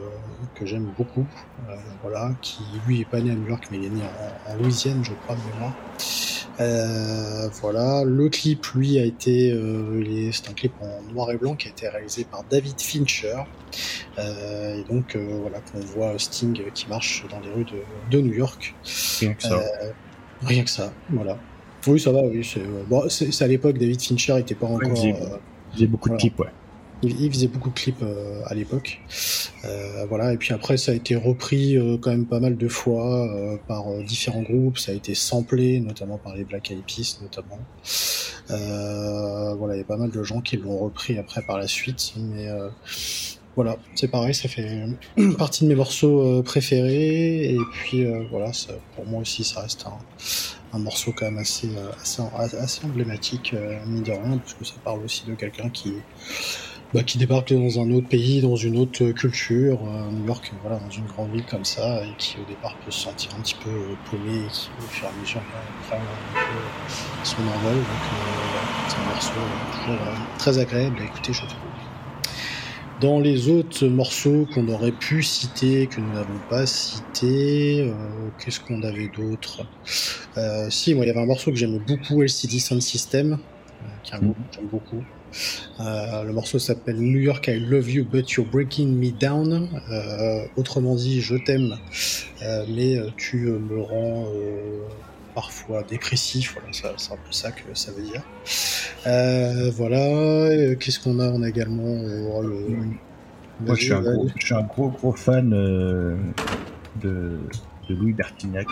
que 0.54 0.66
j'aime 0.66 0.92
beaucoup, 0.96 1.26
voilà, 2.02 2.32
qui 2.42 2.62
lui 2.86 3.00
est 3.00 3.04
pas 3.04 3.20
né 3.20 3.30
à 3.30 3.34
New 3.34 3.48
York 3.48 3.68
mais 3.70 3.78
il 3.78 3.84
est 3.84 3.90
né 3.90 4.02
en 4.48 4.56
Louisiane, 4.56 5.04
je 5.06 5.12
crois, 5.24 5.36
de 5.36 5.54
mémoire. 5.54 5.72
Euh, 6.58 7.48
voilà, 7.60 8.02
le 8.04 8.28
clip, 8.28 8.66
lui, 8.74 8.98
a 8.98 9.04
été, 9.04 9.52
euh, 9.52 10.30
c'est 10.32 10.48
un 10.48 10.54
clip 10.54 10.72
en 10.80 11.12
noir 11.12 11.30
et 11.30 11.36
blanc 11.36 11.54
qui 11.54 11.68
a 11.68 11.70
été 11.70 11.88
réalisé 11.88 12.24
par 12.24 12.44
David 12.44 12.80
Fincher. 12.80 13.36
Euh, 14.18 14.80
et 14.80 14.84
donc, 14.84 15.16
euh, 15.16 15.38
voilà, 15.42 15.58
qu'on 15.60 15.80
voit 15.80 16.18
Sting 16.18 16.58
qui 16.72 16.88
marche 16.88 17.26
dans 17.30 17.40
les 17.40 17.50
rues 17.50 17.64
de, 17.64 17.82
de 18.10 18.20
New 18.22 18.32
York. 18.32 18.74
Rien 19.20 19.34
que 19.34 19.42
ça. 19.42 19.60
Rien 20.42 20.64
que 20.64 20.70
ça, 20.70 20.92
voilà. 21.10 21.38
Oui, 21.86 22.00
ça 22.00 22.10
va, 22.10 22.22
oui. 22.22 22.44
C'est 22.44 22.62
bon, 22.88 23.06
à 23.40 23.46
l'époque, 23.46 23.78
David 23.78 24.00
Fincher 24.00 24.38
était 24.38 24.54
pas 24.54 24.66
encore. 24.66 24.92
Il 24.96 25.14
faisait, 25.72 25.86
beaucoup 25.86 26.08
de 26.08 26.16
clips, 26.16 26.38
ouais. 26.40 26.48
Il, 27.02 27.30
faisait 27.30 27.46
beaucoup 27.46 27.68
de 27.68 27.74
clips 27.74 28.02
euh, 28.02 28.40
à 28.46 28.54
l'époque. 28.54 29.00
Euh, 29.64 30.06
voilà, 30.08 30.32
et 30.32 30.38
puis 30.38 30.54
après, 30.54 30.78
ça 30.78 30.92
a 30.92 30.94
été 30.94 31.14
repris 31.14 31.76
euh, 31.76 31.98
quand 31.98 32.10
même 32.10 32.26
pas 32.26 32.40
mal 32.40 32.56
de 32.56 32.68
fois 32.68 33.28
par 33.68 33.86
différents 34.02 34.42
groupes. 34.42 34.78
Ça 34.78 34.92
a 34.92 34.94
été 34.94 35.14
samplé, 35.14 35.80
notamment 35.80 36.16
par 36.16 36.34
les 36.34 36.44
Black 36.44 36.70
Eyed 36.70 36.82
Peas, 36.86 37.18
notamment. 37.20 37.58
voilà, 38.48 39.74
il 39.74 39.78
y 39.78 39.82
a 39.82 39.84
pas 39.84 39.98
mal 39.98 40.10
de 40.10 40.22
gens 40.22 40.40
qui 40.40 40.56
l'ont 40.56 40.78
repris 40.78 41.18
après 41.18 41.42
par 41.42 41.58
la 41.58 41.68
suite. 41.68 42.14
Mais 42.16 42.48
voilà, 43.56 43.76
c'est 43.94 44.08
pareil, 44.08 44.34
ça 44.34 44.48
fait 44.48 44.84
partie 45.38 45.64
de 45.64 45.68
mes 45.68 45.74
morceaux 45.74 46.42
préférés. 46.42 47.50
Et 47.50 47.58
puis 47.72 48.06
voilà, 48.30 48.52
ça, 48.54 48.72
pour 48.94 49.06
moi 49.06 49.20
aussi, 49.20 49.44
ça 49.44 49.60
reste 49.60 49.86
un, 49.86 50.76
un 50.76 50.78
morceau 50.78 51.12
quand 51.14 51.26
même 51.26 51.38
assez, 51.38 51.68
assez, 52.00 52.22
assez 52.58 52.84
emblématique, 52.86 53.54
mine 53.86 54.02
de 54.02 54.12
rien, 54.12 54.38
parce 54.38 54.54
que 54.54 54.64
ça 54.64 54.74
parle 54.82 55.04
aussi 55.04 55.24
de 55.26 55.34
quelqu'un 55.34 55.68
qui 55.68 55.92
bah, 56.94 57.02
qui 57.02 57.18
débarque 57.18 57.52
dans 57.52 57.80
un 57.80 57.90
autre 57.90 58.08
pays, 58.08 58.40
dans 58.40 58.54
une 58.54 58.78
autre 58.78 59.10
culture, 59.10 59.80
euh, 59.86 60.10
New 60.12 60.26
York, 60.26 60.52
voilà, 60.62 60.78
dans 60.78 60.90
une 60.90 61.06
grande 61.06 61.32
ville 61.32 61.44
comme 61.44 61.64
ça, 61.64 62.04
et 62.04 62.14
qui 62.16 62.36
au 62.38 62.44
départ 62.48 62.76
peut 62.84 62.92
se 62.92 63.00
sentir 63.00 63.30
un 63.36 63.40
petit 63.40 63.56
peu 63.56 63.70
euh, 63.70 63.94
paumé, 64.08 64.36
et 64.36 64.48
qui 64.48 64.68
au 64.78 64.88
fur 64.88 65.06
et 65.06 65.08
à 65.08 65.20
mesure 65.20 65.40
prend 65.88 65.96
un 65.96 66.00
peu 66.34 67.24
son 67.24 67.42
envol. 67.42 67.74
Donc 67.74 67.82
euh, 67.82 68.88
c'est 68.88 68.98
un 68.98 69.04
morceau 69.04 69.32
toujours 69.72 69.98
très 70.38 70.58
agréable 70.58 70.96
à 71.00 71.04
écouter, 71.04 71.32
je 71.32 71.40
trouve. 71.40 71.58
Dans 73.00 73.20
les 73.20 73.48
autres 73.48 73.86
morceaux 73.88 74.46
qu'on 74.54 74.68
aurait 74.68 74.92
pu 74.92 75.22
citer, 75.22 75.88
que 75.88 76.00
nous 76.00 76.14
n'avons 76.14 76.38
pas 76.48 76.64
cité, 76.66 77.92
qu'est-ce 78.38 78.58
qu'on 78.58 78.82
avait 78.82 79.08
d'autre? 79.08 79.66
Si, 80.70 80.94
moi, 80.94 81.04
il 81.04 81.08
y 81.08 81.10
avait 81.10 81.20
un 81.20 81.26
morceau 81.26 81.50
que 81.50 81.58
j'aime 81.58 81.78
beaucoup, 81.78 82.22
LCD 82.22 82.58
Sound 82.58 82.80
System, 82.80 83.38
qui 84.02 84.12
est 84.12 84.16
un 84.16 84.20
groupe 84.20 84.36
que 84.36 84.56
j'aime 84.56 84.68
beaucoup. 84.68 85.04
Euh, 85.80 86.22
le 86.24 86.32
morceau 86.32 86.58
s'appelle 86.58 86.96
New 86.96 87.18
York, 87.18 87.48
I 87.48 87.58
love 87.58 87.90
you, 87.90 88.04
but 88.04 88.30
you're 88.32 88.46
breaking 88.46 88.88
me 88.88 89.10
down. 89.10 89.68
Euh, 89.90 90.46
autrement 90.56 90.94
dit, 90.94 91.20
je 91.20 91.36
t'aime, 91.36 91.76
euh, 92.42 92.64
mais 92.68 92.98
tu 93.16 93.36
me 93.36 93.80
rends 93.80 94.26
parfois 95.34 95.82
dépressif. 95.82 96.54
Voilà, 96.54 96.94
c'est 96.96 97.12
un 97.12 97.16
peu 97.16 97.32
ça 97.32 97.50
que 97.52 97.62
ça 97.74 97.92
veut 97.92 98.02
dire. 98.02 98.22
Voilà. 99.76 100.74
Qu'est-ce 100.76 101.00
qu'on 101.00 101.18
a? 101.20 101.28
On 101.28 101.42
a 101.42 101.48
également. 101.48 102.02
Moi, 103.58 103.74
je 103.74 103.84
suis, 103.84 103.92
un 103.92 104.02
gros, 104.02 104.28
je 104.36 104.44
suis, 104.44 104.54
un 104.54 104.62
gros, 104.62 104.88
gros 104.90 105.12
fan 105.12 105.48
de, 105.50 106.16
de 107.02 107.94
Louis 107.94 108.12
Bertignac. 108.12 108.66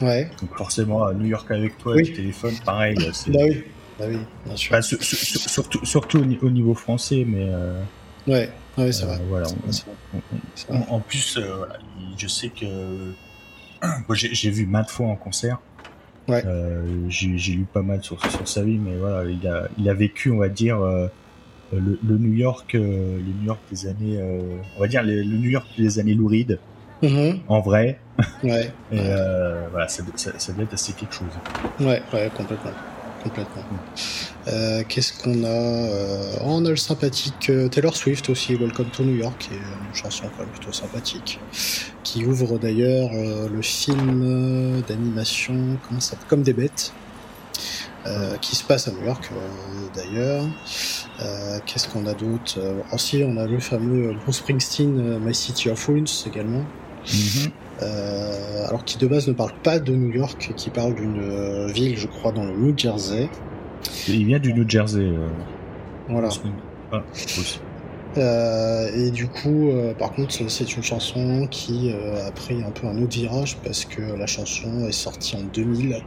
Ouais. 0.00 0.28
Donc 0.40 0.56
forcément, 0.56 1.04
à 1.04 1.14
New 1.14 1.26
York 1.26 1.50
avec 1.50 1.78
toi, 1.78 1.94
oui. 1.94 2.08
le 2.08 2.14
téléphone, 2.14 2.52
pareil. 2.64 2.96
Bah 2.96 3.38
oui, 3.48 3.64
bah 3.98 4.06
oui, 4.08 4.18
bien 4.44 4.56
sûr. 4.56 4.72
Bah, 4.72 4.82
surtout, 4.82 5.84
surtout 5.84 6.18
au 6.42 6.50
niveau 6.50 6.74
français, 6.74 7.24
mais. 7.26 7.48
Euh, 7.48 7.80
ouais, 8.26 8.50
ouais, 8.78 8.92
c'est 8.92 9.04
vrai. 9.04 9.20
Voilà, 9.28 9.46
en 10.88 11.00
plus, 11.00 11.38
euh, 11.38 11.66
je 12.16 12.26
sais 12.26 12.48
que 12.48 13.12
j'ai 14.14 14.50
vu 14.50 14.66
maintes 14.66 14.90
fois 14.90 15.06
en 15.06 15.16
concert. 15.16 15.58
Ouais. 16.26 16.42
Euh, 16.46 17.04
j'ai 17.08 17.52
lu 17.52 17.66
pas 17.70 17.82
mal 17.82 18.02
sur, 18.02 18.18
sur 18.30 18.48
sa 18.48 18.62
vie, 18.62 18.78
mais 18.78 18.96
voilà, 18.96 19.30
il 19.30 19.46
a, 19.46 19.68
il 19.78 19.88
a 19.88 19.94
vécu, 19.94 20.30
on 20.30 20.38
va 20.38 20.48
dire, 20.48 20.80
euh, 20.80 21.06
le, 21.72 21.98
le, 22.06 22.18
New 22.18 22.32
York, 22.32 22.74
euh, 22.74 23.18
le 23.18 23.32
New 23.40 23.46
York 23.46 23.60
des 23.70 23.86
années, 23.86 24.18
euh, 24.18 24.56
on 24.76 24.80
va 24.80 24.86
dire 24.86 25.02
le, 25.02 25.16
le 25.16 25.36
New 25.36 25.50
York 25.50 25.66
des 25.76 25.98
années 25.98 26.14
lourides, 26.14 26.58
mm-hmm. 27.02 27.40
en 27.48 27.60
vrai. 27.60 27.98
Ouais. 28.42 28.70
Et 28.92 29.00
euh, 29.00 29.66
voilà, 29.70 29.88
ça, 29.88 30.02
ça, 30.14 30.38
ça, 30.38 30.52
doit 30.52 30.64
être 30.64 30.74
assez 30.74 30.92
quelque 30.94 31.14
chose. 31.14 31.28
Ouais, 31.80 32.02
ouais, 32.12 32.30
complètement. 32.34 32.70
Complètement. 33.24 33.62
Euh, 34.48 34.82
Qu'est-ce 34.86 35.14
qu'on 35.22 35.44
a 35.44 35.48
euh, 35.48 36.36
On 36.42 36.62
a 36.66 36.70
le 36.70 36.76
sympathique 36.76 37.48
euh, 37.48 37.68
Taylor 37.68 37.96
Swift 37.96 38.28
aussi, 38.28 38.54
Welcome 38.54 38.90
to 38.90 39.02
New 39.02 39.16
York, 39.16 39.34
qui 39.38 39.54
est 39.54 39.56
une 39.56 39.94
chanson 39.94 40.24
plutôt 40.52 40.72
sympathique, 40.72 41.40
qui 42.02 42.26
ouvre 42.26 42.58
d'ailleurs 42.58 43.08
euh, 43.14 43.48
le 43.48 43.62
film 43.62 44.82
d'animation 44.86 45.78
Comme 46.28 46.42
des 46.42 46.52
bêtes, 46.52 46.92
qui 48.42 48.56
se 48.56 48.62
passe 48.62 48.88
à 48.88 48.90
New 48.90 49.04
York 49.06 49.30
d'ailleurs. 49.94 50.44
Qu'est-ce 51.64 51.88
qu'on 51.88 52.06
a 52.06 52.12
d'autre? 52.12 52.58
Ensuite, 52.92 53.24
on 53.26 53.38
a 53.38 53.46
le 53.46 53.58
fameux 53.58 54.14
Bruce 54.22 54.36
Springsteen, 54.36 55.18
My 55.18 55.34
City 55.34 55.70
of 55.70 55.86
Ruins 55.86 56.04
également. 56.26 56.60
Mm 56.60 57.06
-hmm. 57.06 57.50
Euh, 57.82 58.66
alors 58.68 58.84
qui 58.84 58.98
de 58.98 59.06
base 59.06 59.28
ne 59.28 59.32
parle 59.32 59.52
pas 59.62 59.78
de 59.78 59.94
New 59.94 60.12
York, 60.12 60.52
qui 60.56 60.70
parle 60.70 60.94
d'une 60.94 61.20
euh, 61.20 61.66
ville, 61.68 61.96
je 61.96 62.06
crois, 62.06 62.32
dans 62.32 62.44
le 62.44 62.52
New 62.52 62.76
Jersey. 62.76 63.28
Il 64.08 64.26
vient 64.26 64.38
du 64.38 64.52
New 64.52 64.68
Jersey. 64.68 65.00
Euh... 65.00 65.28
Voilà. 66.08 66.28
Ah, 66.92 67.02
euh, 68.16 68.90
et 68.94 69.10
du 69.10 69.26
coup, 69.26 69.70
euh, 69.70 69.92
par 69.94 70.12
contre, 70.12 70.32
c'est 70.48 70.76
une 70.76 70.82
chanson 70.82 71.48
qui 71.50 71.90
euh, 71.92 72.26
a 72.26 72.30
pris 72.30 72.62
un 72.62 72.70
peu 72.70 72.86
un 72.86 72.96
autre 73.02 73.14
virage 73.14 73.56
parce 73.64 73.84
que 73.84 74.02
la 74.02 74.26
chanson 74.26 74.86
est 74.86 74.92
sortie 74.92 75.36
en 75.36 75.42
2000 75.52 76.00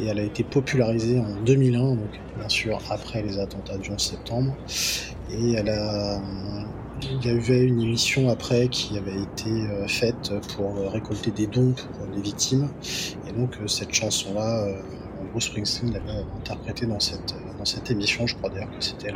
et 0.00 0.06
elle 0.06 0.18
a 0.18 0.22
été 0.22 0.44
popularisée 0.44 1.18
en 1.18 1.42
2001, 1.46 1.78
donc 1.80 1.98
bien 2.38 2.48
sûr 2.48 2.78
après 2.90 3.22
les 3.22 3.38
attentats 3.38 3.78
du 3.78 3.90
11 3.90 3.98
septembre. 3.98 4.54
Et 5.30 5.52
elle 5.52 5.70
a, 5.70 6.20
il 7.02 7.24
y 7.24 7.30
avait 7.30 7.64
une 7.64 7.80
émission 7.80 8.28
après 8.28 8.68
qui 8.68 8.96
avait 8.96 9.20
été 9.22 9.50
euh, 9.50 9.86
faite 9.86 10.32
pour 10.54 10.74
récolter 10.92 11.30
des 11.30 11.46
dons 11.46 11.72
pour 11.72 12.06
les 12.14 12.20
victimes. 12.20 12.68
Et 13.28 13.32
donc 13.32 13.56
euh, 13.60 13.66
cette 13.66 13.92
chanson-là, 13.92 14.66
euh, 14.66 14.74
Bruce 15.32 15.44
Springsteen 15.46 15.92
l'avait 15.92 16.24
interprétée 16.38 16.86
dans 16.86 17.00
cette, 17.00 17.34
dans 17.58 17.64
cette 17.64 17.90
émission. 17.90 18.26
Je 18.26 18.36
crois 18.36 18.50
d'ailleurs 18.50 18.70
que 18.70 18.84
c'était 18.84 19.12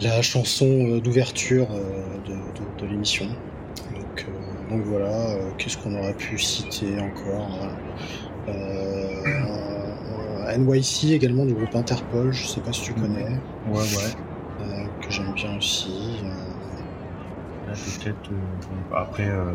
la 0.00 0.22
chanson 0.22 0.98
d'ouverture 0.98 1.68
de, 1.68 2.32
de, 2.32 2.80
de 2.80 2.86
l'émission. 2.90 3.26
Donc, 3.94 4.26
donc 4.70 4.82
voilà, 4.84 5.36
qu'est-ce 5.58 5.78
qu'on 5.78 5.96
aurait 5.96 6.14
pu 6.14 6.38
citer 6.38 6.98
encore 7.00 7.68
euh, 8.48 9.26
NYC 10.56 11.12
également 11.12 11.44
du 11.44 11.54
groupe 11.54 11.74
Interpol, 11.74 12.32
je 12.32 12.46
sais 12.46 12.60
pas 12.60 12.72
si 12.72 12.82
tu 12.82 12.94
connais. 12.94 13.38
Ouais, 13.68 13.78
ouais 13.78 14.14
que 15.06 15.12
j'aime 15.12 15.32
bien 15.34 15.56
aussi. 15.56 16.15
Euh... 17.76 18.04
Peut-être 18.04 18.30
euh, 18.32 18.96
après. 18.96 19.28
Euh... 19.28 19.52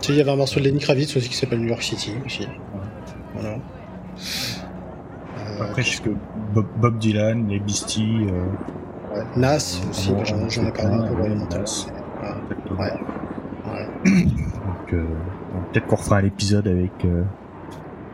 Tu 0.00 0.06
sais, 0.06 0.12
il 0.12 0.18
y 0.18 0.20
avait 0.20 0.30
un 0.30 0.36
morceau 0.36 0.60
de 0.60 0.64
Lenny 0.64 0.78
Kravitz 0.78 1.16
aussi 1.16 1.28
qui 1.28 1.36
s'appelle 1.36 1.60
New 1.60 1.68
York 1.68 1.82
City 1.82 2.14
aussi. 2.24 2.46
Voilà. 3.34 3.56
Euh, 3.56 5.62
après, 5.62 5.82
je 5.82 6.00
que 6.00 6.10
Bob, 6.54 6.66
Bob, 6.76 6.98
Dylan, 6.98 7.48
les 7.48 7.60
Beastie. 7.60 8.26
Ouais. 9.12 9.24
Nas 9.36 9.80
aussi, 9.90 10.12
bah, 10.12 10.24
j'en 10.24 10.66
ai 10.66 10.72
parlé 10.72 10.94
un 10.94 11.08
peu 11.08 11.14
dans 11.14 11.58
Nas. 11.58 11.86
Ouais. 12.22 12.76
ouais. 12.76 12.92
ouais. 13.72 13.88
Donc, 14.24 14.94
peut-être 15.72 15.86
qu'on 15.86 15.96
refera 15.96 16.18
un 16.18 16.24
épisode 16.24 16.66
avec. 16.66 16.92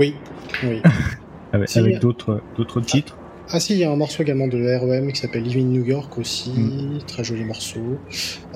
Oui, 0.01 0.17
oui. 0.65 0.83
avec, 1.53 1.77
avec 1.77 2.01
d'autres 2.01 2.41
titres. 2.81 3.17
Ah 3.53 3.61
si, 3.61 3.75
il 3.75 3.79
y 3.79 3.85
a 3.85 3.93
un 3.93 3.97
morceau 3.97 4.25
également 4.25 4.49
de 4.49 4.59
REM 4.59 5.13
qui 5.13 5.21
s'appelle 5.21 5.45
Living 5.45 5.71
New 5.71 5.85
York 5.85 6.19
aussi, 6.19 6.51
mm. 6.51 6.99
très 7.07 7.23
joli 7.23 7.45
morceau. 7.45 7.99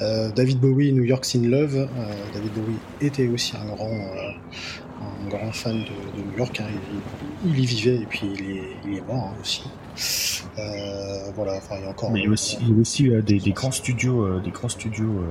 Euh, 0.02 0.30
David 0.32 0.58
Bowie, 0.58 0.92
New 0.92 1.04
York's 1.04 1.36
in 1.36 1.42
Love. 1.42 1.76
Euh, 1.76 1.86
David 2.34 2.52
Bowie 2.52 2.76
était 3.00 3.28
aussi 3.28 3.54
un 3.56 3.66
grand, 3.66 3.88
euh, 3.88 4.30
un 5.00 5.28
grand 5.28 5.52
fan 5.52 5.76
de, 5.76 6.20
de 6.20 6.26
New 6.26 6.38
York. 6.38 6.60
Hein. 6.60 6.66
Il, 7.44 7.50
il, 7.52 7.60
y 7.60 7.66
vivait 7.66 7.96
et 7.96 8.06
puis 8.06 8.22
il 8.34 8.50
est, 8.50 8.62
il 8.84 8.96
est 8.98 9.06
mort 9.06 9.32
hein, 9.32 9.36
aussi. 9.40 9.62
Voilà, 11.36 11.54
enfin 11.56 11.76
il 11.78 11.84
y 11.84 11.86
a 11.86 11.90
encore. 11.90 12.10
Mais 12.10 12.20
il 12.20 12.24
y 12.24 12.28
a 12.28 12.30
aussi, 12.30 12.58
il 12.60 12.70
y 12.70 12.72
a 12.72 12.80
aussi 12.80 13.08
des, 13.24 13.38
des, 13.38 13.52
grands 13.52 13.70
studios, 13.70 14.40
des 14.40 14.50
grands 14.50 14.68
studios 14.68 15.22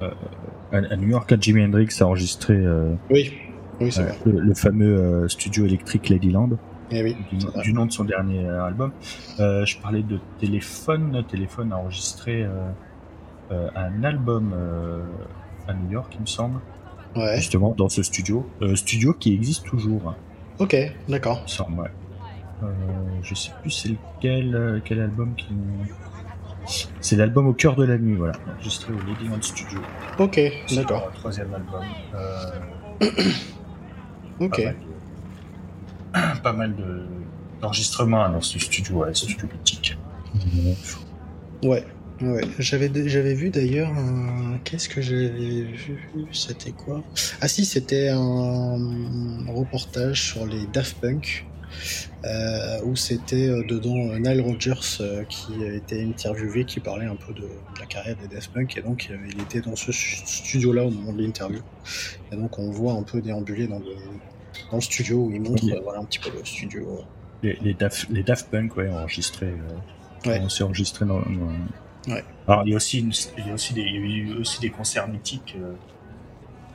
à, 0.00 0.76
à, 0.76 0.96
New 0.96 1.08
York. 1.08 1.34
Jimi 1.40 1.64
Hendrix 1.64 1.88
a 2.00 2.04
enregistré. 2.04 2.56
oui, 3.10 3.32
oui 3.80 3.90
c'est 3.90 4.02
vrai. 4.02 4.16
Le, 4.26 4.40
le, 4.40 4.54
fameux 4.54 5.28
studio 5.28 5.64
électrique 5.64 6.08
Ladyland. 6.08 6.50
Eh 6.96 7.02
oui, 7.02 7.16
du, 7.28 7.38
du, 7.62 7.72
nom 7.72 7.86
de 7.86 7.92
son 7.92 8.04
dernier 8.04 8.46
album. 8.48 8.92
Euh, 9.40 9.66
je 9.66 9.76
parlais 9.78 10.02
de 10.02 10.20
Téléphone. 10.38 11.24
Téléphone 11.28 11.72
a 11.72 11.78
enregistré 11.78 12.44
euh, 12.44 12.70
euh, 13.50 13.68
un 13.74 14.04
album 14.04 14.52
euh, 14.54 15.02
à 15.66 15.74
New 15.74 15.90
York, 15.90 16.12
il 16.14 16.20
me 16.20 16.26
semble. 16.26 16.60
Ouais. 17.16 17.36
Justement, 17.36 17.74
dans 17.76 17.88
ce 17.88 18.04
studio. 18.04 18.48
studio 18.76 19.12
qui 19.12 19.34
existe 19.34 19.66
toujours. 19.66 20.14
Ok, 20.60 20.76
d'accord. 21.08 21.38
Il 21.40 21.42
me 21.42 21.48
semble, 21.48 21.80
ouais. 21.80 21.90
je 23.22 23.34
sais 23.34 23.50
plus 23.60 23.70
c'est 23.72 23.88
lequel, 23.88 24.80
quel 24.84 25.00
album 25.00 25.34
qui. 25.34 25.48
C'est 27.00 27.16
l'album 27.16 27.48
au 27.48 27.54
cœur 27.54 27.74
de 27.74 27.84
la 27.84 27.98
nuit, 27.98 28.14
voilà. 28.14 28.34
Enregistré 28.54 28.92
au 28.92 28.98
Ladyland 29.06 29.42
Studio. 29.42 29.80
Ok, 30.18 30.40
d'accord. 30.74 31.10
Troisième 31.12 31.52
album. 31.52 31.82
ok 34.40 34.74
pas 36.42 36.52
mal 36.52 36.74
d'enregistrements 37.60 38.28
dans 38.28 38.40
ce 38.40 38.58
studio, 38.58 39.04
ouais, 39.04 39.14
studio 39.14 39.46
boutique. 39.48 39.96
Ouais, 41.62 41.84
ouais. 42.20 42.42
J'avais 42.58 42.90
j'avais 43.08 43.34
vu 43.34 43.50
d'ailleurs 43.50 43.90
un... 43.90 44.58
qu'est-ce 44.64 44.88
que 44.88 45.00
j'avais 45.00 45.28
vu? 45.62 46.26
C'était 46.32 46.72
quoi? 46.72 47.02
Ah 47.40 47.48
si, 47.48 47.64
c'était 47.64 48.08
un 48.08 49.46
reportage 49.48 50.22
sur 50.30 50.46
les 50.46 50.66
Daft 50.72 51.00
Punk. 51.00 51.46
Euh, 52.24 52.80
où 52.84 52.96
c'était 52.96 53.48
euh, 53.48 53.62
dedans 53.64 54.18
Nile 54.18 54.40
Rodgers 54.40 54.98
euh, 55.00 55.24
qui 55.24 55.62
été 55.62 56.02
interviewé, 56.02 56.64
qui 56.64 56.80
parlait 56.80 57.04
un 57.04 57.16
peu 57.16 57.34
de, 57.34 57.46
la 57.78 57.86
carrière 57.86 58.16
des 58.16 58.34
Daft 58.34 58.52
Punk, 58.52 58.76
et 58.78 58.80
donc 58.80 59.08
euh, 59.10 59.16
il 59.30 59.42
était 59.42 59.60
dans 59.60 59.76
ce 59.76 59.92
studio-là 59.92 60.84
au 60.84 60.90
moment 60.90 61.12
de 61.12 61.22
l'interview. 61.22 61.60
Et 62.32 62.36
donc 62.36 62.58
on 62.58 62.70
voit 62.70 62.94
un 62.94 63.02
peu 63.02 63.20
déambuler 63.20 63.66
dans, 63.66 63.80
de, 63.80 63.94
dans 64.70 64.76
le 64.76 64.82
studio 64.82 65.24
où 65.24 65.30
il 65.30 65.40
montre 65.40 65.64
euh, 65.64 65.80
voilà, 65.82 66.00
un 66.00 66.04
petit 66.04 66.18
peu 66.18 66.30
le 66.36 66.44
studio. 66.44 67.00
Les, 67.42 67.58
les, 67.62 67.74
Daft, 67.74 68.06
les 68.10 68.22
Daft 68.22 68.50
Punk, 68.50 68.76
ouais, 68.76 68.88
enregistré. 68.88 69.46
Euh, 69.46 70.28
ouais. 70.28 70.40
On 70.42 70.48
s'est 70.48 70.64
enregistré 70.64 71.04
dans. 71.04 71.20
dans... 71.20 72.12
Ouais. 72.12 72.24
Alors, 72.46 72.62
il 72.66 72.70
y 72.70 72.72
a 72.74 72.76
aussi, 72.76 73.00
une, 73.00 73.12
il 73.38 73.46
y 73.46 73.50
a 73.50 73.54
aussi 73.54 73.74
des, 73.74 73.82
il 73.82 73.94
y 73.94 73.96
a 73.96 74.00
eu 74.00 74.34
aussi 74.38 74.60
des 74.60 74.70
concerts 74.70 75.08
mythiques 75.08 75.56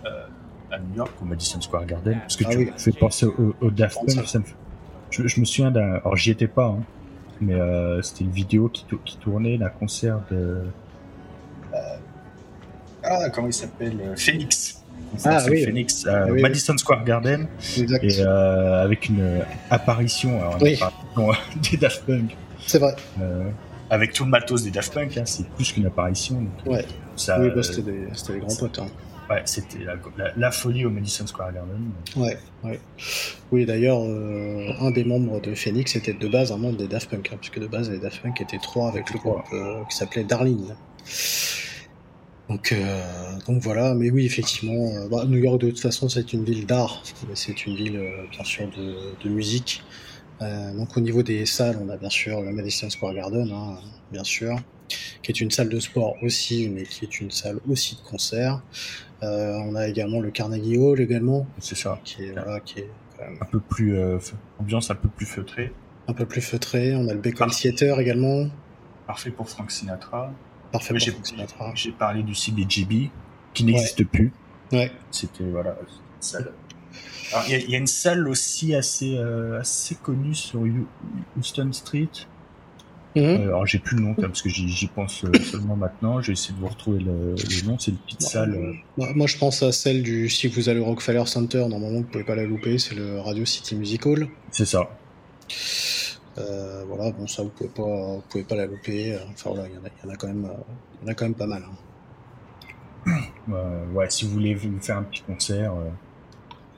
euh, 0.05 0.27
à 0.71 0.79
New 0.79 0.95
York, 0.95 1.11
au 1.21 1.25
Madison 1.25 1.61
Square 1.61 1.85
Garden. 1.85 2.19
Parce 2.19 2.35
que 2.35 2.45
ah, 2.47 2.51
tu 2.51 2.57
oui. 2.57 2.71
fais 2.77 2.91
penser 2.91 3.25
au, 3.25 3.55
au 3.61 3.71
Daft 3.71 3.97
Punk. 3.97 4.27
Ça 4.27 4.39
me 4.39 4.43
fait... 4.43 4.55
je, 5.11 5.27
je, 5.27 5.39
me 5.39 5.45
souviens 5.45 5.71
d'un. 5.71 5.95
Alors, 5.95 6.15
j'y 6.15 6.31
étais 6.31 6.47
pas, 6.47 6.67
hein, 6.67 6.83
mais 7.41 7.53
euh, 7.53 8.01
c'était 8.01 8.23
une 8.23 8.31
vidéo 8.31 8.69
qui, 8.69 8.85
qui 9.05 9.17
tournait 9.17 9.57
d'un 9.57 9.69
concert 9.69 10.19
de. 10.31 10.63
ah, 13.03 13.29
comment 13.29 13.47
il 13.47 13.53
s'appelle 13.53 14.13
Phoenix 14.15 14.78
ah, 15.25 15.43
oui. 15.49 15.63
Phoenix 15.63 16.05
à 16.07 16.25
oui, 16.27 16.41
Madison 16.41 16.77
Square 16.77 17.03
Garden 17.03 17.47
exact. 17.77 18.03
et 18.03 18.19
euh, 18.19 18.83
avec 18.83 19.09
une 19.09 19.41
apparition 19.69 20.39
alors, 20.39 20.57
oui. 20.61 20.79
des 21.71 21.77
Daft 21.77 22.03
Punk. 22.05 22.35
C'est 22.65 22.79
vrai. 22.79 22.95
Euh, 23.21 23.49
avec 23.89 24.13
tout 24.13 24.23
le 24.23 24.29
matos 24.29 24.63
des 24.63 24.71
Daft 24.71 24.93
Punk, 24.93 25.17
hein, 25.17 25.23
c'est 25.25 25.47
plus 25.49 25.71
qu'une 25.71 25.85
apparition. 25.85 26.35
Donc, 26.35 26.73
ouais. 26.73 26.85
Ça, 27.15 27.39
oui, 27.39 27.49
bah, 27.53 27.63
c'était 27.63 27.81
des, 27.81 28.07
des, 28.33 28.39
grands 28.39 28.55
potes. 28.55 28.79
Hein. 28.79 28.87
Ouais, 29.29 29.41
c'était 29.45 29.83
la, 29.83 29.95
la, 30.17 30.31
la, 30.35 30.51
folie 30.51 30.85
au 30.85 30.89
Madison 30.89 31.27
Square 31.27 31.53
Garden. 31.53 31.91
Ouais, 32.15 32.37
ouais. 32.63 32.79
Oui, 33.51 33.65
d'ailleurs, 33.65 33.99
euh, 34.01 34.71
un 34.79 34.89
des 34.89 35.03
membres 35.03 35.39
de 35.39 35.53
Phoenix 35.53 35.95
était 35.95 36.13
de 36.13 36.27
base 36.27 36.51
un 36.51 36.57
membre 36.57 36.77
des 36.77 36.87
Daft 36.87 37.11
Punk, 37.11 37.29
hein, 37.31 37.37
puisque 37.39 37.59
de 37.59 37.67
base 37.67 37.91
les 37.91 37.99
Daft 37.99 38.23
Punk 38.23 38.41
étaient 38.41 38.57
trois 38.57 38.89
avec 38.89 39.11
le 39.13 39.19
groupe 39.19 39.43
euh, 39.53 39.83
qui 39.89 39.97
s'appelait 39.97 40.23
Darlene. 40.23 40.75
Donc, 42.49 42.75
donc 43.47 43.61
voilà, 43.61 43.93
mais 43.93 44.09
oui, 44.09 44.25
effectivement, 44.25 45.07
bah, 45.07 45.25
New 45.25 45.37
York 45.37 45.61
de 45.61 45.69
toute 45.69 45.79
façon 45.79 46.09
c'est 46.09 46.33
une 46.33 46.43
ville 46.43 46.65
d'art, 46.65 47.03
c'est 47.35 47.65
une 47.67 47.75
ville 47.75 48.01
bien 48.31 48.43
sûr 48.43 48.67
de, 48.69 48.95
de 49.23 49.29
musique. 49.29 49.83
donc 50.41 50.97
au 50.97 50.99
niveau 50.99 51.21
des 51.21 51.45
salles, 51.45 51.77
on 51.79 51.89
a 51.89 51.97
bien 51.97 52.09
sûr 52.09 52.41
le 52.41 52.51
Madison 52.51 52.89
Square 52.89 53.13
Garden, 53.13 53.51
hein, 53.51 53.77
bien 54.11 54.23
sûr, 54.23 54.55
qui 55.21 55.31
est 55.31 55.39
une 55.41 55.51
salle 55.51 55.69
de 55.69 55.79
sport 55.79 56.15
aussi, 56.23 56.69
mais 56.69 56.83
qui 56.83 57.05
est 57.05 57.21
une 57.21 57.29
salle 57.29 57.59
aussi 57.69 57.97
de 57.97 58.01
concert. 58.01 58.63
on 59.21 59.75
a 59.75 59.87
également 59.87 60.19
le 60.19 60.31
Carnegie 60.31 60.77
Hall 60.77 60.99
également, 61.01 61.45
c'est 61.59 61.77
ça, 61.77 61.99
qui 62.03 62.23
est, 62.23 62.31
voilà, 62.31 62.59
qui 62.61 62.79
est 62.79 62.89
un 63.39 63.45
peu 63.45 63.59
plus 63.59 63.95
ambiance 64.59 64.89
un 64.89 64.95
peu 64.95 65.07
plus 65.07 65.27
feutrée 65.27 65.71
un 66.09 66.13
peu 66.13 66.25
plus 66.25 66.41
feutré. 66.41 66.95
On 66.95 67.07
a 67.07 67.13
le 67.13 67.19
Bacon 67.19 67.49
Theater 67.49 67.99
également. 67.99 68.49
Parfait 69.05 69.29
pour 69.29 69.47
Frank 69.47 69.69
Sinatra. 69.71 70.31
Parfait 70.71 70.93
pour 70.93 71.01
Frank 71.01 71.25
Sinatra. 71.25 71.71
J'ai 71.75 71.91
parlé 71.91 72.23
du 72.23 72.35
CBGB 72.35 73.09
qui 73.53 73.63
n'existe 73.63 74.03
plus. 74.05 74.31
Ouais. 74.71 74.91
C'était 75.11 75.45
voilà 75.45 75.75
il 77.47 77.69
y, 77.69 77.75
a 77.75 77.77
une 77.77 77.87
salle 77.87 78.27
aussi 78.27 78.73
assez 78.73 79.15
euh, 79.17 79.59
assez 79.59 79.95
connue 79.95 80.33
sur 80.33 80.61
Houston 81.37 81.71
Street. 81.71 82.09
Mhm. 83.15 83.23
Euh, 83.23 83.47
alors 83.47 83.65
j'ai 83.65 83.79
plus 83.79 83.97
le 83.97 84.03
nom 84.03 84.13
parce 84.13 84.41
que 84.41 84.49
j'y 84.49 84.87
pense 84.87 85.23
euh, 85.23 85.31
seulement 85.51 85.75
maintenant. 85.75 86.21
J'ai 86.21 86.33
essayé 86.33 86.55
de 86.55 86.59
vous 86.59 86.67
retrouver 86.67 86.99
le, 86.99 87.35
nom. 87.65 87.77
C'est 87.79 87.91
une 87.91 87.97
petite 87.97 88.21
salle. 88.21 88.57
Moi 88.97 89.27
je 89.27 89.37
pense 89.37 89.63
à 89.63 89.71
celle 89.71 90.03
du 90.03 90.29
si 90.29 90.47
vous 90.47 90.69
allez 90.69 90.79
au 90.79 90.85
Rockefeller 90.85 91.25
Center. 91.25 91.59
Normalement 91.67 91.99
vous 91.99 92.03
pouvez 92.03 92.23
pas 92.23 92.35
la 92.35 92.45
louper. 92.45 92.79
C'est 92.79 92.95
le 92.95 93.19
Radio 93.19 93.45
City 93.45 93.75
Music 93.75 94.05
Hall. 94.05 94.27
C'est 94.51 94.65
ça. 94.65 94.89
Euh, 96.39 96.83
voilà, 96.87 97.11
bon, 97.11 97.27
ça, 97.27 97.43
vous 97.43 97.49
pouvez 97.49 97.69
pas, 97.69 97.83
vous 97.83 98.23
pouvez 98.29 98.43
pas 98.43 98.55
la 98.55 98.65
louper. 98.65 99.17
Enfin, 99.31 99.51
voilà, 99.51 99.67
il 99.67 99.75
y, 99.75 99.77
en 99.77 100.13
a, 100.13 100.15
quand 100.15 100.27
même, 100.27 100.49
il 101.01 101.05
y 101.05 101.09
en 101.09 101.11
a 101.11 101.13
quand 101.13 101.25
même 101.25 101.35
pas 101.35 101.47
mal. 101.47 101.63
Hein. 101.63 103.53
ouais, 103.93 104.09
si 104.09 104.25
vous 104.25 104.31
voulez 104.31 104.55
vous 104.55 104.79
faire 104.79 104.97
un 104.97 105.03
petit 105.03 105.21
concert. 105.21 105.73
Euh, 105.73 105.89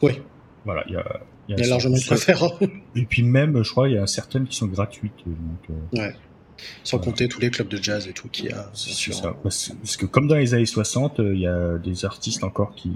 oui. 0.01 0.21
Voilà, 0.65 0.83
il 0.87 0.93
y 0.93 0.97
a, 0.97 1.21
il 1.47 1.59
y 1.59 1.63
a, 1.63 1.67
largement 1.67 1.97
de 1.97 2.07
quoi 2.07 2.17
faire. 2.17 2.43
Et 2.95 3.05
puis 3.05 3.23
même, 3.23 3.63
je 3.63 3.71
crois, 3.71 3.89
il 3.89 3.95
y 3.95 3.97
a 3.97 4.07
certaines 4.07 4.47
qui 4.47 4.55
sont 4.55 4.67
gratuites. 4.67 5.25
Donc, 5.25 5.69
euh, 5.69 5.99
ouais. 5.99 6.15
Sans 6.83 6.99
compter 6.99 7.27
tous 7.27 7.41
les 7.41 7.49
clubs 7.49 7.69
de 7.69 7.77
jazz 7.77 8.07
et 8.07 8.13
tout 8.13 8.27
qu'il 8.27 8.45
y 8.45 8.51
a. 8.51 8.69
C'est 8.73 8.91
sûr. 8.91 9.15
Ça. 9.15 9.33
Parce, 9.41 9.71
que 9.97 10.05
comme 10.05 10.27
dans 10.27 10.35
les 10.35 10.53
années 10.53 10.67
60, 10.67 11.15
il 11.17 11.39
y 11.39 11.47
a 11.47 11.79
des 11.79 12.05
artistes 12.05 12.43
encore 12.43 12.75
qui, 12.75 12.91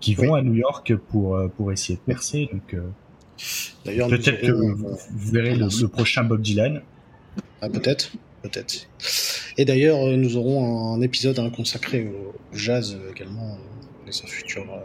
qui 0.00 0.16
vont 0.16 0.34
à 0.34 0.42
New 0.42 0.54
York 0.54 0.96
pour, 0.96 1.38
pour 1.56 1.70
essayer 1.70 1.94
de 1.94 2.00
percer. 2.00 2.50
Donc, 2.52 2.74
D'ailleurs, 3.84 4.08
peut-être 4.08 4.40
que 4.40 4.52
vous, 4.52 4.96
verrez 5.32 5.54
le, 5.56 5.88
prochain 5.88 6.24
Bob 6.24 6.40
Dylan. 6.40 6.82
Ah, 7.60 7.68
peut-être, 7.68 8.12
peut-être. 8.42 8.86
Et 9.56 9.64
d'ailleurs, 9.64 10.06
euh, 10.06 10.16
nous 10.16 10.36
aurons 10.36 10.94
un 10.94 11.00
épisode 11.00 11.38
hein, 11.38 11.50
consacré 11.50 12.06
au 12.06 12.34
jazz 12.56 12.96
euh, 12.96 13.12
également 13.12 13.58
dans 14.06 14.12
un 14.12 14.26
futur 14.26 14.62
euh, 14.62 14.80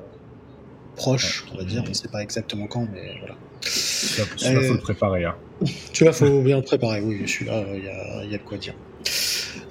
proche, 0.96 1.46
on 1.54 1.58
va 1.58 1.64
dire. 1.64 1.84
On 1.86 1.90
ne 1.90 1.94
sait 1.94 2.08
pas 2.08 2.22
exactement 2.22 2.68
quand, 2.68 2.88
mais 2.92 3.16
voilà. 3.20 3.36
Celui-là, 3.62 4.62
il 4.62 4.68
faut 4.68 4.74
le 4.74 4.80
préparer. 4.80 5.26
Hein. 5.26 5.36
Celui-là, 5.94 6.14
faut 6.14 6.42
bien 6.42 6.58
le 6.58 6.64
préparer. 6.64 7.02
Oui, 7.02 7.22
celui-là, 7.28 7.66
il 7.74 7.82
y, 7.82 8.32
y 8.32 8.36
a, 8.36 8.38
de 8.38 8.44
quoi 8.44 8.58
dire. 8.58 8.76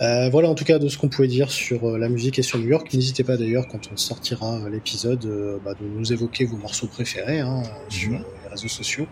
Euh, 0.01 0.29
voilà 0.31 0.49
en 0.49 0.55
tout 0.55 0.64
cas 0.64 0.79
de 0.79 0.89
ce 0.89 0.97
qu'on 0.97 1.09
pouvait 1.09 1.29
dire 1.29 1.51
sur 1.51 1.89
euh, 1.89 1.99
la 1.99 2.09
musique 2.09 2.39
et 2.39 2.43
sur 2.43 2.59
New 2.59 2.68
York. 2.68 2.93
N'hésitez 2.93 3.24
pas 3.24 3.37
d'ailleurs 3.37 3.66
quand 3.66 3.81
on 3.93 3.97
sortira 3.97 4.57
euh, 4.57 4.70
l'épisode 4.70 5.61
bah, 5.64 5.74
de 5.74 5.87
nous 5.87 6.12
évoquer 6.12 6.45
vos 6.45 6.57
morceaux 6.57 6.87
préférés 6.87 7.41
hein, 7.41 7.62
sur 7.89 8.12
mhm. 8.12 8.24
Réseaux 8.59 8.69
sociaux, 8.69 9.07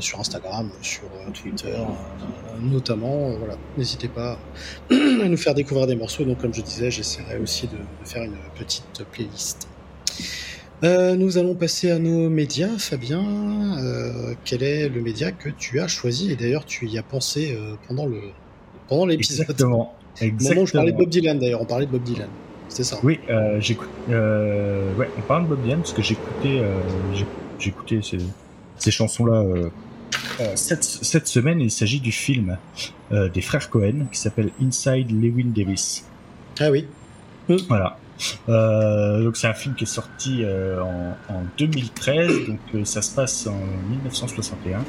sur 0.00 0.20
Instagram, 0.20 0.70
sur 0.82 1.08
Twitter 1.32 1.76
notamment. 2.60 3.30
voilà, 3.30 3.56
n'hésitez 3.76 4.08
pas 4.08 4.38
à 4.90 5.28
nous 5.28 5.36
faire 5.36 5.54
découvrir 5.54 5.86
des 5.86 5.96
morceaux. 5.96 6.24
Donc 6.24 6.40
comme 6.40 6.54
je 6.54 6.62
disais, 6.62 6.90
j'essaierai 6.90 7.38
aussi 7.38 7.66
de, 7.66 7.76
faire 8.04 8.22
une 8.22 8.36
petite 8.58 9.04
playlist. 9.12 9.68
nous 10.82 11.38
allons 11.38 11.54
passer 11.54 11.90
à 11.90 11.98
nos 11.98 12.28
médias. 12.30 12.78
Fabien, 12.78 13.76
quel 14.44 14.62
est 14.62 14.88
le 14.88 15.00
média 15.00 15.32
que 15.32 15.50
tu 15.50 15.80
as 15.80 15.88
choisi? 15.88 16.32
Et 16.32 16.36
d'ailleurs, 16.36 16.64
tu 16.64 16.86
y 16.86 16.98
as 16.98 17.02
pensé 17.02 17.58
pendant 17.86 18.06
le, 18.06 18.20
pendant 18.88 19.06
l'épisode. 19.06 19.42
Exactement. 19.42 19.94
Exactement. 20.20 20.62
Au 20.62 20.66
je 20.66 20.72
parlais 20.72 20.92
de 20.92 20.96
Bob 20.96 21.08
Dylan 21.08 21.38
d'ailleurs, 21.38 21.60
on 21.60 21.66
parlait 21.66 21.86
de 21.86 21.90
Bob 21.90 22.02
Dylan. 22.02 22.28
C'est 22.68 22.84
ça. 22.84 22.98
Oui, 23.02 23.20
euh, 23.30 23.60
j'écoute. 23.60 23.88
Euh, 24.10 24.94
ouais, 24.96 25.08
on 25.18 25.22
parle 25.22 25.44
de 25.44 25.48
Bob 25.48 25.62
Dylan 25.62 25.78
parce 25.78 25.92
que 25.92 26.02
j'écoutais, 26.02 26.58
euh, 26.60 26.78
j'écoutais 27.58 28.00
ces, 28.78 28.90
chansons-là 28.90 29.42
euh, 29.42 29.70
euh, 30.40 30.52
cette, 30.56 30.84
cette 30.84 31.26
semaine. 31.26 31.60
Il 31.60 31.70
s'agit 31.70 32.00
du 32.00 32.12
film 32.12 32.58
euh, 33.12 33.28
des 33.28 33.40
frères 33.40 33.70
Cohen 33.70 34.06
qui 34.12 34.18
s'appelle 34.18 34.50
Inside 34.62 35.10
Lewin 35.10 35.52
Davis. 35.54 36.06
Ah 36.60 36.70
oui. 36.70 36.86
Voilà. 37.68 37.98
Euh, 38.48 39.24
donc 39.24 39.36
c'est 39.36 39.48
un 39.48 39.54
film 39.54 39.74
qui 39.74 39.84
est 39.84 39.88
sorti 39.88 40.44
en, 40.44 41.16
en, 41.34 41.42
2013, 41.58 42.46
donc 42.46 42.86
ça 42.86 43.02
se 43.02 43.14
passe 43.14 43.46
en 43.46 43.58
1961. 43.90 44.84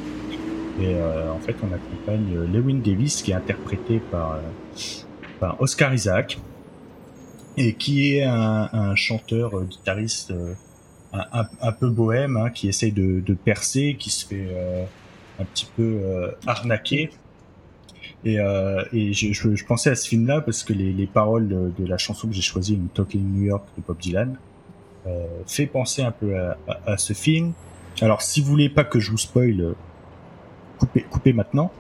Et 0.80 0.94
euh, 0.96 1.32
en 1.32 1.40
fait, 1.40 1.56
on 1.64 1.74
accompagne 1.74 2.36
euh, 2.36 2.48
Lewin 2.48 2.82
Davis, 2.84 3.22
qui 3.22 3.32
est 3.32 3.36
interprété 3.36 4.02
par, 4.12 4.34
euh, 4.34 4.40
par 5.40 5.62
Oscar 5.62 5.94
Isaac, 5.94 6.38
et 7.58 7.74
qui 7.74 8.16
est 8.16 8.24
un, 8.24 8.70
un 8.74 8.96
chanteur 8.96 9.64
guitariste 9.64 10.34
un, 11.62 11.72
peu 11.72 11.90
bohème, 11.90 12.38
hein, 12.38 12.50
qui 12.50 12.68
essaye 12.68 12.92
de, 12.92 13.34
percer, 13.34 13.96
qui 14.00 14.10
se 14.10 14.26
fait 14.26 14.48
un 15.40 15.44
petit 15.46 15.68
peu 15.76 16.02
arnaquer. 16.46 17.10
Et, 18.26 18.40
euh, 18.40 18.84
et 18.92 19.14
je, 19.14 19.66
pensais 19.66 19.92
à 19.92 19.96
ce 19.96 20.08
film-là 20.08 20.42
parce 20.42 20.64
que 20.64 20.74
les, 20.74 20.92
les 20.92 21.06
paroles 21.06 21.48
de, 21.48 21.86
la 21.86 21.98
chanson 21.98 22.28
que 22.28 22.34
j'ai 22.34 22.42
choisie, 22.42 22.80
Talking 22.94 23.22
New 23.22 23.46
York 23.46 23.64
de 23.78 23.84
Bob 23.86 23.98
Dylan, 24.00 24.36
euh, 25.06 25.28
fait 25.46 25.68
penser 25.68 26.02
un 26.02 26.12
peu 26.12 26.36
à, 26.36 26.98
ce 26.98 27.14
film. 27.14 27.54
Alors, 28.02 28.24
si 28.24 28.42
vous 28.42 28.48
voulez 28.48 28.70
pas 28.70 28.84
que 28.84 29.00
je 29.00 29.12
vous 29.12 29.20
spoil 29.20 29.76
couper, 30.80 31.02
couper 31.04 31.34
maintenant. 31.34 31.72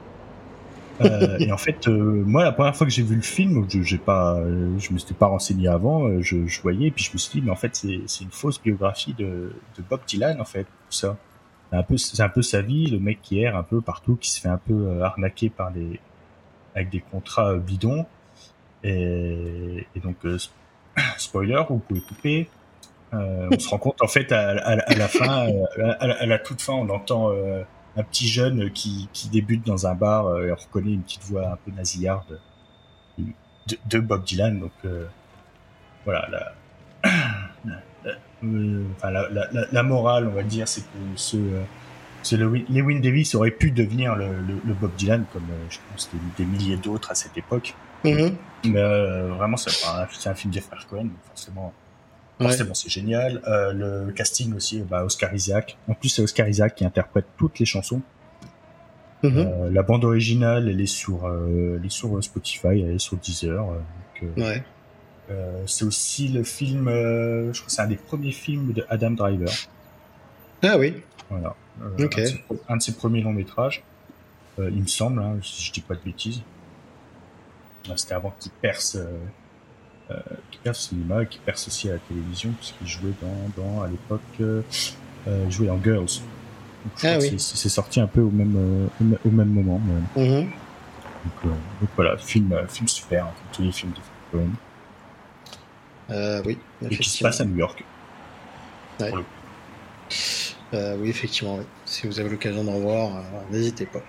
Euh, 1.01 1.37
et 1.39 1.51
en 1.51 1.57
fait, 1.57 1.87
euh, 1.87 2.23
moi, 2.25 2.43
la 2.43 2.51
première 2.51 2.75
fois 2.75 2.87
que 2.87 2.93
j'ai 2.93 3.03
vu 3.03 3.15
le 3.15 3.21
film, 3.21 3.65
je 3.69 3.81
j'ai 3.81 3.97
pas, 3.97 4.39
je 4.77 4.93
me 4.93 4.97
suis 4.97 5.13
pas 5.13 5.27
renseigné 5.27 5.67
avant, 5.67 6.07
euh, 6.07 6.21
je, 6.21 6.45
je, 6.47 6.61
voyais, 6.61 6.87
et 6.87 6.91
puis 6.91 7.03
je 7.03 7.11
me 7.13 7.17
suis 7.17 7.39
dit, 7.39 7.45
mais 7.45 7.51
en 7.51 7.55
fait, 7.55 7.75
c'est 7.75 8.23
une 8.23 8.31
fausse 8.31 8.61
biographie 8.61 9.13
de, 9.13 9.53
de 9.77 9.83
Bob 9.89 10.01
Dylan, 10.07 10.39
en 10.39 10.45
fait, 10.45 10.63
tout 10.63 10.91
ça. 10.91 11.17
C'est 11.71 11.77
un 11.77 11.83
peu, 11.83 11.97
c'est 11.97 12.23
un 12.23 12.29
peu 12.29 12.41
sa 12.41 12.61
vie, 12.61 12.87
le 12.87 12.99
mec 12.99 13.21
qui 13.21 13.41
erre 13.41 13.57
un 13.57 13.63
peu 13.63 13.81
partout, 13.81 14.15
qui 14.15 14.29
se 14.31 14.39
fait 14.39 14.47
un 14.47 14.57
peu 14.57 15.01
arnaquer 15.01 15.49
par 15.49 15.71
des, 15.71 15.99
avec 16.75 16.89
des 16.89 17.01
contrats 17.01 17.55
bidons. 17.55 18.05
Et, 18.83 19.87
et 19.95 19.99
donc, 19.99 20.17
spoiler, 21.17 21.63
vous 21.69 21.79
pouvez 21.79 22.01
couper. 22.01 22.47
on 23.11 23.59
se 23.59 23.67
rend 23.67 23.79
compte, 23.79 24.01
en 24.01 24.07
fait, 24.07 24.31
à, 24.31 24.51
à, 24.51 24.95
la 24.95 25.07
fin, 25.07 25.47
à, 25.99 26.25
la, 26.25 26.39
toute 26.39 26.61
fin, 26.61 26.73
on 26.73 26.87
entend 26.89 27.31
un 27.97 28.03
petit 28.03 28.27
jeune 28.27 28.71
qui, 28.71 29.09
qui 29.13 29.29
débute 29.29 29.65
dans 29.65 29.87
un 29.87 29.95
bar 29.95 30.27
euh, 30.27 30.47
et 30.47 30.51
on 30.51 30.55
reconnaît 30.55 30.91
une 30.91 31.01
petite 31.01 31.23
voix 31.23 31.47
un 31.53 31.55
peu 31.55 31.71
nasillarde 31.71 32.39
de, 33.17 33.77
de 33.85 33.99
Bob 33.99 34.23
Dylan. 34.23 34.59
Donc 34.59 34.73
euh, 34.85 35.05
voilà, 36.03 36.27
la, 36.29 37.09
euh, 38.43 38.83
la, 39.03 39.29
la, 39.29 39.47
la, 39.71 39.83
morale, 39.83 40.27
on 40.27 40.33
va 40.33 40.43
dire, 40.43 40.67
c'est 40.67 40.81
que 40.81 40.87
ce, 41.15 41.37
ce 42.21 42.35
Lewin 42.35 42.99
Davis 42.99 43.33
aurait 43.35 43.51
pu 43.51 43.71
devenir 43.71 44.15
le, 44.15 44.27
le, 44.65 44.73
Bob 44.73 44.91
Dylan, 44.97 45.25
comme 45.31 45.47
je 45.69 45.77
pense 45.89 46.09
des, 46.11 46.43
des 46.43 46.49
milliers 46.49 46.77
d'autres 46.77 47.11
à 47.11 47.15
cette 47.15 47.37
époque. 47.37 47.75
Mm-hmm. 48.03 48.33
Mais 48.65 48.81
vraiment, 49.29 49.57
c'est 49.57 49.87
un, 49.87 50.31
un 50.31 50.35
film 50.35 50.53
des 50.53 50.61
frères 50.61 50.85
Cohen, 50.87 51.09
forcément 51.27 51.73
Forcément, 52.39 52.73
c'est 52.73 52.89
génial. 52.89 53.41
Euh, 53.47 54.05
le 54.05 54.11
casting 54.11 54.53
aussi, 54.55 54.81
bah, 54.81 55.05
Oscar 55.05 55.33
Isaac. 55.33 55.77
En 55.87 55.93
plus, 55.93 56.09
c'est 56.09 56.21
Oscar 56.21 56.47
Isaac 56.47 56.75
qui 56.75 56.85
interprète 56.85 57.25
toutes 57.37 57.59
les 57.59 57.65
chansons. 57.65 58.01
Mhm. 59.23 59.37
Euh, 59.37 59.69
la 59.71 59.83
bande 59.83 60.03
originale, 60.03 60.69
elle 60.69 60.81
est 60.81 60.85
sur, 60.85 61.25
euh, 61.25 61.77
elle 61.79 61.85
est 61.85 61.89
sur 61.89 62.21
Spotify, 62.23 62.67
elle 62.67 62.95
est 62.95 62.99
sur 62.99 63.17
Deezer. 63.17 63.69
Euh, 63.69 64.25
donc, 64.35 64.37
ouais. 64.37 64.63
c'est 65.65 65.85
aussi 65.85 66.27
le 66.27 66.43
film, 66.43 66.87
je 66.87 67.51
crois 67.51 67.65
que 67.65 67.71
c'est 67.71 67.81
un 67.81 67.87
des 67.87 67.95
premiers 67.95 68.31
films 68.31 68.73
de 68.73 68.85
Adam 68.89 69.11
Driver. 69.11 69.51
Ah 70.61 70.77
oui. 70.77 71.01
Voilà. 71.29 71.55
Okay. 71.99 72.25
Un, 72.69 72.77
de 72.77 72.81
ses, 72.81 72.93
premiers 72.93 73.21
longs 73.21 73.33
métrages, 73.33 73.83
il 74.57 74.81
me 74.81 74.87
semble, 74.87 75.21
hein, 75.21 75.37
si 75.41 75.65
je 75.65 75.71
dis 75.71 75.81
pas 75.81 75.95
de 75.95 76.01
bêtises. 76.05 76.41
C'était 77.95 78.15
avant 78.15 78.33
qu'il 78.39 78.51
perce 78.51 78.95
euh, 78.95 79.17
qui 80.51 80.59
perce 80.59 80.85
au 80.85 80.89
cinéma, 80.89 81.25
qui 81.25 81.39
perce 81.39 81.67
aussi 81.67 81.89
à 81.89 81.93
la 81.93 81.99
télévision, 81.99 82.51
puisqu'il 82.51 82.87
jouait 82.87 83.13
dans, 83.21 83.63
dans 83.63 83.81
à 83.81 83.87
l'époque, 83.87 84.21
euh, 84.41 84.61
euh 85.27 85.49
jouait 85.49 85.67
dans 85.67 85.81
Girls. 85.81 86.21
ah 87.03 87.17
oui. 87.19 87.35
C'est 87.39 87.69
sorti 87.69 87.99
un 87.99 88.07
peu 88.07 88.21
au 88.21 88.29
même, 88.29 88.55
euh, 89.01 89.17
au 89.25 89.31
même 89.31 89.49
moment. 89.49 89.81
Mm-hmm. 90.15 90.41
donc, 90.41 91.53
donc, 91.81 91.89
voilà, 91.95 92.17
film, 92.17 92.55
film 92.67 92.87
super, 92.87 93.25
hein, 93.25 93.31
comme 93.35 93.51
tous 93.53 93.61
les 93.63 93.71
films 93.71 93.93
de 93.93 93.99
Cohen. 94.31 94.49
Euh, 96.11 96.41
oui. 96.45 96.57
Et 96.89 96.97
qui 96.97 97.09
se 97.09 97.23
passe 97.23 97.41
à 97.41 97.45
New 97.45 97.57
York. 97.57 97.83
Ouais. 98.99 99.11
Euh, 100.73 100.97
oui, 100.99 101.09
effectivement. 101.09 101.55
Oui. 101.55 101.65
Si 101.85 102.07
vous 102.07 102.19
avez 102.19 102.29
l'occasion 102.29 102.63
d'en 102.63 102.79
voir, 102.79 103.23
n'hésitez 103.51 103.85
pas. 103.85 104.03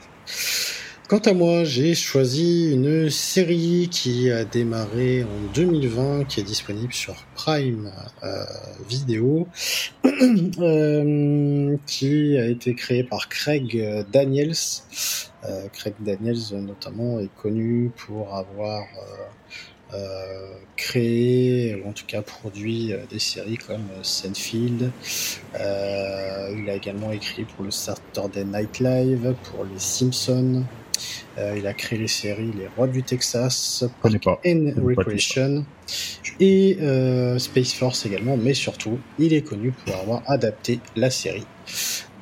Quant 1.08 1.18
à 1.18 1.34
moi, 1.34 1.62
j'ai 1.62 1.94
choisi 1.94 2.72
une 2.72 3.10
série 3.10 3.88
qui 3.88 4.28
a 4.32 4.44
démarré 4.44 5.22
en 5.22 5.52
2020, 5.54 6.24
qui 6.24 6.40
est 6.40 6.42
disponible 6.42 6.92
sur 6.92 7.14
Prime 7.36 7.92
euh, 8.24 8.44
Video, 8.88 9.46
euh, 10.04 11.76
qui 11.86 12.36
a 12.36 12.46
été 12.46 12.74
créée 12.74 13.04
par 13.04 13.28
Craig 13.28 14.04
Daniels. 14.12 14.56
Euh, 15.44 15.68
Craig 15.72 15.94
Daniels, 16.00 16.60
notamment, 16.60 17.20
est 17.20 17.30
connu 17.40 17.92
pour 17.96 18.34
avoir 18.34 18.82
créé, 20.76 21.76
ou 21.76 21.88
en 21.88 21.92
tout 21.92 22.06
cas 22.06 22.20
produit 22.20 22.92
des 23.08 23.20
séries 23.20 23.56
comme 23.56 23.88
euh, 25.60 26.54
il 26.56 26.68
a 26.68 26.74
également 26.74 27.12
écrit 27.12 27.44
pour 27.44 27.64
le 27.64 27.70
Saturday 27.70 28.44
Night 28.44 28.80
Live, 28.80 29.34
pour 29.44 29.64
les 29.64 29.78
Simpsons. 29.78 30.64
Il 31.38 31.66
a 31.66 31.74
créé 31.74 31.98
les 31.98 32.08
séries 32.08 32.50
Les 32.58 32.68
Rois 32.76 32.86
du 32.86 33.02
Texas, 33.02 33.84
Park 34.02 34.26
and 34.46 34.72
Recreation 34.82 35.64
et 36.40 36.78
Space 37.38 37.72
Force 37.74 38.06
également, 38.06 38.36
mais 38.36 38.54
surtout, 38.54 38.98
il 39.18 39.32
est 39.32 39.42
connu 39.42 39.72
pour 39.72 39.96
avoir 39.96 40.22
adapté 40.26 40.80
la 40.96 41.10
série 41.10 41.46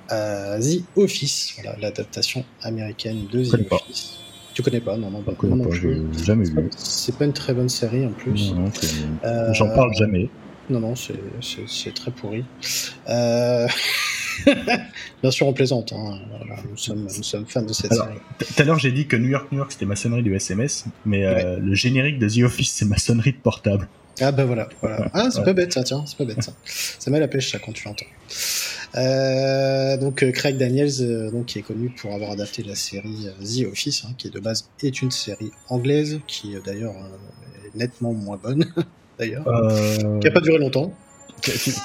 The 0.08 0.82
Office, 0.96 1.56
l'adaptation 1.80 2.44
américaine 2.62 3.26
de 3.30 3.44
The 3.44 3.72
Office. 3.72 4.24
Tu 4.54 4.62
connais 4.62 4.80
pas, 4.80 4.96
non, 4.96 5.10
non, 5.10 5.20
pas. 5.22 5.32
Non, 5.42 5.56
non, 5.56 5.70
jamais 5.72 6.44
vu. 6.44 6.70
C'est 6.76 7.18
pas 7.18 7.24
une 7.24 7.32
très 7.32 7.52
bonne 7.52 7.68
série 7.68 8.06
en 8.06 8.12
plus. 8.12 8.54
Euh, 9.24 9.52
J'en 9.52 9.68
parle 9.74 9.92
jamais. 9.94 10.30
Non, 10.70 10.78
non, 10.78 10.94
c'est 10.94 11.94
très 11.94 12.12
pourri. 12.12 12.44
Euh... 13.08 13.66
Bien 15.22 15.30
sûr, 15.30 15.46
on 15.46 15.52
plaisante. 15.52 15.92
Hein. 15.92 16.18
nous, 16.70 16.76
sommes, 16.76 17.02
nous, 17.02 17.22
sommes, 17.22 17.46
fans 17.46 17.62
de 17.62 17.72
cette 17.72 17.92
série. 17.92 18.18
Tout 18.38 18.62
à 18.62 18.64
l'heure, 18.64 18.78
j'ai 18.78 18.92
dit 18.92 19.06
que 19.06 19.16
New 19.16 19.28
York, 19.28 19.50
New 19.52 19.58
York, 19.58 19.72
c'était 19.72 19.86
maçonnerie 19.86 20.22
du 20.22 20.34
SMS, 20.34 20.86
mais 21.06 21.24
euh, 21.24 21.58
le 21.58 21.74
générique 21.74 22.18
de 22.18 22.28
The 22.28 22.44
Office, 22.44 22.72
c'est 22.72 22.84
maçonnerie 22.84 23.32
de 23.32 23.38
portable. 23.38 23.88
Ah 24.20 24.30
bah 24.30 24.44
voilà, 24.44 24.68
voilà. 24.80 25.10
Ah, 25.12 25.28
c'est 25.30 25.42
pas 25.42 25.52
bête 25.52 25.72
ça, 25.72 25.82
tiens, 25.82 26.04
c'est 26.06 26.16
pas 26.16 26.24
bête 26.24 26.42
ça. 26.42 26.52
Ça 26.64 27.10
met 27.10 27.18
la 27.18 27.28
pêche 27.28 27.50
ça 27.50 27.58
quand 27.58 27.72
tu 27.72 27.84
l'entends. 27.84 28.06
Euh, 28.96 29.96
donc 29.96 30.22
euh, 30.22 30.30
Craig 30.30 30.56
Daniels, 30.56 30.90
euh, 31.00 31.30
donc 31.30 31.46
qui 31.46 31.58
est 31.58 31.62
connu 31.62 31.90
pour 31.90 32.14
avoir 32.14 32.30
adapté 32.30 32.62
la 32.62 32.76
série 32.76 33.28
The 33.40 33.66
Office, 33.66 34.04
hein, 34.04 34.14
qui 34.16 34.30
de 34.30 34.38
base 34.38 34.70
est 34.82 35.02
une 35.02 35.10
série 35.10 35.50
anglaise, 35.68 36.20
qui 36.28 36.54
d'ailleurs 36.64 36.94
est 37.64 37.76
nettement 37.76 38.12
moins 38.12 38.38
bonne, 38.40 38.64
d'ailleurs, 39.18 39.44
qui 40.20 40.28
a 40.28 40.30
pas 40.30 40.40
duré 40.40 40.58
longtemps. 40.58 40.94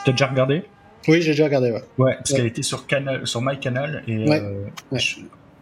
T'as 0.06 0.12
déjà 0.12 0.28
regardé? 0.28 0.64
Oui, 1.10 1.22
j'ai 1.22 1.32
déjà 1.32 1.46
regardé, 1.46 1.72
ouais. 1.72 1.84
Ouais, 1.98 2.16
parce 2.16 2.34
qu'elle 2.34 2.46
était 2.46 2.62
sur 2.64 2.88
canal, 2.88 3.26
sur 3.26 3.42
MyCanal 3.42 4.04
et, 4.08 4.26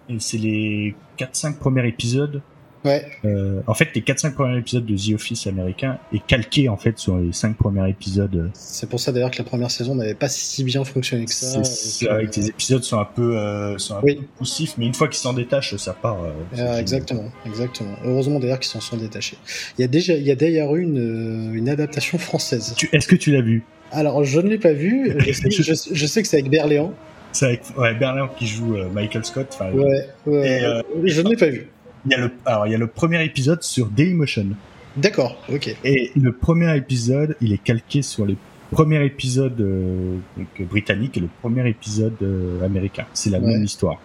et 0.10 0.20
c'est 0.20 0.38
les 0.38 0.96
4-5 1.18 1.58
premiers 1.58 1.88
épisodes 1.88 2.42
Ouais. 2.88 3.06
Euh, 3.26 3.62
en 3.68 3.74
fait, 3.74 3.90
les 3.96 4.02
4-5 4.02 4.34
premiers 4.34 4.58
épisodes 4.58 4.86
de 4.86 4.96
The 4.96 5.16
Office 5.16 5.48
américain 5.48 6.00
est 6.14 6.26
calqué 6.26 6.70
en 6.70 6.78
fait 6.78 6.98
sur 6.98 7.18
les 7.18 7.34
5 7.34 7.58
premiers 7.58 7.90
épisodes. 7.90 8.50
C'est 8.54 8.90
pour 8.90 9.00
ça 9.00 9.12
d'ailleurs 9.12 9.32
que 9.32 9.38
la 9.38 9.44
première 9.44 9.72
saison 9.72 9.96
n'avait 9.96 10.14
pas 10.14 10.30
si 10.30 10.64
bien 10.64 10.84
fonctionné 10.84 11.26
que 11.26 11.34
ça. 11.34 11.64
C'est 11.64 12.06
vrai 12.06 12.28
que 12.28 12.40
les 12.40 12.50
épisodes 12.50 12.84
sont 12.84 13.00
un 13.00 13.06
peu, 13.06 13.38
euh, 13.38 13.78
sont 13.78 13.98
un 13.98 14.02
peu 14.02 14.16
poussifs, 14.38 14.76
mais 14.78 14.86
une 14.86 14.94
fois 14.94 15.08
qu'ils 15.08 15.20
s'en 15.20 15.34
détachent, 15.34 15.76
ça 15.76 15.94
part. 15.94 16.18
Euh, 16.58 16.78
exactement, 16.80 17.30
exactement. 17.46 17.96
Heureusement 18.06 18.40
d'ailleurs 18.40 18.60
qu'ils 18.60 18.72
s'en 18.72 18.82
sont 18.82 18.98
détachés. 18.98 19.38
Il 19.78 19.82
y 19.82 19.86
a 19.86 19.88
déjà, 19.88 20.16
il 20.16 20.24
y 20.24 20.32
a 20.32 20.36
d'ailleurs 20.36 20.76
eu 20.76 20.84
une, 20.84 21.52
une 21.54 21.70
adaptation 21.70 22.18
française. 22.18 22.76
Est-ce 22.94 23.08
que 23.08 23.16
tu 23.16 23.32
l'as 23.32 23.42
vu? 23.42 23.64
Alors, 23.92 24.24
je 24.24 24.40
ne 24.40 24.50
l'ai 24.50 24.58
pas 24.58 24.74
vu. 24.74 25.16
Je 25.28 25.32
sais, 25.32 25.50
je, 25.94 26.06
sais 26.06 26.22
que 26.22 26.28
c'est 26.28 26.40
avec 26.40 26.52
Berléand. 26.52 26.94
C'est 27.32 27.46
avec 27.46 27.62
ouais, 27.78 27.96
qui 28.38 28.48
joue 28.48 28.76
Michael 28.94 29.24
Scott. 29.24 29.58
Ouais, 29.62 30.08
ouais, 30.26 30.84
je 31.06 31.22
ne 31.22 31.30
l'ai 31.30 31.36
pas 31.36 31.50
vu. 31.50 31.68
Il 32.08 32.12
y 32.12 32.16
a 32.16 32.18
le, 32.18 32.32
alors, 32.46 32.68
il 32.68 32.72
y 32.72 32.76
a 32.76 32.78
le 32.78 32.88
premier 32.88 33.24
épisode 33.24 33.62
sur 33.64 33.88
Dailymotion. 33.88 34.48
D'accord, 34.96 35.38
ok. 35.52 35.76
Et 35.84 36.12
le 36.16 36.32
premier 36.32 36.76
épisode, 36.76 37.36
il 37.42 37.54
est 37.54 37.64
calqué 37.64 38.02
sur 38.02 38.26
les 38.26 38.36
premiers 38.72 39.06
épisodes 39.06 39.60
euh, 39.62 40.18
donc, 40.36 40.68
britanniques 40.68 41.18
et 41.18 41.20
le 41.20 41.30
premier 41.42 41.68
épisode 41.70 42.16
euh, 42.22 42.64
américain. 42.66 43.06
C'est 43.14 43.30
la 43.30 43.40
même 43.40 43.64
histoire. 43.64 44.00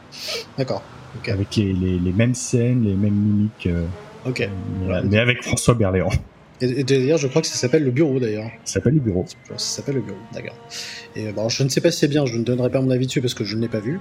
D'accord. 0.58 0.82
Avec 1.28 1.56
les, 1.56 1.72
les, 1.72 1.98
les, 1.98 2.12
mêmes 2.12 2.34
scènes, 2.34 2.84
les 2.84 2.94
mêmes 2.94 3.14
mimiques. 3.14 3.66
Euh, 3.66 3.86
ok. 4.26 4.48
Mais, 5.04 5.18
avec 5.18 5.42
François 5.42 5.74
Berléand. 5.74 6.10
Et, 6.62 6.84
d'ailleurs, 6.84 7.18
je 7.18 7.26
crois 7.26 7.42
que 7.42 7.48
ça 7.48 7.56
s'appelle 7.56 7.82
le 7.82 7.90
bureau 7.90 8.20
d'ailleurs. 8.20 8.50
Ça 8.64 8.74
s'appelle 8.74 8.94
le 8.94 9.00
bureau. 9.00 9.26
Ça 9.48 9.58
s'appelle 9.58 9.96
le 9.96 10.02
bureau, 10.02 10.18
d'accord. 10.32 10.56
Et 11.16 11.32
bon, 11.32 11.48
je 11.48 11.62
ne 11.64 11.68
sais 11.68 11.80
pas 11.80 11.90
si 11.90 11.98
c'est 11.98 12.08
bien, 12.08 12.24
je 12.24 12.36
ne 12.36 12.44
donnerai 12.44 12.70
pas 12.70 12.80
mon 12.80 12.90
avis 12.90 13.06
dessus 13.06 13.20
parce 13.20 13.34
que 13.34 13.44
je 13.44 13.56
ne 13.56 13.62
l'ai 13.62 13.68
pas 13.68 13.80
vu. 13.80 14.00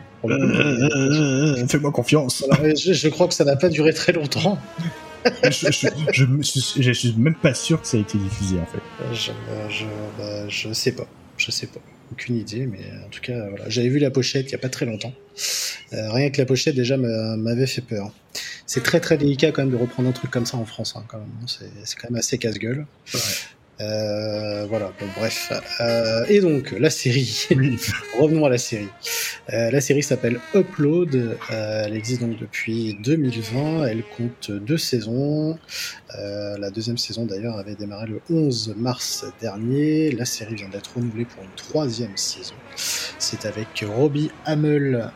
Fais-moi 1.68 1.92
confiance. 1.92 2.46
je, 2.64 3.08
crois 3.10 3.28
que 3.28 3.34
ça 3.34 3.46
n'a 3.46 3.56
pas 3.56 3.70
duré 3.70 3.94
très 3.94 4.12
longtemps. 4.12 4.60
je, 5.44 6.22
je, 6.80 6.92
suis 6.92 7.14
même 7.18 7.36
pas 7.36 7.54
sûr 7.54 7.82
que 7.82 7.88
ça 7.88 7.98
a 7.98 8.00
été 8.00 8.18
diffusé 8.18 8.58
en 8.60 8.66
fait. 8.66 8.80
Je, 9.14 9.32
bah, 10.18 10.48
je 10.48 10.74
sais 10.74 10.94
pas, 10.94 11.06
je 11.38 11.52
sais 11.52 11.68
pas, 11.68 11.80
aucune 12.12 12.38
idée, 12.38 12.66
mais 12.66 12.80
en 13.06 13.10
tout 13.10 13.22
cas, 13.22 13.50
voilà. 13.50 13.66
j'avais 13.70 13.90
vu 13.90 14.00
la 14.00 14.10
pochette 14.10 14.48
il 14.48 14.52
y 14.54 14.56
a 14.56 14.60
pas 14.60 14.70
très 14.70 14.86
longtemps. 14.88 15.14
Euh, 15.94 16.12
rien 16.12 16.30
que 16.32 16.40
la 16.40 16.46
pochette 16.46 16.76
déjà 16.76 16.98
m'avait 16.98 17.68
fait 17.68 17.82
peur 17.82 18.12
c'est 18.72 18.84
très 18.84 19.02
très 19.02 19.18
délicat 19.18 19.52
quand 19.52 19.64
même 19.64 19.72
de 19.72 19.76
reprendre 19.76 20.08
un 20.08 20.14
truc 20.14 20.32
comme 20.32 20.46
ça 20.46 20.56
en 20.56 20.64
France. 20.64 20.96
Hein, 20.96 21.04
quand 21.10 21.18
même. 21.18 21.28
C'est, 21.46 21.98
quand 21.98 22.10
même 22.10 22.18
assez 22.18 22.38
casse-gueule. 22.38 22.86
Euh, 23.82 24.66
voilà, 24.68 24.92
bon, 25.00 25.08
bref. 25.18 25.52
Euh, 25.80 26.26
et 26.30 26.40
donc, 26.40 26.72
la 26.72 26.90
série. 26.90 27.48
Revenons 28.20 28.46
à 28.46 28.50
la 28.50 28.58
série. 28.58 28.90
Euh, 29.52 29.72
la 29.72 29.82
série 29.82 30.04
s'appelle 30.04 30.40
Upload. 30.54 31.38
Elle 31.50 31.96
existe 31.96 32.22
donc 32.22 32.38
depuis 32.40 32.98
2020. 33.02 33.86
Elle 33.86 34.04
compte 34.04 34.52
deux 34.52 34.78
saisons. 34.78 35.58
La 36.14 36.70
deuxième 36.70 36.98
saison, 36.98 37.26
d'ailleurs, 37.26 37.58
avait 37.58 37.76
démarré 37.76 38.08
le 38.08 38.22
11 38.30 38.76
mars 38.78 39.26
dernier. 39.40 40.12
La 40.12 40.26
série 40.26 40.56
vient 40.56 40.70
d'être 40.70 40.96
renouvelée 40.96 41.26
pour 41.26 41.44
une 41.44 41.56
troisième 41.56 42.16
saison. 42.18 42.56
C'est 42.76 43.46
avec 43.46 43.86
Robbie 43.88 44.32
Hamel, 44.46 45.12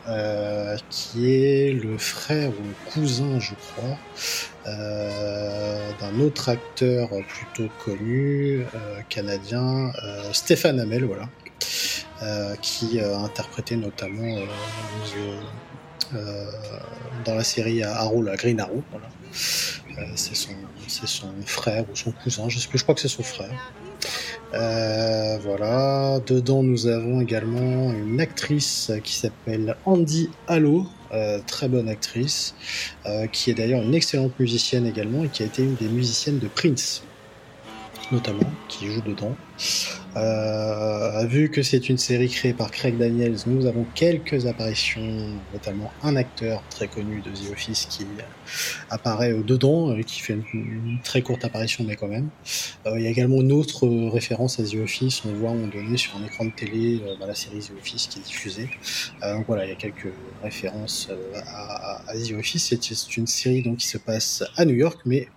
qui 0.90 1.32
est 1.32 1.72
le 1.72 1.98
frère 1.98 2.50
ou 2.50 2.62
le 2.62 2.90
cousin, 2.92 3.38
je 3.40 3.54
crois, 3.54 3.98
d'un 4.66 6.20
autre 6.20 6.48
acteur 6.48 7.10
plutôt 7.28 7.70
connu 7.84 8.62
euh, 8.74 9.00
canadien, 9.08 9.92
euh, 10.02 10.32
Stéphane 10.32 10.80
Hamel, 10.80 11.04
voilà, 11.04 11.28
qui 12.62 13.00
a 13.00 13.18
interprété 13.18 13.76
notamment 13.76 14.38
dans 17.24 17.34
la 17.34 17.44
série 17.44 17.82
Arrow, 17.82 18.22
la 18.22 18.36
Green 18.36 18.60
Arrow, 18.60 18.82
voilà. 18.90 19.08
c'est 20.14 20.34
son, 20.34 20.52
son 20.88 21.32
frère 21.44 21.84
ou 21.90 21.96
son 21.96 22.12
cousin, 22.12 22.48
je 22.48 22.58
sais 22.58 22.68
plus, 22.68 22.78
je 22.78 22.82
crois 22.84 22.94
que 22.94 23.00
c'est 23.00 23.08
son 23.08 23.22
frère. 23.22 23.50
Euh, 24.54 25.38
voilà. 25.42 26.20
Dedans, 26.26 26.62
nous 26.62 26.86
avons 26.86 27.20
également 27.20 27.92
une 27.92 28.20
actrice 28.20 28.92
qui 29.04 29.14
s'appelle 29.14 29.76
Andy 29.84 30.30
Allo, 30.46 30.86
euh, 31.12 31.40
très 31.46 31.68
bonne 31.68 31.88
actrice, 31.88 32.54
euh, 33.06 33.26
qui 33.26 33.50
est 33.50 33.54
d'ailleurs 33.54 33.82
une 33.82 33.94
excellente 33.94 34.38
musicienne 34.38 34.86
également 34.86 35.24
et 35.24 35.28
qui 35.28 35.42
a 35.42 35.46
été 35.46 35.62
une 35.62 35.74
des 35.74 35.88
musiciennes 35.88 36.38
de 36.38 36.48
Prince, 36.48 37.02
notamment, 38.12 38.50
qui 38.68 38.86
joue 38.86 39.02
dedans. 39.02 39.36
Euh, 40.16 41.26
vu 41.26 41.50
que 41.50 41.62
c'est 41.62 41.88
une 41.88 41.98
série 41.98 42.28
créée 42.28 42.54
par 42.54 42.70
Craig 42.70 42.96
Daniels, 42.96 43.36
nous 43.46 43.66
avons 43.66 43.86
quelques 43.94 44.46
apparitions, 44.46 45.34
notamment 45.52 45.92
un 46.02 46.16
acteur 46.16 46.62
très 46.70 46.88
connu 46.88 47.20
de 47.20 47.30
The 47.30 47.52
Office 47.52 47.86
qui 47.90 48.04
apparaît 48.90 49.34
dedans, 49.34 49.90
euh, 49.90 50.02
qui 50.02 50.20
fait 50.20 50.38
une, 50.52 50.98
très 51.02 51.22
courte 51.22 51.44
apparition, 51.44 51.84
mais 51.84 51.96
quand 51.96 52.08
même. 52.08 52.28
Euh, 52.86 52.98
il 52.98 53.04
y 53.04 53.06
a 53.06 53.10
également 53.10 53.40
une 53.40 53.52
autre 53.52 53.86
référence 54.08 54.60
à 54.60 54.64
The 54.64 54.76
Office, 54.76 55.22
on 55.24 55.32
voit 55.32 55.50
on 55.50 55.66
donné 55.66 55.96
sur 55.96 56.16
un 56.16 56.24
écran 56.24 56.44
de 56.44 56.50
télé 56.50 57.00
dans 57.20 57.26
la 57.26 57.34
série 57.34 57.60
The 57.60 57.72
Office 57.78 58.06
qui 58.06 58.18
est 58.18 58.22
diffusée. 58.22 58.68
donc 59.22 59.46
voilà, 59.46 59.64
il 59.64 59.68
y 59.68 59.72
a 59.72 59.76
quelques 59.76 60.12
références 60.42 61.08
à, 61.46 62.02
à, 62.08 62.14
The 62.14 62.32
Office. 62.32 62.66
C'est 62.68 63.16
une 63.16 63.26
série 63.26 63.62
donc 63.62 63.78
qui 63.78 63.88
se 63.88 63.98
passe 63.98 64.44
à 64.56 64.64
New 64.64 64.74
York, 64.74 65.00
mais 65.04 65.28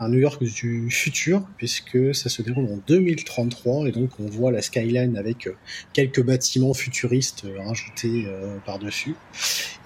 un 0.00 0.08
New 0.08 0.18
York 0.18 0.42
du 0.42 0.90
futur, 0.90 1.42
puisque 1.56 2.14
ça 2.14 2.28
se 2.28 2.42
déroule 2.42 2.66
en 2.66 2.78
2033 2.86 3.88
et 3.88 3.92
donc 3.92 4.10
on 4.20 4.26
voit 4.26 4.52
la 4.52 4.62
skyline 4.62 5.16
avec 5.16 5.46
euh, 5.46 5.56
quelques 5.92 6.22
bâtiments 6.22 6.74
futuristes 6.74 7.44
euh, 7.44 7.60
rajoutés 7.66 8.24
euh, 8.26 8.58
par-dessus. 8.64 9.14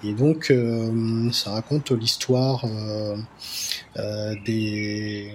Et 0.03 0.13
donc 0.13 0.51
ça 1.31 1.51
raconte 1.51 1.91
l'histoire 1.91 2.62
des 4.45 5.33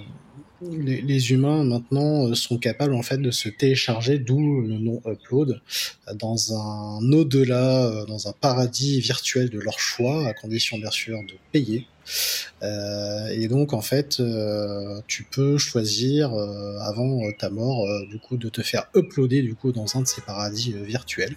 les, 0.61 1.33
humains 1.33 1.63
maintenant 1.63 2.35
sont 2.35 2.59
capables 2.59 2.95
en 2.95 3.03
fait 3.03 3.19
de 3.19 3.31
se 3.31 3.49
télécharger, 3.49 4.19
d'où 4.19 4.61
le 4.61 4.79
nom 4.79 5.01
upload, 5.07 5.61
dans 6.15 6.53
un 6.53 7.13
au-delà, 7.13 8.05
dans 8.07 8.29
un 8.29 8.33
paradis 8.33 9.01
virtuel 9.01 9.51
de 9.51 9.61
leur 9.61 9.79
choix, 9.79 10.27
à 10.27 10.35
condition 10.35 10.79
bien 10.79 10.91
sûr 10.91 11.21
de 11.23 11.35
payer. 11.53 11.87
Euh, 12.63 13.29
et 13.29 13.49
donc 13.49 13.73
en 13.73 13.81
fait, 13.81 14.21
euh, 14.21 15.01
tu 15.07 15.25
peux 15.25 15.59
choisir 15.59 16.35
euh, 16.35 16.79
avant 16.81 17.21
ta 17.39 17.51
mort, 17.51 17.87
du 18.09 18.19
coup, 18.19 18.37
de 18.37 18.49
te 18.49 18.63
faire 18.63 18.89
uploader 18.97 19.43
du 19.43 19.55
coup 19.55 19.73
dans 19.73 19.97
un 19.97 20.03
de 20.03 20.07
ces 20.07 20.23
paradis 20.23 20.73
virtuels. 20.73 21.37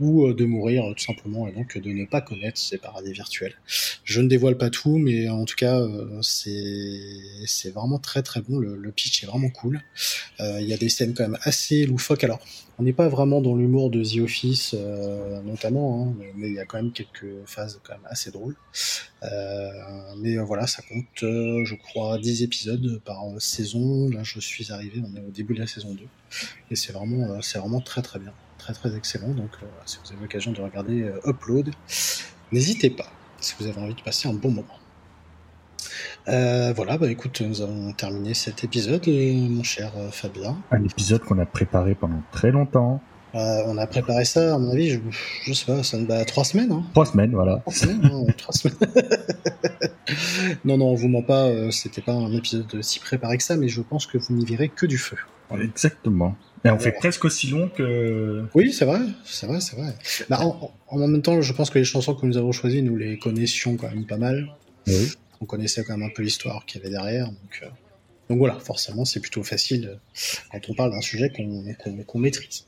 Ou 0.00 0.26
euh, 0.26 0.34
de 0.34 0.44
mourir 0.44 0.84
tout 0.96 1.04
simplement 1.04 1.48
et 1.48 1.52
donc 1.52 1.76
de 1.78 1.90
ne 1.90 2.04
pas 2.04 2.20
connaître 2.20 2.58
ces 2.58 2.78
paradis 2.78 3.12
virtuels. 3.12 3.54
Je 4.04 4.20
ne 4.20 4.28
dévoile 4.28 4.56
pas 4.56 4.70
tout, 4.70 4.98
mais 4.98 5.28
en 5.28 5.44
tout 5.44 5.56
cas 5.56 5.80
euh, 5.80 6.20
c'est 6.22 7.70
vraiment 7.70 7.98
très 7.98 8.22
très 8.22 8.40
bon. 8.40 8.58
Le, 8.58 8.76
le 8.76 8.92
pitch 8.92 9.22
est 9.22 9.26
vraiment 9.26 9.50
cool. 9.50 9.80
Euh, 10.40 10.60
il 10.60 10.68
y 10.68 10.72
a 10.72 10.76
des 10.76 10.88
scènes 10.88 11.14
quand 11.14 11.24
même 11.24 11.38
assez 11.42 11.86
loufoques. 11.86 12.24
Alors 12.24 12.40
on 12.78 12.84
n'est 12.84 12.92
pas 12.92 13.08
vraiment 13.08 13.40
dans 13.40 13.56
l'humour 13.56 13.90
de 13.90 14.04
The 14.04 14.20
Office 14.20 14.74
notamment, 15.44 16.06
hein, 16.06 16.14
mais 16.36 16.48
il 16.48 16.54
y 16.54 16.60
a 16.60 16.64
quand 16.64 16.80
même 16.80 16.92
quelques 16.92 17.44
phases 17.44 17.80
quand 17.82 17.94
même 17.94 18.06
assez 18.06 18.30
drôles. 18.30 18.54
mais 20.18 20.36
voilà, 20.36 20.68
ça 20.68 20.82
compte, 20.82 21.04
je 21.20 21.74
crois, 21.74 22.18
10 22.18 22.44
épisodes 22.44 23.00
par 23.04 23.24
saison. 23.38 24.08
Là, 24.10 24.22
je 24.22 24.38
suis 24.38 24.70
arrivé, 24.70 25.02
on 25.04 25.16
est 25.16 25.26
au 25.26 25.30
début 25.30 25.54
de 25.54 25.60
la 25.60 25.66
saison 25.66 25.92
2, 25.92 26.04
et 26.70 26.76
c'est 26.76 26.92
vraiment, 26.92 27.42
c'est 27.42 27.58
vraiment 27.58 27.80
très 27.80 28.02
très 28.02 28.20
bien 28.20 28.32
très 28.72 28.88
très 28.88 28.96
excellent. 28.96 29.28
Donc 29.28 29.50
euh, 29.62 29.66
si 29.86 29.98
vous 30.02 30.12
avez 30.12 30.22
l'occasion 30.22 30.52
de 30.52 30.60
regarder 30.60 31.02
euh, 31.02 31.30
Upload, 31.30 31.70
n'hésitez 32.52 32.90
pas 32.90 33.06
si 33.40 33.54
vous 33.58 33.66
avez 33.66 33.80
envie 33.80 33.94
de 33.94 34.00
passer 34.02 34.28
un 34.28 34.34
bon 34.34 34.50
moment. 34.50 34.78
Euh, 36.28 36.72
voilà, 36.74 36.98
bah 36.98 37.10
écoute, 37.10 37.40
nous 37.40 37.62
avons 37.62 37.92
terminé 37.92 38.34
cet 38.34 38.64
épisode, 38.64 39.06
mon 39.06 39.62
cher 39.62 39.92
Fabien. 40.10 40.58
Un 40.70 40.84
épisode 40.84 41.22
qu'on 41.22 41.38
a 41.38 41.46
préparé 41.46 41.94
pendant 41.94 42.22
très 42.32 42.50
longtemps. 42.50 43.00
on 43.32 43.78
a 43.78 43.86
préparé 43.86 44.24
ça, 44.24 44.54
à 44.54 44.58
mon 44.58 44.70
avis, 44.70 44.90
je, 44.90 44.98
je 45.44 45.52
sais 45.52 45.64
pas, 45.64 45.82
ça 45.82 45.96
bah, 46.00 46.24
trois 46.26 46.44
semaines. 46.44 46.72
Hein. 46.72 46.84
Trois 46.92 47.06
semaines, 47.06 47.30
voilà. 47.30 47.58
Trois 47.58 47.72
semaines, 47.72 48.04
hein, 48.04 48.32
trois 48.36 48.52
semaines. 48.52 48.76
non, 50.64 50.76
non, 50.76 50.88
on 50.88 50.94
vous 50.94 51.08
ment 51.08 51.22
pas, 51.22 51.48
c'était 51.70 52.02
pas 52.02 52.12
un 52.12 52.32
épisode 52.32 52.82
si 52.82 53.00
préparé 53.00 53.38
que 53.38 53.44
ça, 53.44 53.56
mais 53.56 53.68
je 53.68 53.80
pense 53.80 54.06
que 54.06 54.18
vous 54.18 54.34
n'y 54.34 54.44
verrez 54.44 54.68
que 54.68 54.84
du 54.84 54.98
feu. 54.98 55.16
Exactement. 55.58 56.36
Et 56.64 56.70
on 56.70 56.78
fait 56.78 56.92
presque 56.92 57.24
aussi 57.24 57.48
long 57.48 57.68
que. 57.68 58.44
Oui, 58.54 58.72
c'est 58.72 58.84
vrai, 58.84 59.00
c'est 59.24 59.46
vrai, 59.46 59.60
c'est 59.60 59.76
vrai. 59.76 59.94
Bah, 60.28 60.40
en, 60.88 60.98
même 60.98 61.22
temps, 61.22 61.40
je 61.40 61.52
pense 61.52 61.70
que 61.70 61.78
les 61.78 61.84
chansons 61.84 62.14
que 62.14 62.26
nous 62.26 62.36
avons 62.36 62.52
choisies, 62.52 62.82
nous 62.82 62.96
les 62.96 63.18
connaissions 63.18 63.76
quand 63.76 63.88
même 63.88 64.06
pas 64.06 64.16
mal. 64.16 64.48
Oui. 64.86 65.10
On 65.40 65.44
connaissait 65.44 65.84
quand 65.84 65.96
même 65.96 66.08
un 66.08 66.12
peu 66.12 66.22
l'histoire 66.22 66.66
qu'il 66.66 66.80
y 66.80 66.84
avait 66.84 66.90
derrière. 66.90 67.26
Donc, 67.26 67.60
euh, 67.62 67.66
donc 68.28 68.38
voilà, 68.38 68.58
forcément, 68.58 69.04
c'est 69.04 69.20
plutôt 69.20 69.42
facile 69.42 69.88
euh, 69.88 69.96
quand 70.52 70.70
on 70.70 70.74
parle 70.74 70.90
d'un 70.90 71.00
sujet 71.00 71.30
qu'on 71.30 72.18
maîtrise. 72.18 72.64